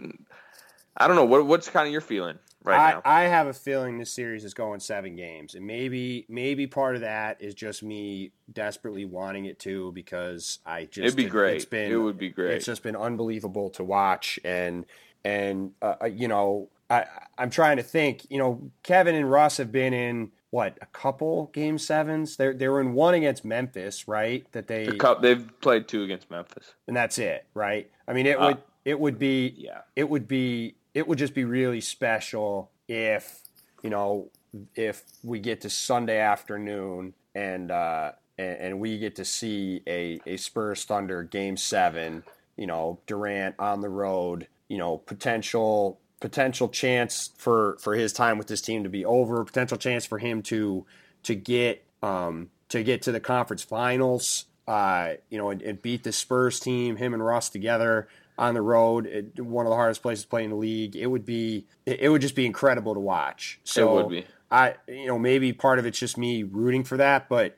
I 0.97 1.07
don't 1.07 1.15
know 1.15 1.25
what 1.25 1.45
what's 1.45 1.69
kind 1.69 1.87
of 1.87 1.91
your 1.91 2.01
feeling 2.01 2.37
right 2.63 2.79
I, 2.79 2.91
now. 2.93 3.01
I 3.05 3.21
have 3.23 3.47
a 3.47 3.53
feeling 3.53 3.97
this 3.97 4.11
series 4.11 4.43
is 4.43 4.53
going 4.53 4.79
seven 4.79 5.15
games, 5.15 5.55
and 5.55 5.65
maybe 5.65 6.25
maybe 6.29 6.67
part 6.67 6.95
of 6.95 7.01
that 7.01 7.41
is 7.41 7.53
just 7.53 7.83
me 7.83 8.31
desperately 8.51 9.05
wanting 9.05 9.45
it 9.45 9.59
to 9.59 9.91
because 9.93 10.59
I 10.65 10.85
just 10.85 10.99
it'd 10.99 11.15
be 11.15 11.25
great. 11.25 11.57
It's 11.57 11.65
been 11.65 11.91
it 11.91 11.95
would 11.95 12.17
be 12.17 12.29
great. 12.29 12.55
It's 12.55 12.65
just 12.65 12.83
been 12.83 12.95
unbelievable 12.95 13.69
to 13.71 13.83
watch, 13.83 14.39
and 14.43 14.85
and 15.23 15.71
uh, 15.81 15.95
uh 16.01 16.05
you 16.05 16.27
know 16.27 16.69
I 16.91 17.05
I'm 17.37 17.49
trying 17.49 17.77
to 17.77 17.83
think. 17.83 18.29
You 18.29 18.37
know, 18.37 18.71
Kevin 18.83 19.15
and 19.15 19.31
Russ 19.31 19.57
have 19.57 19.71
been 19.71 19.93
in 19.93 20.31
what 20.51 20.77
a 20.81 20.85
couple 20.87 21.49
game 21.53 21.77
sevens. 21.77 22.35
They 22.35 22.51
they 22.51 22.67
were 22.67 22.81
in 22.81 22.93
one 22.93 23.13
against 23.13 23.45
Memphis, 23.45 24.07
right? 24.07 24.45
That 24.51 24.67
they 24.67 24.85
the 24.85 25.17
they've 25.21 25.49
played 25.61 25.87
two 25.87 26.03
against 26.03 26.29
Memphis, 26.29 26.73
and 26.87 26.95
that's 26.95 27.17
it, 27.17 27.45
right? 27.53 27.89
I 28.07 28.13
mean, 28.13 28.27
it 28.27 28.39
uh, 28.39 28.47
would 28.47 28.57
it 28.85 28.99
would 28.99 29.17
be 29.17 29.53
yeah, 29.57 29.81
it 29.95 30.09
would 30.09 30.27
be 30.27 30.75
it 30.93 31.07
would 31.07 31.17
just 31.17 31.33
be 31.33 31.45
really 31.45 31.81
special 31.81 32.69
if 32.87 33.39
you 33.81 33.89
know 33.89 34.29
if 34.75 35.03
we 35.23 35.39
get 35.39 35.61
to 35.61 35.69
Sunday 35.69 36.19
afternoon 36.19 37.13
and 37.33 37.71
uh, 37.71 38.11
and, 38.37 38.57
and 38.57 38.79
we 38.79 38.97
get 38.97 39.15
to 39.15 39.25
see 39.25 39.81
a 39.87 40.19
a 40.25 40.37
Spurs 40.37 40.83
Thunder 40.83 41.23
game 41.23 41.57
seven. 41.57 42.23
You 42.57 42.67
know, 42.67 42.99
Durant 43.07 43.55
on 43.57 43.79
the 43.79 43.89
road. 43.89 44.47
You 44.71 44.77
know, 44.77 44.97
potential 44.97 45.99
potential 46.21 46.69
chance 46.69 47.31
for 47.37 47.77
for 47.81 47.95
his 47.95 48.13
time 48.13 48.37
with 48.37 48.47
this 48.47 48.61
team 48.61 48.83
to 48.83 48.89
be 48.89 49.03
over, 49.03 49.43
potential 49.43 49.77
chance 49.77 50.05
for 50.05 50.19
him 50.19 50.41
to 50.43 50.85
to 51.23 51.35
get 51.35 51.83
um, 52.01 52.49
to 52.69 52.83
get 52.83 53.01
to 53.03 53.11
the 53.11 53.19
conference 53.19 53.63
finals, 53.63 54.45
uh, 54.67 55.13
you 55.29 55.37
know, 55.37 55.49
and, 55.49 55.61
and, 55.61 55.81
beat 55.81 56.03
the 56.03 56.11
Spurs 56.11 56.59
team, 56.59 56.95
him 56.95 57.13
and 57.13 57.23
Russ 57.23 57.49
together 57.49 58.07
on 58.37 58.53
the 58.53 58.61
road, 58.61 59.05
it, 59.05 59.39
one 59.39 59.65
of 59.65 59.69
the 59.69 59.75
hardest 59.75 60.01
places 60.01 60.23
to 60.23 60.29
play 60.29 60.43
in 60.43 60.49
the 60.49 60.55
league. 60.55 60.95
It 60.95 61.07
would 61.07 61.25
be 61.25 61.67
it, 61.85 61.99
it 62.01 62.09
would 62.09 62.21
just 62.21 62.35
be 62.35 62.45
incredible 62.45 62.93
to 62.93 62.99
watch. 62.99 63.59
So 63.63 63.99
it 63.99 64.03
would 64.03 64.09
be. 64.09 64.25
I 64.49 64.75
you 64.87 65.07
know 65.07 65.19
maybe 65.19 65.53
part 65.53 65.79
of 65.79 65.85
it's 65.85 65.99
just 65.99 66.17
me 66.17 66.43
rooting 66.43 66.83
for 66.83 66.97
that, 66.97 67.29
but 67.29 67.57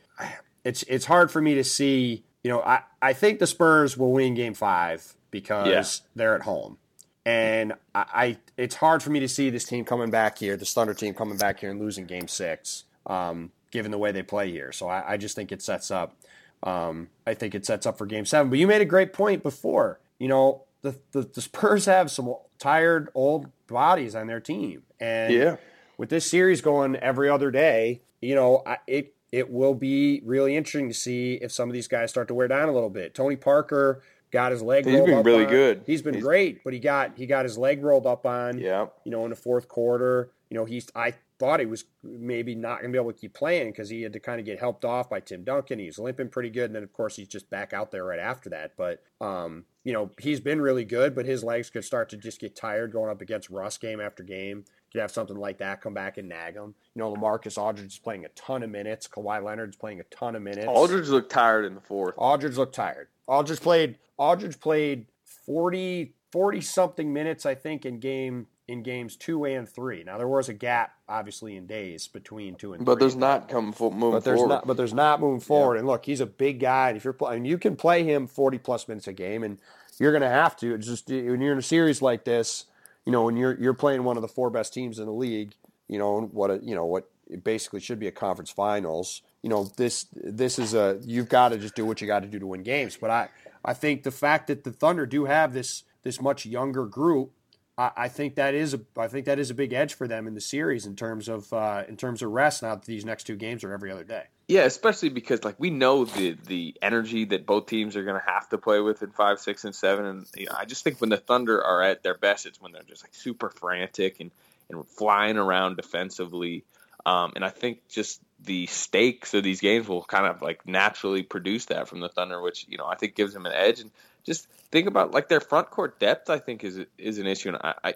it's 0.64 0.84
it's 0.84 1.06
hard 1.06 1.32
for 1.32 1.42
me 1.42 1.56
to 1.56 1.64
see. 1.64 2.24
You 2.44 2.52
know, 2.52 2.62
I 2.62 2.82
I 3.02 3.14
think 3.14 3.40
the 3.40 3.48
Spurs 3.48 3.98
will 3.98 4.12
win 4.12 4.34
Game 4.34 4.54
Five 4.54 5.16
because 5.32 5.68
yeah. 5.68 6.10
they're 6.16 6.36
at 6.36 6.44
home, 6.44 6.78
and 7.26 7.74
I, 7.96 8.06
I, 8.14 8.38
it's 8.58 8.76
hard 8.76 9.02
for 9.02 9.10
me 9.10 9.20
to 9.22 9.28
see 9.28 9.50
this 9.50 9.64
team 9.64 9.86
coming 9.86 10.10
back 10.10 10.38
here, 10.38 10.58
this 10.58 10.74
Thunder 10.74 10.94
team 10.94 11.14
coming 11.14 11.38
back 11.38 11.60
here 11.60 11.72
and 11.72 11.80
losing 11.80 12.06
Game 12.06 12.28
Six, 12.28 12.84
um, 13.08 13.52
given 13.72 13.92
the 13.92 13.98
way 13.98 14.12
they 14.12 14.24
play 14.24 14.52
here. 14.52 14.72
So 14.72 14.88
I, 14.88 15.14
I 15.14 15.18
just 15.18 15.36
think 15.36 15.52
it 15.52 15.62
sets 15.62 15.92
up. 15.92 16.16
Um, 16.64 17.10
I 17.28 17.34
think 17.34 17.56
it 17.56 17.66
sets 17.66 17.86
up 17.86 17.98
for 17.98 18.06
Game 18.06 18.26
Seven. 18.26 18.50
But 18.50 18.60
you 18.60 18.68
made 18.68 18.82
a 18.82 18.86
great 18.86 19.14
point 19.14 19.44
before. 19.44 20.00
You 20.20 20.28
know, 20.28 20.64
the, 20.82 20.96
the, 21.12 21.22
the 21.22 21.42
Spurs 21.42 21.86
have 21.86 22.12
some 22.12 22.34
tired 22.60 23.10
old 23.14 23.48
bodies 23.68 24.16
on 24.16 24.28
their 24.28 24.40
team, 24.40 24.84
and 25.00 25.34
yeah. 25.34 25.56
with 25.98 26.10
this 26.10 26.30
series 26.30 26.62
going 26.62 26.96
every 26.98 27.30
other 27.30 27.52
day, 27.52 28.02
you 28.22 28.36
know, 28.36 28.64
it 28.88 29.14
it 29.32 29.50
will 29.50 29.74
be 29.74 30.22
really 30.24 30.56
interesting 30.56 30.90
to 30.90 30.94
see 30.94 31.36
if 31.42 31.52
some 31.52 31.68
of 31.68 31.74
these 31.74 31.88
guys 31.88 32.12
start 32.12 32.28
to 32.28 32.36
wear 32.36 32.48
down 32.48 32.70
a 32.70 32.72
little 32.72 32.90
bit. 32.90 33.16
Tony 33.16 33.36
Parker 33.36 34.04
got 34.34 34.52
his 34.52 34.62
leg. 34.62 34.86
He's 34.86 35.00
been 35.00 35.24
really 35.24 35.46
on. 35.46 35.50
good. 35.50 35.84
He's 35.86 36.02
been 36.02 36.16
he's, 36.16 36.24
great, 36.24 36.64
but 36.64 36.74
he 36.74 36.80
got 36.80 37.16
he 37.16 37.26
got 37.26 37.46
his 37.46 37.58
leg 37.58 37.82
rolled 37.82 38.08
up 38.08 38.26
on. 38.26 38.58
Yeah, 38.58 38.88
you 39.06 39.12
know, 39.12 39.24
in 39.24 39.30
the 39.30 39.38
fourth 39.38 39.70
quarter. 39.70 40.32
You 40.50 40.58
know, 40.58 40.66
he's 40.66 40.90
I 40.96 41.14
thought 41.40 41.60
he 41.60 41.66
was 41.66 41.86
maybe 42.04 42.56
not 42.56 42.82
going 42.82 42.92
to 42.92 42.98
be 42.98 43.02
able 43.02 43.14
to 43.14 43.18
keep 43.18 43.34
playing 43.34 43.72
because 43.72 43.90
he 43.90 44.02
had 44.02 44.14
to 44.14 44.20
kind 44.20 44.40
of 44.40 44.46
get 44.46 44.60
helped 44.60 44.84
off 44.86 45.10
by 45.10 45.20
Tim 45.20 45.44
Duncan. 45.44 45.80
He 45.80 45.86
was 45.86 46.00
limping 46.00 46.30
pretty 46.30 46.50
good, 46.50 46.66
and 46.66 46.76
then 46.76 46.84
of 46.84 46.92
course 46.92 47.16
he's 47.16 47.28
just 47.28 47.50
back 47.50 47.74
out 47.74 47.92
there 47.92 48.04
right 48.04 48.20
after 48.20 48.50
that. 48.50 48.74
But 48.76 49.02
um, 49.22 49.66
you 49.84 49.94
know, 49.94 50.12
he's 50.20 50.40
been 50.40 50.60
really 50.60 50.86
good, 50.86 51.16
but 51.16 51.26
his 51.26 51.44
legs 51.44 51.70
could 51.70 51.86
start 51.86 52.10
to 52.10 52.18
just 52.18 52.40
get 52.40 52.56
tired 52.56 52.92
going 52.92 53.10
up 53.10 53.22
against 53.22 53.50
Russ 53.50 53.78
game 53.78 54.02
after 54.02 54.24
game. 54.24 54.66
You 54.94 55.02
have 55.02 55.12
something 55.12 55.38
like 55.38 55.58
that 55.58 55.82
come 55.82 55.96
back 55.96 56.18
and 56.18 56.30
nag 56.30 56.54
him. 56.54 56.76
You 56.94 57.00
know, 57.02 57.14
Lamarcus 57.14 57.58
Aldridge 57.58 57.94
is 57.94 57.98
playing 57.98 58.26
a 58.26 58.30
ton 58.30 58.62
of 58.62 58.70
minutes. 58.70 59.08
Kawhi 59.08 59.44
Leonard's 59.44 59.76
playing 59.76 60.00
a 60.00 60.04
ton 60.16 60.36
of 60.36 60.44
minutes. 60.44 60.68
Aldridge 60.68 61.10
looked 61.10 61.32
tired 61.32 61.66
in 61.66 61.74
the 61.74 61.82
fourth. 61.82 62.14
Aldridge 62.16 62.58
looked 62.58 62.76
tired. 62.76 63.08
Aldridge 63.28 63.60
played. 63.60 63.98
Aldridge 64.24 64.60
played 64.60 65.08
40, 65.46 66.14
40 66.32 66.62
something 66.62 67.12
minutes, 67.12 67.46
I 67.46 67.56
think, 67.56 67.86
in 67.86 68.00
game 68.00 68.48
in 68.68 68.82
games 68.82 69.18
two 69.18 69.44
and 69.44 69.68
three. 69.68 70.04
Now 70.04 70.18
there 70.18 70.28
was 70.28 70.48
a 70.48 70.54
gap, 70.54 70.94
obviously, 71.10 71.58
in 71.58 71.68
days 71.68 72.08
between 72.08 72.56
two 72.56 72.74
and. 72.74 72.80
three. 72.80 72.86
But 72.86 72.94
three. 72.94 73.00
there's 73.02 73.16
not 73.18 73.50
come 73.50 73.74
full 73.74 73.92
moving 73.92 74.12
but 74.12 74.24
there's 74.24 74.40
forward. 74.40 74.54
Not, 74.54 74.68
but 74.68 74.78
there's 74.78 74.94
not 74.94 75.20
moving 75.20 75.42
forward. 75.42 75.76
Yeah. 75.76 75.80
And 75.80 75.88
look, 75.88 76.06
he's 76.06 76.22
a 76.22 76.26
big 76.26 76.62
guy. 76.62 76.90
And 76.90 76.98
if 76.98 77.04
you're 77.04 77.14
playing, 77.14 77.44
you 77.44 77.58
can 77.58 77.76
play 77.76 78.04
him 78.04 78.28
40 78.28 78.58
plus 78.60 78.88
minutes 78.88 79.08
a 79.08 79.14
game, 79.14 79.44
and 79.44 79.58
you're 80.00 80.12
going 80.12 80.22
to 80.22 80.30
have 80.30 80.56
to. 80.58 80.74
It's 80.74 80.88
just 80.88 81.10
when 81.10 81.42
you're 81.42 81.52
in 81.52 81.60
a 81.60 81.62
series 81.62 82.02
like 82.02 82.24
this, 82.24 82.66
you 83.06 83.12
know, 83.12 83.24
when 83.24 83.36
you're 83.36 83.60
you're 83.60 83.74
playing 83.74 84.06
one 84.06 84.16
of 84.16 84.22
the 84.22 84.30
four 84.30 84.50
best 84.50 84.74
teams 84.74 85.00
in 85.00 85.06
the 85.06 85.12
league, 85.12 85.54
you 85.90 86.00
know 86.00 86.22
what 86.22 86.50
a, 86.50 86.60
you 86.64 86.76
know 86.76 86.86
what 86.86 87.10
it 87.30 87.44
basically 87.44 87.82
should 87.82 88.00
be 88.00 88.08
a 88.08 88.12
conference 88.12 88.50
finals. 88.50 89.22
You 89.42 89.50
know 89.50 89.66
this 89.76 90.08
this 90.14 90.58
is 90.58 90.74
a 90.74 91.00
you've 91.04 91.28
got 91.28 91.50
to 91.50 91.58
just 91.58 91.76
do 91.76 91.86
what 91.86 92.00
you 92.00 92.08
got 92.08 92.22
to 92.22 92.28
do 92.28 92.40
to 92.40 92.48
win 92.48 92.64
games. 92.64 92.96
But 92.96 93.10
I 93.10 93.30
I 93.64 93.74
think 93.74 94.04
the 94.04 94.12
fact 94.12 94.48
that 94.48 94.64
the 94.64 94.72
Thunder 94.72 95.06
do 95.06 95.26
have 95.26 95.54
this 95.54 95.84
this 96.04 96.20
much 96.20 96.46
younger 96.46 96.86
group 96.86 97.32
I, 97.78 97.92
I 97.96 98.08
think 98.08 98.36
that 98.36 98.54
is 98.54 98.74
a 98.74 98.82
I 98.98 99.08
think 99.08 99.26
that 99.26 99.40
is 99.40 99.50
a 99.50 99.54
big 99.54 99.74
edge 99.74 99.94
for 99.94 100.08
them 100.08 100.28
in 100.28 100.34
the 100.34 100.42
series 100.42 100.86
in 100.86 100.96
terms 100.96 101.28
of 101.28 101.52
uh, 101.52 101.84
in 101.88 101.98
terms 101.98 102.22
of 102.22 102.32
rest. 102.32 102.64
Now 102.64 102.76
that 102.76 102.86
these 102.86 103.06
next 103.06 103.26
two 103.26 103.36
games 103.36 103.64
are 103.64 103.74
every 103.74 103.92
other 103.92 104.04
day. 104.04 104.26
Yeah, 104.48 104.64
especially 104.64 105.10
because 105.10 105.44
like 105.44 105.60
we 105.60 105.70
know 105.70 106.06
the 106.06 106.38
the 106.48 106.76
energy 106.82 107.26
that 107.26 107.46
both 107.46 107.68
teams 107.68 107.96
are 107.96 108.04
going 108.04 108.20
to 108.20 108.32
have 108.32 108.50
to 108.50 108.58
play 108.58 108.80
with 108.80 109.02
in 109.02 109.12
five, 109.12 109.40
six, 109.40 109.64
and 109.64 109.74
seven, 109.74 110.06
and 110.06 110.26
you 110.36 110.46
know 110.46 110.56
I 110.58 110.66
just 110.66 110.84
think 110.84 111.00
when 111.00 111.10
the 111.10 111.18
Thunder 111.18 111.64
are 111.64 111.82
at 111.82 112.04
their 112.04 112.18
best, 112.18 112.46
it's 112.46 112.62
when 112.62 112.72
they're 112.72 112.84
just 112.84 113.04
like 113.04 113.16
super 113.16 113.50
frantic 113.50 114.20
and 114.20 114.32
and 114.70 114.88
flying 114.88 115.38
around 115.38 115.78
defensively. 115.78 116.66
Um, 117.06 117.34
and 117.36 117.44
I 117.44 117.50
think 117.50 117.88
just 117.90 118.22
the 118.46 118.68
stakes 118.68 119.34
of 119.34 119.44
these 119.44 119.62
games 119.62 119.88
will 119.88 120.04
kind 120.04 120.26
of 120.26 120.42
like 120.42 120.68
naturally 120.68 121.24
produce 121.24 121.66
that 121.66 121.88
from 121.88 122.00
the 122.00 122.10
Thunder, 122.10 122.42
which 122.42 122.66
you 122.68 122.78
know 122.78 122.86
I 122.86 122.96
think 122.96 123.16
gives 123.16 123.34
them 123.34 123.46
an 123.46 123.54
edge. 123.54 123.80
And 123.80 123.92
just 124.24 124.48
think 124.72 124.88
about 124.88 125.12
like 125.12 125.28
their 125.28 125.40
front 125.40 125.70
court 125.70 126.00
depth. 126.00 126.30
I 126.30 126.40
think 126.40 126.64
is 126.64 126.80
is 126.98 127.20
an 127.20 127.28
issue, 127.28 127.50
and 127.50 127.58
I, 127.58 127.74
I 127.84 127.94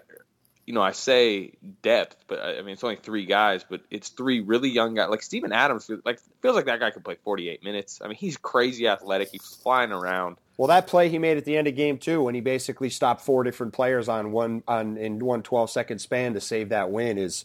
you 0.66 0.74
know 0.74 0.82
I 0.82 0.92
say 0.92 1.52
depth, 1.82 2.24
but 2.26 2.40
I 2.40 2.60
mean 2.62 2.74
it's 2.74 2.84
only 2.84 2.96
three 2.96 3.26
guys, 3.26 3.64
but 3.68 3.80
it's 3.90 4.08
three 4.10 4.40
really 4.40 4.70
young 4.70 4.94
guys. 4.94 5.08
Like 5.10 5.22
Steven 5.22 5.52
Adams, 5.52 5.90
like 6.04 6.20
feels 6.42 6.56
like 6.56 6.66
that 6.66 6.80
guy 6.80 6.90
could 6.90 7.04
play 7.04 7.16
48 7.24 7.62
minutes. 7.62 8.00
I 8.02 8.08
mean 8.08 8.16
he's 8.16 8.36
crazy 8.36 8.86
athletic. 8.88 9.30
He's 9.30 9.46
flying 9.62 9.92
around. 9.92 10.36
Well, 10.58 10.68
that 10.68 10.88
play 10.88 11.08
he 11.08 11.18
made 11.18 11.38
at 11.38 11.44
the 11.44 11.56
end 11.56 11.68
of 11.68 11.76
game 11.76 11.98
two, 11.98 12.20
when 12.22 12.34
he 12.34 12.40
basically 12.40 12.90
stopped 12.90 13.20
four 13.20 13.44
different 13.44 13.72
players 13.72 14.08
on 14.08 14.32
one 14.32 14.62
on 14.66 14.96
in 14.96 15.20
one 15.20 15.42
12 15.42 15.70
second 15.70 16.00
span 16.00 16.34
to 16.34 16.40
save 16.40 16.70
that 16.70 16.90
win, 16.90 17.16
is 17.16 17.44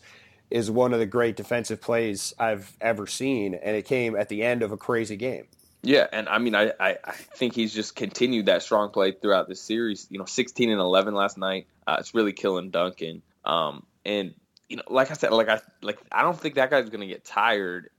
is 0.49 0.69
one 0.69 0.93
of 0.93 0.99
the 0.99 1.05
great 1.05 1.35
defensive 1.35 1.81
plays 1.81 2.33
I've 2.37 2.75
ever 2.79 3.07
seen, 3.07 3.55
and 3.55 3.75
it 3.75 3.85
came 3.85 4.15
at 4.15 4.29
the 4.29 4.43
end 4.43 4.63
of 4.63 4.71
a 4.71 4.77
crazy 4.77 5.15
game. 5.15 5.47
Yeah, 5.81 6.07
and 6.13 6.29
I 6.29 6.37
mean, 6.37 6.55
I, 6.55 6.71
I, 6.79 6.97
I, 7.03 7.11
think 7.11 7.55
he's 7.55 7.73
just 7.73 7.93
continued 7.93 8.45
that 8.45 8.63
strong 8.63 8.89
play 8.89 9.11
throughout 9.11 9.49
this 9.49 9.61
series. 9.61 10.07
You 10.09 10.17
know, 10.17 10.25
16 10.25 10.69
and 10.69 10.79
11 10.79 11.13
last 11.13 11.37
night. 11.37 11.67
Uh, 11.85 11.97
it's 11.99 12.15
really 12.15 12.31
killing 12.31 12.69
Duncan. 12.69 13.21
Um, 13.43 13.85
and 14.05 14.33
you 14.69 14.77
know, 14.77 14.83
like 14.87 15.11
I 15.11 15.13
said, 15.13 15.31
like 15.33 15.49
I 15.49 15.59
like 15.81 15.99
I 16.09 16.21
don't 16.21 16.39
think 16.39 16.55
that 16.55 16.69
guy's 16.69 16.89
going 16.89 17.01
to 17.01 17.07
get 17.07 17.25
tired. 17.25 17.89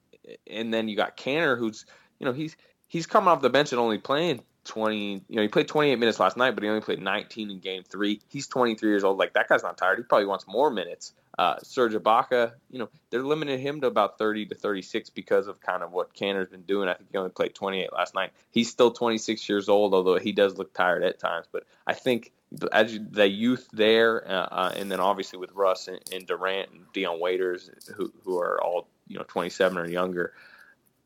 And 0.51 0.73
then 0.73 0.89
you 0.89 0.97
got 0.97 1.19
Kanter, 1.19 1.59
who's 1.59 1.85
you 2.19 2.25
know 2.25 2.33
he's 2.33 2.57
he's 2.89 3.07
coming 3.07 3.29
off 3.29 3.43
the 3.43 3.51
bench 3.51 3.73
and 3.73 3.81
only 3.81 3.99
playing 3.99 4.41
20. 4.65 5.25
You 5.29 5.37
know, 5.37 5.43
he 5.43 5.49
played 5.49 5.69
28 5.69 5.97
minutes 5.99 6.19
last 6.19 6.39
night, 6.39 6.53
but 6.53 6.63
he 6.65 6.71
only 6.71 6.81
played 6.81 7.03
19 7.03 7.51
in 7.51 7.59
Game 7.61 7.83
Three. 7.83 8.21
He's 8.29 8.47
23 8.47 8.89
years 8.89 9.05
old. 9.05 9.19
Like 9.19 9.35
that 9.35 9.49
guy's 9.49 9.63
not 9.63 9.77
tired. 9.77 9.99
He 9.99 10.05
probably 10.05 10.27
wants 10.27 10.47
more 10.47 10.71
minutes. 10.71 11.13
Uh, 11.37 11.57
Serge 11.63 11.95
Ibaka, 11.95 12.53
you 12.71 12.79
know, 12.79 12.89
they're 13.11 13.23
limiting 13.23 13.59
him 13.59 13.81
to 13.81 13.87
about 13.89 14.19
30 14.19 14.47
to 14.47 14.55
36 14.55 15.11
because 15.11 15.49
of 15.49 15.61
kind 15.61 15.83
of 15.83 15.93
what 15.93 16.15
Kanter's 16.15 16.49
been 16.49 16.63
doing. 16.63 16.89
I 16.89 16.95
think 16.95 17.11
he 17.11 17.19
only 17.19 17.31
played 17.31 17.55
28 17.55 17.93
last 17.93 18.15
night. 18.15 18.31
He's 18.51 18.71
still 18.71 18.93
26 18.93 19.49
years 19.49 19.69
old, 19.69 19.95
although 19.95 20.19
he 20.19 20.33
does 20.33 20.57
look 20.57 20.73
tired 20.73 21.03
at 21.03 21.19
times. 21.19 21.47
But 21.51 21.65
I 21.87 21.95
think 21.95 22.33
as 22.73 22.95
you, 22.95 23.07
the 23.11 23.29
youth 23.29 23.69
there, 23.73 24.27
uh, 24.29 24.49
uh, 24.51 24.73
and 24.77 24.91
then 24.91 25.01
obviously 25.01 25.39
with 25.39 25.53
Russ 25.53 25.89
and, 25.89 26.01
and 26.13 26.27
Durant 26.27 26.71
and 26.71 26.93
Dion 26.93 27.21
Waiters, 27.21 27.71
who 27.97 28.13
who 28.25 28.39
are 28.39 28.63
all 28.63 28.87
you 29.09 29.19
know 29.19 29.25
27 29.27 29.79
or 29.79 29.89
younger, 29.89 30.33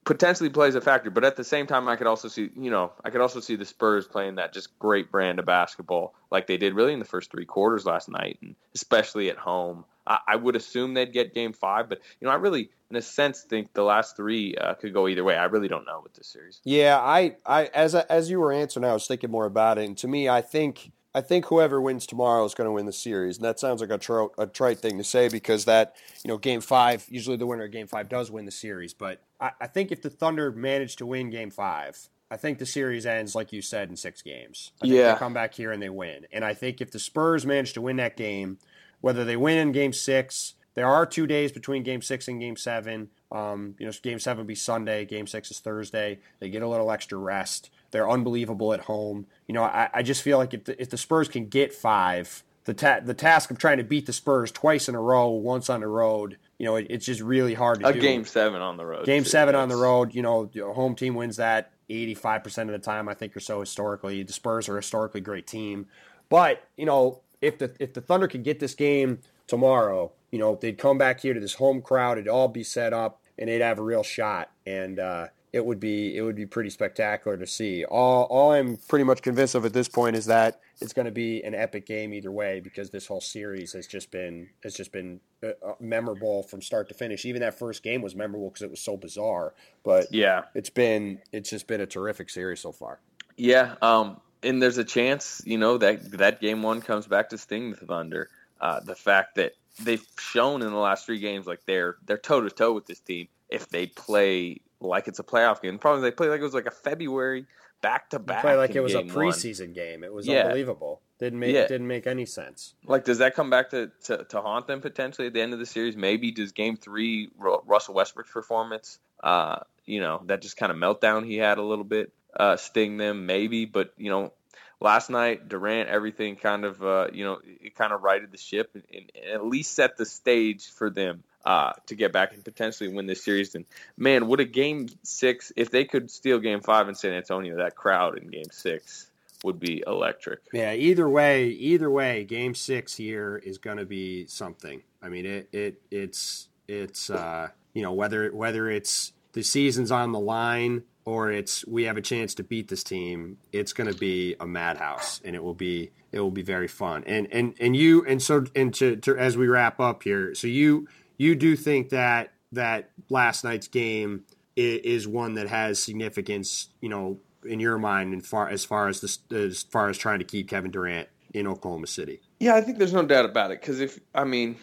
potentially 0.04 0.48
plays 0.48 0.74
a 0.74 0.80
factor. 0.80 1.10
But 1.10 1.24
at 1.24 1.36
the 1.36 1.44
same 1.44 1.66
time, 1.66 1.88
I 1.88 1.96
could 1.96 2.06
also 2.06 2.28
see, 2.28 2.50
you 2.56 2.70
know, 2.70 2.92
I 3.04 3.10
could 3.10 3.20
also 3.20 3.40
see 3.40 3.56
the 3.56 3.64
Spurs 3.64 4.06
playing 4.06 4.36
that 4.36 4.52
just 4.52 4.78
great 4.78 5.10
brand 5.10 5.38
of 5.38 5.46
basketball 5.46 6.14
like 6.30 6.46
they 6.46 6.56
did 6.56 6.74
really 6.74 6.92
in 6.92 6.98
the 6.98 7.04
first 7.04 7.30
three 7.30 7.44
quarters 7.44 7.86
last 7.86 8.08
night, 8.08 8.38
and 8.42 8.54
especially 8.74 9.30
at 9.30 9.36
home. 9.36 9.84
I, 10.08 10.18
I 10.26 10.36
would 10.36 10.56
assume 10.56 10.94
they'd 10.94 11.12
get 11.12 11.34
Game 11.34 11.52
Five, 11.52 11.88
but 11.88 12.00
you 12.20 12.26
know, 12.26 12.32
I 12.32 12.36
really, 12.36 12.70
in 12.90 12.96
a 12.96 13.02
sense, 13.02 13.42
think 13.42 13.74
the 13.74 13.82
last 13.82 14.16
three 14.16 14.56
uh, 14.56 14.74
could 14.74 14.92
go 14.92 15.06
either 15.06 15.22
way. 15.22 15.36
I 15.36 15.44
really 15.44 15.68
don't 15.68 15.84
know 15.84 16.00
with 16.02 16.14
this 16.14 16.26
series. 16.26 16.60
Yeah, 16.64 16.98
I, 16.98 17.36
I, 17.46 17.66
as 17.66 17.94
as 17.94 18.30
you 18.30 18.40
were 18.40 18.52
answering, 18.52 18.84
I 18.84 18.92
was 18.92 19.06
thinking 19.06 19.30
more 19.30 19.44
about 19.44 19.78
it, 19.78 19.84
and 19.84 19.96
to 19.98 20.08
me, 20.08 20.28
I 20.28 20.40
think. 20.40 20.92
I 21.14 21.22
think 21.22 21.46
whoever 21.46 21.80
wins 21.80 22.06
tomorrow 22.06 22.44
is 22.44 22.54
going 22.54 22.66
to 22.66 22.72
win 22.72 22.84
the 22.84 22.92
series, 22.92 23.38
and 23.38 23.44
that 23.44 23.58
sounds 23.58 23.80
like 23.80 23.90
a, 23.90 23.98
tro- 23.98 24.30
a 24.38 24.46
trite 24.46 24.78
thing 24.78 24.98
to 24.98 25.04
say 25.04 25.28
because 25.28 25.64
that 25.64 25.96
you 26.22 26.28
know 26.28 26.36
Game 26.36 26.60
Five 26.60 27.06
usually 27.08 27.36
the 27.36 27.46
winner 27.46 27.64
of 27.64 27.72
Game 27.72 27.86
Five 27.86 28.10
does 28.10 28.30
win 28.30 28.44
the 28.44 28.52
series, 28.52 28.92
but 28.92 29.22
I, 29.40 29.50
I 29.60 29.66
think 29.66 29.90
if 29.90 30.02
the 30.02 30.10
Thunder 30.10 30.52
manage 30.52 30.96
to 30.96 31.06
win 31.06 31.30
Game 31.30 31.50
Five, 31.50 32.10
I 32.30 32.36
think 32.36 32.58
the 32.58 32.66
series 32.66 33.06
ends 33.06 33.34
like 33.34 33.52
you 33.52 33.62
said 33.62 33.88
in 33.88 33.96
six 33.96 34.20
games. 34.20 34.70
I 34.82 34.86
yeah, 34.86 35.14
they 35.14 35.18
come 35.18 35.32
back 35.32 35.54
here 35.54 35.72
and 35.72 35.82
they 35.82 35.88
win, 35.88 36.26
and 36.30 36.44
I 36.44 36.52
think 36.52 36.80
if 36.80 36.90
the 36.90 36.98
Spurs 36.98 37.46
manage 37.46 37.72
to 37.72 37.80
win 37.80 37.96
that 37.96 38.16
game, 38.16 38.58
whether 39.00 39.24
they 39.24 39.36
win 39.36 39.58
in 39.58 39.72
Game 39.72 39.92
Six, 39.92 40.54
there 40.74 40.86
are 40.86 41.06
two 41.06 41.26
days 41.26 41.52
between 41.52 41.82
Game 41.82 42.02
Six 42.02 42.28
and 42.28 42.40
Game 42.40 42.56
Seven. 42.56 43.08
Um, 43.32 43.74
you 43.78 43.86
know, 43.86 43.92
Game 44.02 44.18
Seven 44.18 44.38
will 44.38 44.48
be 44.48 44.54
Sunday. 44.54 45.04
Game 45.04 45.26
Six 45.26 45.50
is 45.50 45.60
Thursday. 45.60 46.20
They 46.40 46.48
get 46.48 46.62
a 46.62 46.68
little 46.68 46.90
extra 46.90 47.18
rest. 47.18 47.70
They're 47.90 48.08
unbelievable 48.08 48.72
at 48.72 48.80
home. 48.80 49.26
You 49.46 49.54
know, 49.54 49.64
I, 49.64 49.88
I 49.92 50.02
just 50.02 50.22
feel 50.22 50.38
like 50.38 50.54
if 50.54 50.64
the, 50.64 50.80
if 50.80 50.90
the 50.90 50.98
Spurs 50.98 51.28
can 51.28 51.46
get 51.46 51.72
five, 51.72 52.44
the 52.64 52.74
ta- 52.74 53.00
the 53.02 53.14
task 53.14 53.50
of 53.50 53.58
trying 53.58 53.78
to 53.78 53.84
beat 53.84 54.06
the 54.06 54.12
Spurs 54.12 54.52
twice 54.52 54.88
in 54.88 54.94
a 54.94 55.00
row, 55.00 55.28
once 55.30 55.70
on 55.70 55.80
the 55.80 55.88
road, 55.88 56.36
you 56.58 56.66
know, 56.66 56.76
it, 56.76 56.86
it's 56.90 57.06
just 57.06 57.20
really 57.20 57.54
hard 57.54 57.78
to 57.78 57.84
get 57.84 57.90
a 57.90 57.94
do. 57.94 58.00
game 58.00 58.24
seven 58.24 58.60
on 58.60 58.76
the 58.76 58.84
road. 58.84 59.06
Game 59.06 59.24
too, 59.24 59.30
seven 59.30 59.54
yes. 59.54 59.62
on 59.62 59.68
the 59.68 59.76
road. 59.76 60.14
You 60.14 60.22
know, 60.22 60.50
home 60.74 60.94
team 60.94 61.14
wins 61.14 61.36
that 61.36 61.72
eighty 61.88 62.14
five 62.14 62.44
percent 62.44 62.70
of 62.70 62.80
the 62.80 62.84
time. 62.84 63.08
I 63.08 63.14
think 63.14 63.36
or 63.36 63.40
so 63.40 63.60
historically. 63.60 64.22
The 64.22 64.32
Spurs 64.32 64.68
are 64.68 64.74
a 64.74 64.80
historically 64.80 65.22
great 65.22 65.46
team, 65.46 65.86
but 66.28 66.62
you 66.76 66.86
know, 66.86 67.22
if 67.40 67.58
the 67.58 67.74
if 67.78 67.94
the 67.94 68.00
Thunder 68.00 68.28
could 68.28 68.44
get 68.44 68.60
this 68.60 68.74
game 68.74 69.18
tomorrow, 69.46 70.12
you 70.30 70.38
know, 70.38 70.56
they'd 70.60 70.78
come 70.78 70.98
back 70.98 71.20
here 71.20 71.34
to 71.34 71.40
this 71.40 71.54
home 71.54 71.82
crowd, 71.82 72.18
it'd 72.18 72.28
all 72.28 72.48
be 72.48 72.64
set 72.64 72.92
up, 72.92 73.20
and 73.38 73.48
they'd 73.48 73.60
have 73.60 73.78
a 73.78 73.82
real 73.82 74.02
shot. 74.02 74.50
And 74.66 74.98
uh, 74.98 75.28
it 75.52 75.64
would 75.64 75.80
be 75.80 76.16
it 76.16 76.22
would 76.22 76.36
be 76.36 76.46
pretty 76.46 76.70
spectacular 76.70 77.36
to 77.36 77.46
see. 77.46 77.84
All 77.84 78.24
all 78.24 78.52
I'm 78.52 78.76
pretty 78.88 79.04
much 79.04 79.22
convinced 79.22 79.54
of 79.54 79.64
at 79.64 79.72
this 79.72 79.88
point 79.88 80.16
is 80.16 80.26
that 80.26 80.60
it's 80.80 80.92
going 80.92 81.06
to 81.06 81.12
be 81.12 81.42
an 81.42 81.54
epic 81.54 81.86
game 81.86 82.12
either 82.12 82.30
way 82.30 82.60
because 82.60 82.90
this 82.90 83.06
whole 83.06 83.20
series 83.20 83.72
has 83.72 83.86
just 83.86 84.10
been 84.10 84.50
has 84.62 84.74
just 84.74 84.92
been 84.92 85.20
uh, 85.42 85.48
uh 85.64 85.74
memorable 85.80 86.42
from 86.42 86.60
start 86.60 86.88
to 86.88 86.94
finish. 86.94 87.24
Even 87.24 87.40
that 87.40 87.58
first 87.58 87.82
game 87.82 88.02
was 88.02 88.14
memorable 88.14 88.50
because 88.50 88.62
it 88.62 88.70
was 88.70 88.80
so 88.80 88.96
bizarre. 88.96 89.54
But 89.84 90.12
yeah, 90.12 90.44
it's 90.54 90.70
been 90.70 91.20
it's 91.32 91.50
just 91.50 91.66
been 91.66 91.80
a 91.80 91.86
terrific 91.86 92.28
series 92.30 92.60
so 92.60 92.72
far. 92.72 93.00
Yeah, 93.36 93.76
um, 93.80 94.20
and 94.42 94.62
there's 94.62 94.78
a 94.78 94.84
chance 94.84 95.42
you 95.44 95.58
know 95.58 95.78
that 95.78 96.10
that 96.12 96.40
game 96.40 96.62
one 96.62 96.80
comes 96.80 97.06
back 97.06 97.30
to 97.30 97.38
sting 97.38 97.70
the 97.70 97.76
Thunder. 97.76 98.28
uh, 98.60 98.80
the 98.80 98.94
fact 98.94 99.36
that 99.36 99.52
they've 99.84 100.04
shown 100.18 100.62
in 100.62 100.70
the 100.70 100.76
last 100.78 101.06
three 101.06 101.18
games 101.20 101.46
like 101.46 101.60
they're 101.66 101.96
they're 102.06 102.18
toe 102.18 102.40
to 102.40 102.50
toe 102.50 102.72
with 102.72 102.86
this 102.86 103.00
team. 103.00 103.28
If 103.48 103.68
they 103.68 103.86
play 103.86 104.60
like 104.80 105.08
it's 105.08 105.18
a 105.18 105.24
playoff 105.24 105.62
game, 105.62 105.78
probably 105.78 106.02
they 106.02 106.10
play 106.10 106.28
like 106.28 106.40
it 106.40 106.44
was 106.44 106.54
like 106.54 106.66
a 106.66 106.70
February 106.72 107.46
back 107.80 108.10
to 108.10 108.18
back. 108.18 108.42
Play 108.42 108.56
like 108.56 108.74
it 108.74 108.80
was 108.80 108.94
a 108.94 108.98
one. 109.02 109.08
preseason 109.10 109.72
game. 109.74 110.02
It 110.02 110.12
was 110.12 110.26
Yeah. 110.26 110.42
unbelievable. 110.42 111.00
Didn't 111.20 111.38
make 111.38 111.54
Yeah. 111.54 111.66
didn't 111.66 111.86
make 111.86 112.06
any 112.06 112.26
sense. 112.26 112.74
Like, 112.84 113.04
does 113.04 113.18
that 113.18 113.34
come 113.34 113.50
back 113.50 113.70
to, 113.70 113.90
to, 114.04 114.24
to 114.24 114.40
haunt 114.40 114.66
them 114.66 114.80
potentially 114.80 115.26
at 115.28 115.32
the 115.32 115.40
end 115.40 115.52
of 115.52 115.58
the 115.60 115.66
series? 115.66 115.96
Maybe 115.96 116.30
does 116.32 116.52
Game 116.52 116.76
Three 116.76 117.30
Russell 117.38 117.94
Westbrook's 117.94 118.30
performance, 118.32 118.98
uh, 119.22 119.60
you 119.86 120.00
know, 120.00 120.22
that 120.26 120.42
just 120.42 120.56
kind 120.56 120.70
of 120.72 120.78
meltdown 120.78 121.24
he 121.24 121.36
had 121.36 121.58
a 121.58 121.62
little 121.62 121.84
bit 121.84 122.12
uh, 122.38 122.56
sting 122.56 122.96
them? 122.96 123.26
Maybe, 123.26 123.64
but 123.64 123.92
you 123.96 124.10
know, 124.10 124.32
last 124.80 125.10
night 125.10 125.48
Durant, 125.48 125.88
everything 125.88 126.36
kind 126.36 126.64
of, 126.64 126.82
uh, 126.82 127.08
you 127.12 127.24
know, 127.24 127.38
it 127.44 127.74
kind 127.74 127.92
of 127.92 128.02
righted 128.02 128.30
the 128.30 128.38
ship 128.38 128.70
and, 128.74 128.84
and, 128.92 129.10
and 129.14 129.32
at 129.34 129.44
least 129.44 129.72
set 129.72 129.96
the 129.96 130.06
stage 130.06 130.70
for 130.70 130.90
them 130.90 131.22
uh, 131.44 131.72
to 131.86 131.94
get 131.94 132.12
back 132.12 132.34
and 132.34 132.44
potentially 132.44 132.92
win 132.92 133.06
this 133.06 133.24
series. 133.24 133.54
And 133.54 133.64
man, 133.96 134.28
would 134.28 134.40
a 134.40 134.44
Game 134.44 134.88
Six 135.02 135.52
if 135.56 135.70
they 135.70 135.84
could 135.84 136.10
steal 136.10 136.38
Game 136.38 136.60
Five 136.60 136.88
in 136.88 136.94
San 136.94 137.12
Antonio? 137.12 137.56
That 137.56 137.74
crowd 137.76 138.18
in 138.18 138.28
Game 138.28 138.50
Six 138.50 139.08
would 139.44 139.60
be 139.60 139.82
electric. 139.86 140.40
Yeah, 140.52 140.72
either 140.74 141.08
way, 141.08 141.46
either 141.48 141.90
way, 141.90 142.24
game 142.24 142.54
six 142.54 142.96
here 142.96 143.40
is 143.44 143.58
going 143.58 143.76
to 143.78 143.84
be 143.84 144.26
something. 144.26 144.82
I 145.02 145.08
mean, 145.08 145.26
it 145.26 145.48
it 145.52 145.80
it's 145.90 146.48
it's 146.66 147.10
uh, 147.10 147.48
you 147.72 147.82
know 147.82 147.92
whether 147.92 148.30
whether 148.34 148.68
it's 148.68 149.12
the 149.32 149.42
season's 149.42 149.90
on 149.90 150.12
the 150.12 150.18
line 150.18 150.82
or 151.08 151.32
it's 151.32 151.66
we 151.66 151.84
have 151.84 151.96
a 151.96 152.02
chance 152.02 152.34
to 152.34 152.42
beat 152.44 152.68
this 152.68 152.84
team, 152.84 153.38
it's 153.50 153.72
going 153.72 153.90
to 153.90 153.98
be 153.98 154.36
a 154.40 154.46
madhouse, 154.46 155.22
and 155.24 155.34
it 155.34 155.42
will 155.42 155.54
be 155.54 155.90
it 156.12 156.20
will 156.20 156.30
be 156.30 156.42
very 156.42 156.68
fun. 156.68 157.02
And 157.06 157.26
and 157.32 157.54
and 157.58 157.74
you 157.74 158.04
and 158.04 158.20
so 158.22 158.44
and 158.54 158.74
to, 158.74 158.96
to 158.96 159.16
as 159.16 159.34
we 159.34 159.48
wrap 159.48 159.80
up 159.80 160.02
here, 160.02 160.34
so 160.34 160.46
you 160.46 160.86
you 161.16 161.34
do 161.34 161.56
think 161.56 161.88
that 161.88 162.34
that 162.52 162.90
last 163.08 163.42
night's 163.42 163.68
game 163.68 164.24
i- 164.58 164.82
is 164.84 165.08
one 165.08 165.32
that 165.36 165.48
has 165.48 165.82
significance, 165.82 166.68
you 166.82 166.90
know, 166.90 167.18
in 167.42 167.58
your 167.58 167.78
mind, 167.78 168.12
and 168.12 168.24
far 168.26 168.50
as 168.50 168.66
far 168.66 168.88
as 168.88 169.00
this, 169.00 169.18
as 169.30 169.62
far 169.62 169.88
as 169.88 169.96
trying 169.96 170.18
to 170.18 170.26
keep 170.26 170.46
Kevin 170.46 170.70
Durant 170.70 171.08
in 171.32 171.46
Oklahoma 171.46 171.86
City. 171.86 172.20
Yeah, 172.38 172.54
I 172.54 172.60
think 172.60 172.76
there's 172.76 172.92
no 172.92 173.06
doubt 173.06 173.24
about 173.24 173.50
it. 173.50 173.62
Because 173.62 173.80
if 173.80 173.98
I 174.14 174.24
mean, 174.24 174.56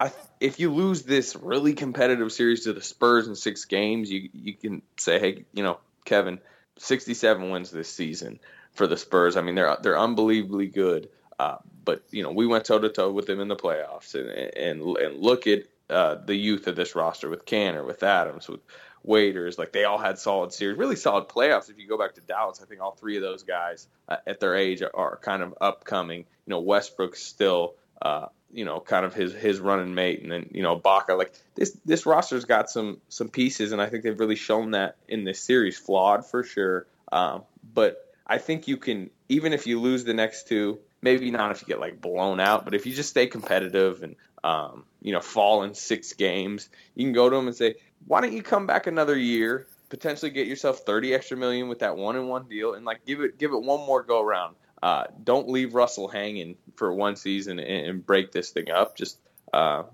I 0.00 0.12
if 0.40 0.60
you 0.60 0.72
lose 0.72 1.02
this 1.02 1.34
really 1.34 1.74
competitive 1.74 2.30
series 2.32 2.64
to 2.64 2.72
the 2.72 2.82
Spurs 2.82 3.26
in 3.26 3.34
six 3.34 3.64
games, 3.64 4.10
you 4.10 4.28
you 4.32 4.54
can 4.54 4.82
say, 4.96 5.18
hey, 5.18 5.44
you 5.52 5.62
know, 5.62 5.78
Kevin, 6.04 6.38
67 6.78 7.50
wins 7.50 7.70
this 7.70 7.92
season 7.92 8.38
for 8.72 8.86
the 8.86 8.96
Spurs. 8.96 9.36
I 9.36 9.42
mean, 9.42 9.54
they're 9.54 9.76
they're 9.82 9.98
unbelievably 9.98 10.68
good. 10.68 11.08
Uh, 11.38 11.56
but 11.84 12.02
you 12.10 12.22
know, 12.22 12.32
we 12.32 12.46
went 12.46 12.64
toe 12.64 12.78
to 12.78 12.88
toe 12.88 13.10
with 13.10 13.26
them 13.26 13.40
in 13.40 13.48
the 13.48 13.56
playoffs, 13.56 14.14
and 14.14 14.28
and 14.30 14.96
and 14.96 15.20
look 15.22 15.46
at 15.46 15.64
uh, 15.90 16.16
the 16.16 16.34
youth 16.34 16.66
of 16.66 16.76
this 16.76 16.94
roster 16.94 17.28
with 17.28 17.46
Kanter, 17.46 17.86
with 17.86 18.02
Adams, 18.02 18.48
with 18.48 18.60
Waiters. 19.04 19.58
Like 19.58 19.72
they 19.72 19.84
all 19.84 19.98
had 19.98 20.18
solid 20.18 20.52
series, 20.52 20.78
really 20.78 20.96
solid 20.96 21.28
playoffs. 21.28 21.70
If 21.70 21.78
you 21.78 21.88
go 21.88 21.98
back 21.98 22.14
to 22.14 22.20
Dallas, 22.20 22.60
I 22.62 22.66
think 22.66 22.80
all 22.80 22.92
three 22.92 23.16
of 23.16 23.22
those 23.22 23.42
guys 23.42 23.86
uh, 24.08 24.16
at 24.26 24.40
their 24.40 24.54
age 24.54 24.82
are, 24.82 24.90
are 24.94 25.16
kind 25.16 25.42
of 25.42 25.54
upcoming. 25.60 26.18
You 26.18 26.50
know, 26.50 26.60
Westbrook's 26.60 27.22
still, 27.22 27.74
uh, 28.02 28.26
you 28.52 28.64
know, 28.64 28.80
kind 28.80 29.04
of 29.04 29.14
his 29.14 29.32
his 29.32 29.60
running 29.60 29.94
mate, 29.94 30.22
and 30.22 30.30
then 30.30 30.48
you 30.52 30.62
know 30.62 30.76
Baca. 30.76 31.14
Like 31.14 31.32
this 31.54 31.76
this 31.84 32.06
roster's 32.06 32.44
got 32.44 32.70
some 32.70 33.00
some 33.08 33.28
pieces, 33.28 33.72
and 33.72 33.80
I 33.80 33.86
think 33.86 34.04
they've 34.04 34.18
really 34.18 34.36
shown 34.36 34.72
that 34.72 34.96
in 35.08 35.24
this 35.24 35.40
series. 35.40 35.78
Flawed 35.78 36.26
for 36.26 36.42
sure, 36.42 36.86
um, 37.12 37.42
but 37.74 38.06
I 38.26 38.38
think 38.38 38.68
you 38.68 38.76
can 38.76 39.10
even 39.28 39.52
if 39.52 39.66
you 39.66 39.80
lose 39.80 40.04
the 40.04 40.14
next 40.14 40.48
two. 40.48 40.78
Maybe 41.00 41.30
not 41.30 41.52
if 41.52 41.60
you 41.60 41.68
get 41.68 41.78
like 41.78 42.00
blown 42.00 42.40
out, 42.40 42.64
but 42.64 42.74
if 42.74 42.84
you 42.84 42.92
just 42.92 43.10
stay 43.10 43.28
competitive 43.28 44.02
and 44.02 44.16
um, 44.42 44.84
you 45.00 45.12
know 45.12 45.20
fall 45.20 45.62
in 45.62 45.74
six 45.74 46.12
games, 46.12 46.68
you 46.96 47.04
can 47.04 47.12
go 47.12 47.30
to 47.30 47.36
them 47.36 47.46
and 47.46 47.54
say, 47.54 47.76
why 48.04 48.20
don't 48.20 48.32
you 48.32 48.42
come 48.42 48.66
back 48.66 48.88
another 48.88 49.16
year, 49.16 49.68
potentially 49.88 50.30
get 50.30 50.46
yourself 50.46 50.80
30 50.80 51.14
extra 51.14 51.36
million 51.36 51.68
with 51.68 51.80
that 51.80 51.96
one 51.96 52.16
and 52.16 52.28
one 52.28 52.44
deal 52.48 52.74
and 52.74 52.84
like 52.84 53.04
give 53.06 53.20
it 53.20 53.38
give 53.38 53.52
it 53.52 53.62
one 53.62 53.80
more 53.86 54.02
go 54.02 54.20
around. 54.22 54.54
Uh, 54.82 55.04
don't 55.24 55.48
leave 55.48 55.74
Russell 55.74 56.08
hanging 56.08 56.56
for 56.76 56.92
one 56.92 57.16
season 57.16 57.58
and, 57.58 57.86
and 57.86 58.06
break 58.06 58.32
this 58.32 58.50
thing 58.50 58.70
up. 58.70 58.96
Just 58.96 59.18
uh, 59.52 59.84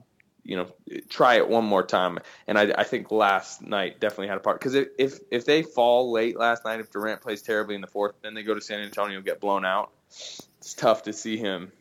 you 0.45 0.57
know, 0.57 0.67
try 1.09 1.37
it 1.37 1.49
one 1.49 1.65
more 1.65 1.83
time. 1.83 2.19
And 2.47 2.59
I, 2.59 2.73
I 2.77 2.85
think 2.85 3.11
last 3.11 3.63
night 3.63 3.99
definitely 3.99 4.29
had 4.29 4.37
a 4.37 4.41
part 4.41 4.61
because 4.61 4.75
if, 4.75 4.89
if 4.99 5.19
if 5.31 5.45
they 5.47 5.63
fall 5.63 6.13
late 6.13 6.39
last 6.39 6.65
night, 6.65 6.81
if 6.81 6.91
Durant 6.91 7.23
plays 7.23 7.43
terribly 7.43 7.75
in 7.75 7.81
the 7.81 7.87
fourth, 7.87 8.15
then 8.23 8.35
they 8.35 8.43
go 8.43 8.55
to 8.55 8.61
San 8.61 8.81
Antonio 8.81 9.17
and 9.17 9.25
get 9.25 9.41
blown 9.41 9.65
out. 9.65 9.91
It's 10.09 10.75
tough 10.77 11.05
to 11.05 11.13
see 11.13 11.39
him. 11.39 11.73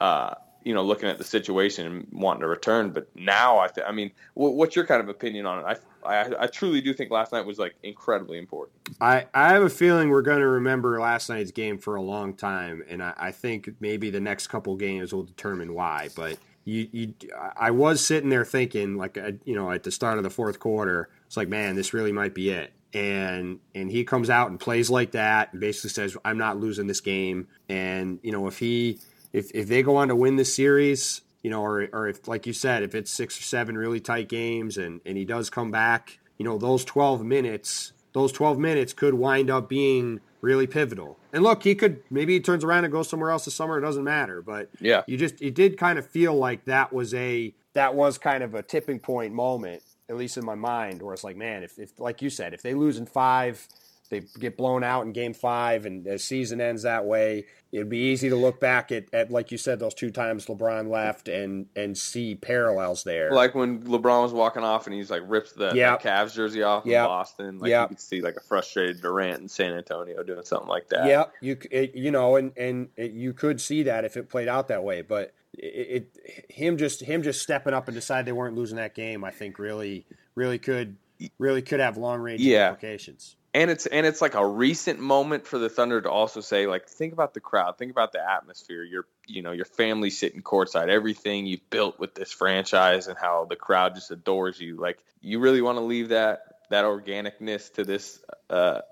Uh, 0.00 0.34
you 0.68 0.74
know, 0.74 0.82
looking 0.82 1.08
at 1.08 1.16
the 1.16 1.24
situation 1.24 1.86
and 1.86 2.06
wanting 2.12 2.42
to 2.42 2.46
return, 2.46 2.90
but 2.90 3.08
now 3.16 3.58
I, 3.58 3.68
th- 3.68 3.86
I 3.88 3.90
mean, 3.90 4.10
wh- 4.34 4.52
what's 4.52 4.76
your 4.76 4.84
kind 4.84 5.00
of 5.00 5.08
opinion 5.08 5.46
on 5.46 5.60
it? 5.60 5.80
I, 6.04 6.14
I, 6.14 6.42
I 6.42 6.46
truly 6.46 6.82
do 6.82 6.92
think 6.92 7.10
last 7.10 7.32
night 7.32 7.46
was 7.46 7.58
like 7.58 7.74
incredibly 7.82 8.36
important. 8.36 8.76
I, 9.00 9.24
I 9.32 9.54
have 9.54 9.62
a 9.62 9.70
feeling 9.70 10.10
we're 10.10 10.20
going 10.20 10.40
to 10.40 10.46
remember 10.46 11.00
last 11.00 11.30
night's 11.30 11.52
game 11.52 11.78
for 11.78 11.96
a 11.96 12.02
long 12.02 12.34
time, 12.34 12.84
and 12.86 13.02
I, 13.02 13.14
I 13.16 13.32
think 13.32 13.70
maybe 13.80 14.10
the 14.10 14.20
next 14.20 14.48
couple 14.48 14.76
games 14.76 15.10
will 15.10 15.22
determine 15.22 15.72
why. 15.72 16.10
But 16.14 16.36
you, 16.66 16.86
you, 16.92 17.14
I 17.56 17.70
was 17.70 18.04
sitting 18.04 18.28
there 18.28 18.44
thinking, 18.44 18.98
like, 18.98 19.16
you 19.46 19.54
know, 19.54 19.70
at 19.70 19.84
the 19.84 19.90
start 19.90 20.18
of 20.18 20.22
the 20.22 20.28
fourth 20.28 20.58
quarter, 20.58 21.08
it's 21.26 21.38
like, 21.38 21.48
man, 21.48 21.76
this 21.76 21.94
really 21.94 22.12
might 22.12 22.34
be 22.34 22.50
it. 22.50 22.74
And 22.92 23.60
and 23.74 23.90
he 23.90 24.04
comes 24.04 24.28
out 24.28 24.50
and 24.50 24.60
plays 24.60 24.90
like 24.90 25.12
that, 25.12 25.52
and 25.52 25.60
basically 25.62 25.90
says, 25.90 26.16
"I'm 26.26 26.36
not 26.36 26.58
losing 26.58 26.86
this 26.86 27.00
game." 27.00 27.48
And 27.70 28.18
you 28.22 28.32
know, 28.32 28.46
if 28.46 28.58
he, 28.58 28.98
if 29.32 29.50
if 29.54 29.68
they 29.68 29.82
go 29.82 29.96
on 29.96 30.08
to 30.08 30.16
win 30.16 30.36
the 30.36 30.44
series, 30.44 31.22
you 31.42 31.50
know, 31.50 31.62
or 31.62 31.88
or 31.92 32.08
if, 32.08 32.26
like 32.28 32.46
you 32.46 32.52
said, 32.52 32.82
if 32.82 32.94
it's 32.94 33.10
six 33.10 33.38
or 33.38 33.42
seven 33.42 33.76
really 33.76 34.00
tight 34.00 34.28
games, 34.28 34.76
and 34.76 35.00
and 35.06 35.16
he 35.16 35.24
does 35.24 35.50
come 35.50 35.70
back, 35.70 36.18
you 36.38 36.44
know, 36.44 36.58
those 36.58 36.84
12 36.84 37.24
minutes 37.24 37.92
those 38.14 38.32
12 38.32 38.58
minutes 38.58 38.92
could 38.94 39.14
wind 39.14 39.50
up 39.50 39.68
being 39.68 40.18
really 40.40 40.66
pivotal. 40.66 41.18
And 41.32 41.42
look, 41.44 41.62
he 41.62 41.74
could 41.74 42.02
maybe 42.10 42.32
he 42.32 42.40
turns 42.40 42.64
around 42.64 42.84
and 42.84 42.92
goes 42.92 43.08
somewhere 43.08 43.30
else 43.30 43.44
this 43.44 43.54
summer. 43.54 43.78
It 43.78 43.82
doesn't 43.82 44.02
matter. 44.04 44.40
But 44.40 44.70
Yeah. 44.80 45.02
you 45.06 45.16
just 45.18 45.40
it 45.42 45.54
did 45.54 45.76
kind 45.76 45.98
of 45.98 46.06
feel 46.06 46.34
like 46.34 46.64
that 46.64 46.92
was 46.92 47.12
a 47.14 47.54
that 47.74 47.94
was 47.94 48.16
kind 48.18 48.42
of 48.42 48.54
a 48.54 48.62
tipping 48.62 48.98
point 48.98 49.34
moment, 49.34 49.82
at 50.08 50.16
least 50.16 50.36
in 50.38 50.44
my 50.44 50.54
mind, 50.54 51.02
where 51.02 51.12
it's 51.12 51.22
like, 51.22 51.36
man, 51.36 51.62
if, 51.62 51.78
if 51.78 52.00
like 52.00 52.22
you 52.22 52.30
said, 52.30 52.54
if 52.54 52.62
they 52.62 52.74
lose 52.74 52.96
in 52.98 53.04
five, 53.06 53.68
they 54.10 54.20
get 54.38 54.56
blown 54.56 54.82
out 54.82 55.04
in 55.06 55.12
game 55.12 55.34
five, 55.34 55.84
and 55.86 56.04
the 56.04 56.18
season 56.18 56.60
ends 56.60 56.82
that 56.82 57.04
way. 57.04 57.46
It'd 57.70 57.90
be 57.90 57.98
easy 57.98 58.30
to 58.30 58.36
look 58.36 58.60
back 58.60 58.90
at, 58.90 59.12
at 59.12 59.30
like 59.30 59.52
you 59.52 59.58
said, 59.58 59.78
those 59.78 59.92
two 59.92 60.10
times 60.10 60.46
LeBron 60.46 60.88
left 60.90 61.28
and 61.28 61.66
and 61.76 61.96
see 61.98 62.34
parallels 62.34 63.04
there. 63.04 63.30
Like 63.30 63.54
when 63.54 63.82
LeBron 63.82 64.22
was 64.22 64.32
walking 64.32 64.62
off 64.64 64.86
and 64.86 64.94
he's 64.94 65.10
like 65.10 65.22
ripped 65.26 65.54
the, 65.56 65.72
Yeah. 65.74 65.96
the 65.98 66.08
Cavs 66.08 66.34
jersey 66.34 66.62
off 66.62 66.86
in. 66.86 66.92
Boston. 67.04 67.58
Like 67.58 67.68
Yeah. 67.70 67.82
you 67.82 67.88
could 67.88 68.00
see 68.00 68.22
like 68.22 68.36
a 68.36 68.40
frustrated 68.40 69.02
Durant 69.02 69.42
in 69.42 69.48
San 69.48 69.74
Antonio 69.74 70.22
doing 70.22 70.44
something 70.44 70.68
like 70.68 70.88
that. 70.88 71.06
Yeah, 71.06 71.24
you 71.42 71.58
it, 71.70 71.94
you 71.94 72.10
know, 72.10 72.36
and 72.36 72.56
and 72.56 72.88
it, 72.96 73.12
you 73.12 73.34
could 73.34 73.60
see 73.60 73.82
that 73.82 74.06
if 74.06 74.16
it 74.16 74.30
played 74.30 74.48
out 74.48 74.68
that 74.68 74.82
way, 74.82 75.02
but 75.02 75.34
it, 75.52 76.08
it 76.24 76.50
him 76.50 76.78
just 76.78 77.00
him 77.02 77.22
just 77.22 77.42
stepping 77.42 77.74
up 77.74 77.86
and 77.88 77.94
decide 77.94 78.24
they 78.24 78.32
weren't 78.32 78.56
losing 78.56 78.76
that 78.78 78.94
game, 78.94 79.24
I 79.24 79.30
think 79.30 79.58
really 79.58 80.06
really 80.34 80.58
could 80.58 80.96
really 81.38 81.60
could 81.60 81.80
have 81.80 81.98
long 81.98 82.20
range 82.20 82.40
Yeah. 82.40 82.68
implications. 82.70 83.36
And 83.58 83.72
it's 83.72 83.86
and 83.86 84.06
it's 84.06 84.22
like 84.22 84.34
a 84.34 84.46
recent 84.46 85.00
moment 85.00 85.44
for 85.44 85.58
the 85.58 85.68
Thunder 85.68 86.00
to 86.00 86.08
also 86.08 86.40
say 86.40 86.68
like 86.68 86.88
think 86.88 87.12
about 87.12 87.34
the 87.34 87.40
crowd, 87.40 87.76
think 87.76 87.90
about 87.90 88.12
the 88.12 88.20
atmosphere. 88.20 88.84
Your 88.84 89.06
you 89.26 89.42
know 89.42 89.50
your 89.50 89.64
family 89.64 90.10
sitting 90.10 90.42
courtside, 90.42 90.88
everything 90.88 91.44
you 91.44 91.58
built 91.68 91.98
with 91.98 92.14
this 92.14 92.30
franchise, 92.30 93.08
and 93.08 93.18
how 93.18 93.46
the 93.46 93.56
crowd 93.56 93.96
just 93.96 94.12
adores 94.12 94.60
you. 94.60 94.76
Like 94.76 94.98
you 95.20 95.40
really 95.40 95.60
want 95.60 95.76
to 95.76 95.82
leave 95.82 96.10
that 96.10 96.42
that 96.70 96.84
organicness 96.84 97.72
to 97.74 97.82
this 97.82 98.22
uh, 98.48 98.82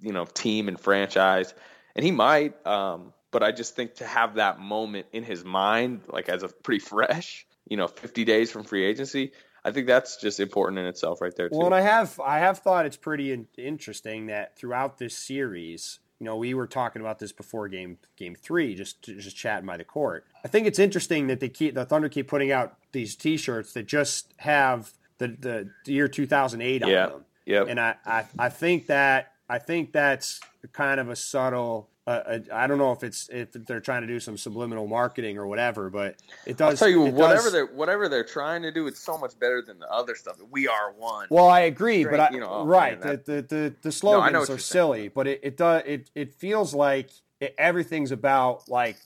you 0.00 0.12
know 0.12 0.24
team 0.24 0.66
and 0.66 0.80
franchise, 0.80 1.54
and 1.94 2.04
he 2.04 2.10
might. 2.10 2.66
Um, 2.66 3.12
but 3.30 3.44
I 3.44 3.52
just 3.52 3.76
think 3.76 3.94
to 3.96 4.06
have 4.06 4.34
that 4.34 4.58
moment 4.58 5.06
in 5.12 5.22
his 5.22 5.44
mind, 5.44 6.00
like 6.08 6.28
as 6.28 6.42
a 6.42 6.48
pretty 6.48 6.80
fresh, 6.80 7.46
you 7.68 7.76
know, 7.76 7.86
50 7.86 8.24
days 8.24 8.50
from 8.50 8.64
free 8.64 8.84
agency. 8.84 9.32
I 9.66 9.72
think 9.72 9.88
that's 9.88 10.16
just 10.16 10.38
important 10.38 10.78
in 10.78 10.86
itself, 10.86 11.20
right 11.20 11.34
there. 11.34 11.48
Too. 11.48 11.56
Well, 11.56 11.66
and 11.66 11.74
I 11.74 11.80
have 11.80 12.20
I 12.20 12.38
have 12.38 12.58
thought 12.60 12.86
it's 12.86 12.96
pretty 12.96 13.32
in, 13.32 13.48
interesting 13.58 14.26
that 14.26 14.56
throughout 14.56 14.98
this 14.98 15.18
series, 15.18 15.98
you 16.20 16.24
know, 16.24 16.36
we 16.36 16.54
were 16.54 16.68
talking 16.68 17.02
about 17.02 17.18
this 17.18 17.32
before 17.32 17.66
game 17.68 17.98
game 18.16 18.36
three, 18.36 18.76
just 18.76 19.02
just 19.02 19.36
chatting 19.36 19.66
by 19.66 19.76
the 19.76 19.84
court. 19.84 20.24
I 20.44 20.48
think 20.48 20.68
it's 20.68 20.78
interesting 20.78 21.26
that 21.26 21.40
they 21.40 21.48
keep 21.48 21.74
the 21.74 21.84
Thunder 21.84 22.08
keep 22.08 22.28
putting 22.28 22.52
out 22.52 22.76
these 22.92 23.16
T-shirts 23.16 23.72
that 23.72 23.86
just 23.86 24.32
have 24.38 24.92
the 25.18 25.28
the, 25.28 25.70
the 25.84 25.92
year 25.92 26.06
2008 26.06 26.84
on 26.84 26.88
Yeah. 26.88 27.06
them. 27.06 27.24
Yep. 27.46 27.66
and 27.68 27.80
I, 27.80 27.94
I, 28.04 28.24
I 28.38 28.48
think 28.48 28.86
that 28.86 29.32
I 29.48 29.58
think 29.58 29.92
that's 29.92 30.40
kind 30.72 31.00
of 31.00 31.08
a 31.08 31.16
subtle. 31.16 31.88
Uh, 32.06 32.10
uh, 32.10 32.38
I 32.52 32.68
don't 32.68 32.78
know 32.78 32.92
if 32.92 33.02
it's 33.02 33.28
if 33.32 33.50
they're 33.52 33.80
trying 33.80 34.02
to 34.02 34.06
do 34.06 34.20
some 34.20 34.36
subliminal 34.36 34.86
marketing 34.86 35.38
or 35.38 35.46
whatever, 35.48 35.90
but 35.90 36.14
it 36.46 36.56
does. 36.56 36.80
I'll 36.80 36.86
tell 36.86 36.88
you, 36.88 37.00
whatever 37.00 37.42
does- 37.42 37.52
they're 37.52 37.66
whatever 37.66 38.08
they're 38.08 38.22
trying 38.22 38.62
to 38.62 38.70
do, 38.70 38.86
it's 38.86 39.00
so 39.00 39.18
much 39.18 39.36
better 39.40 39.60
than 39.60 39.80
the 39.80 39.90
other 39.90 40.14
stuff. 40.14 40.36
We 40.52 40.68
are 40.68 40.92
one. 40.96 41.26
Well, 41.30 41.48
I 41.48 41.60
agree, 41.60 42.04
but 42.04 42.20
I, 42.20 42.30
you 42.30 42.38
know, 42.38 42.48
oh, 42.48 42.64
right, 42.64 43.00
man, 43.00 43.08
that- 43.08 43.24
the, 43.26 43.32
the 43.42 43.42
the 43.42 43.74
the 43.82 43.92
slogans 43.92 44.22
what 44.32 44.34
are 44.34 44.38
you're 44.38 44.46
saying. 44.46 44.58
silly, 44.60 45.08
but 45.08 45.26
it 45.26 45.40
it 45.42 45.56
does 45.56 45.82
it 45.84 46.10
it 46.14 46.32
feels 46.34 46.72
like 46.74 47.10
it, 47.40 47.56
everything's 47.58 48.12
about 48.12 48.68
like 48.68 48.98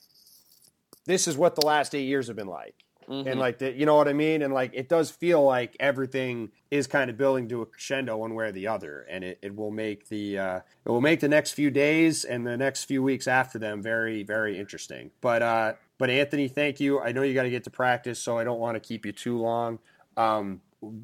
this 1.07 1.27
is 1.27 1.39
what 1.39 1.55
the 1.55 1.65
last 1.65 1.95
eight 1.95 2.05
years 2.05 2.27
have 2.27 2.37
been 2.37 2.49
like. 2.49 2.75
Mhm. 3.11 3.27
And 3.27 3.41
like 3.41 3.59
the, 3.59 3.73
you 3.73 3.87
know 3.87 3.97
what 3.97 4.09
I 4.09 4.13
mean? 4.13 4.43
And 4.43 4.55
like 4.55 4.71
it 4.73 4.89
does 4.89 5.11
feel 5.11 5.43
like 5.43 5.77
everything 5.81 6.51
is 6.71 6.87
kind 6.87 7.11
of 7.11 7.17
building 7.17 7.49
to 7.49 7.63
a 7.63 7.67
crescendo 7.67 8.17
one 8.17 8.35
way 8.35 8.47
or 8.47 8.53
the 8.53 8.69
other. 8.69 9.07
And 9.11 9.25
it, 9.25 9.39
it 9.43 9.57
will 9.57 9.73
make 9.73 10.09
the 10.09 10.39
uh, 10.39 10.61
it 10.85 10.89
will 10.91 11.01
make 11.01 11.21
the 11.21 11.29
next 11.29 11.53
few 11.53 11.71
days 11.71 12.25
and 12.25 12.47
the 12.47 12.57
next 12.57 12.85
few 12.85 13.03
weeks 13.03 13.27
after 13.27 13.59
them 13.59 13.83
very, 13.83 14.23
very 14.23 14.59
interesting. 14.59 15.11
But 15.21 15.43
uh 15.43 15.75
but 15.99 16.09
Anthony, 16.09 16.49
thank 16.49 16.81
you. 16.81 17.01
I 17.01 17.13
know 17.13 17.23
you 17.23 17.35
got 17.35 17.43
to 17.43 17.51
get 17.51 17.65
to 17.65 17.71
practice, 17.71 18.19
so 18.19 18.39
I 18.39 18.45
don't 18.45 18.59
want 18.59 18.75
to 18.77 18.81
keep 18.81 19.05
you 19.05 19.13
too 19.13 19.39
long. 19.39 19.79
Um, 20.17 20.63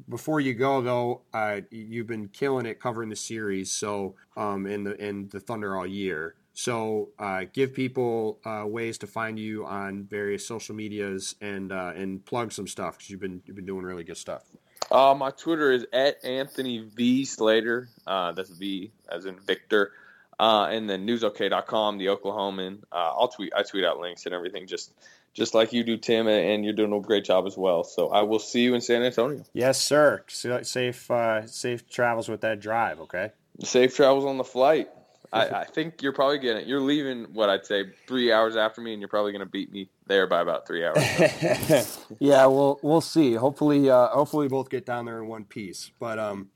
before 0.09 0.39
you 0.41 0.55
go 0.55 0.81
though, 0.81 1.21
uh, 1.33 1.61
you've 1.69 2.07
been 2.07 2.29
killing 2.29 2.65
it 2.65 2.79
covering 2.79 3.09
the 3.09 3.15
series, 3.15 3.71
so 3.71 4.15
um, 4.35 4.65
in 4.65 4.83
the 4.85 4.95
in 5.03 5.29
the 5.29 5.39
Thunder 5.39 5.77
all 5.77 5.85
year. 5.85 6.33
So 6.57 7.09
uh, 7.19 7.43
give 7.53 7.75
people 7.75 8.39
uh, 8.43 8.63
ways 8.65 8.97
to 8.97 9.07
find 9.07 9.37
you 9.37 9.63
on 9.67 10.05
various 10.05 10.47
social 10.47 10.73
medias 10.73 11.35
and 11.39 11.71
uh, 11.71 11.93
and 11.95 12.25
plug 12.25 12.51
some 12.51 12.67
stuff 12.67 12.97
because 12.97 13.11
you've 13.11 13.19
been 13.19 13.43
you've 13.45 13.55
been 13.55 13.67
doing 13.67 13.85
really 13.85 14.03
good 14.03 14.17
stuff. 14.17 14.41
Uh, 14.89 15.13
my 15.15 15.29
Twitter 15.29 15.71
is 15.71 15.85
at 15.93 16.25
Anthony 16.25 16.79
V 16.79 17.25
Slater. 17.25 17.89
Uh, 18.07 18.31
that's 18.31 18.49
V 18.49 18.91
as 19.07 19.27
in 19.27 19.39
Victor. 19.39 19.91
Uh, 20.39 20.67
and 20.71 20.89
then 20.89 21.05
newsok.com, 21.05 21.99
the 21.99 22.07
Oklahoman. 22.07 22.79
Uh, 22.91 22.95
I'll 22.95 23.27
tweet. 23.27 23.53
I 23.55 23.61
tweet 23.61 23.85
out 23.85 23.99
links 23.99 24.25
and 24.25 24.33
everything, 24.33 24.65
just 24.65 24.91
just 25.35 25.53
like 25.53 25.73
you 25.73 25.83
do, 25.83 25.95
Tim, 25.95 26.27
and 26.27 26.65
you're 26.65 26.73
doing 26.73 26.91
a 26.91 26.99
great 27.01 27.23
job 27.23 27.45
as 27.45 27.55
well. 27.55 27.83
So 27.83 28.09
I 28.09 28.23
will 28.23 28.39
see 28.39 28.63
you 28.63 28.73
in 28.73 28.81
San 28.81 29.03
Antonio. 29.03 29.43
Yes, 29.53 29.79
sir. 29.79 30.23
Safe 30.27 31.11
uh, 31.11 31.45
safe 31.45 31.87
travels 31.87 32.27
with 32.27 32.41
that 32.41 32.59
drive. 32.59 32.99
Okay. 33.01 33.29
Safe 33.63 33.95
travels 33.95 34.25
on 34.25 34.39
the 34.39 34.43
flight. 34.43 34.89
I, 35.33 35.61
I 35.61 35.65
think 35.65 36.01
you're 36.01 36.13
probably 36.13 36.37
gonna 36.39 36.61
you're 36.61 36.81
leaving 36.81 37.25
what 37.33 37.49
I'd 37.49 37.65
say 37.65 37.85
three 38.07 38.31
hours 38.31 38.55
after 38.55 38.81
me, 38.81 38.93
and 38.93 39.01
you're 39.01 39.09
probably 39.09 39.31
gonna 39.31 39.45
beat 39.45 39.71
me 39.71 39.89
there 40.07 40.27
by 40.27 40.41
about 40.41 40.67
three 40.67 40.85
hours. 40.85 41.99
yeah, 42.19 42.45
we'll 42.45 42.79
we'll 42.81 43.01
see. 43.01 43.33
Hopefully, 43.33 43.89
uh, 43.89 44.07
hopefully 44.07 44.45
we 44.45 44.49
both 44.49 44.69
get 44.69 44.85
down 44.85 45.05
there 45.05 45.21
in 45.21 45.27
one 45.27 45.43
piece. 45.43 45.91
But 45.99 46.19
um, 46.19 46.49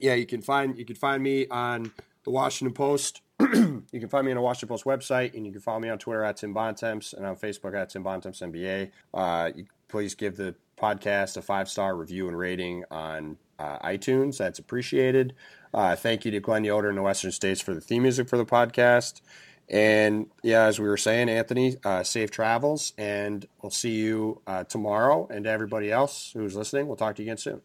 yeah, 0.00 0.14
you 0.14 0.26
can 0.26 0.42
find 0.42 0.78
you 0.78 0.84
can 0.84 0.96
find 0.96 1.22
me 1.22 1.46
on 1.48 1.92
the 2.24 2.30
Washington 2.30 2.74
Post. 2.74 3.20
you 3.40 3.84
can 3.92 4.08
find 4.08 4.24
me 4.24 4.32
on 4.32 4.36
the 4.36 4.42
Washington 4.42 4.68
Post 4.68 4.84
website, 4.84 5.34
and 5.34 5.44
you 5.44 5.52
can 5.52 5.60
follow 5.60 5.80
me 5.80 5.88
on 5.88 5.98
Twitter 5.98 6.22
at 6.22 6.36
Tim 6.36 6.54
Bontemps 6.54 7.12
and 7.12 7.26
on 7.26 7.36
Facebook 7.36 7.76
at 7.76 7.90
Tim 7.90 8.02
Bontemps 8.02 8.40
NBA. 8.40 8.90
Uh, 9.12 9.50
please 9.88 10.14
give 10.14 10.36
the 10.36 10.54
podcast 10.76 11.36
a 11.36 11.42
five 11.42 11.68
star 11.68 11.96
review 11.96 12.28
and 12.28 12.38
rating 12.38 12.84
on 12.90 13.36
uh, 13.58 13.78
iTunes. 13.78 14.38
That's 14.38 14.58
appreciated. 14.58 15.34
Uh, 15.72 15.96
thank 15.96 16.24
you 16.24 16.30
to 16.30 16.40
Glenn 16.40 16.64
Yoder 16.64 16.88
and 16.88 16.98
the 16.98 17.02
Western 17.02 17.32
States 17.32 17.60
for 17.60 17.74
the 17.74 17.80
theme 17.80 18.02
music 18.02 18.28
for 18.28 18.36
the 18.36 18.46
podcast. 18.46 19.20
And 19.68 20.26
yeah, 20.42 20.64
as 20.64 20.78
we 20.78 20.86
were 20.86 20.96
saying, 20.96 21.28
Anthony, 21.28 21.76
uh, 21.84 22.02
safe 22.02 22.30
travels, 22.30 22.92
and 22.98 23.46
we'll 23.62 23.70
see 23.70 23.92
you 23.92 24.42
uh, 24.46 24.64
tomorrow. 24.64 25.26
And 25.30 25.44
to 25.44 25.50
everybody 25.50 25.90
else 25.90 26.32
who's 26.34 26.54
listening, 26.54 26.86
we'll 26.86 26.96
talk 26.96 27.16
to 27.16 27.22
you 27.22 27.32
again 27.32 27.38
soon. 27.38 27.62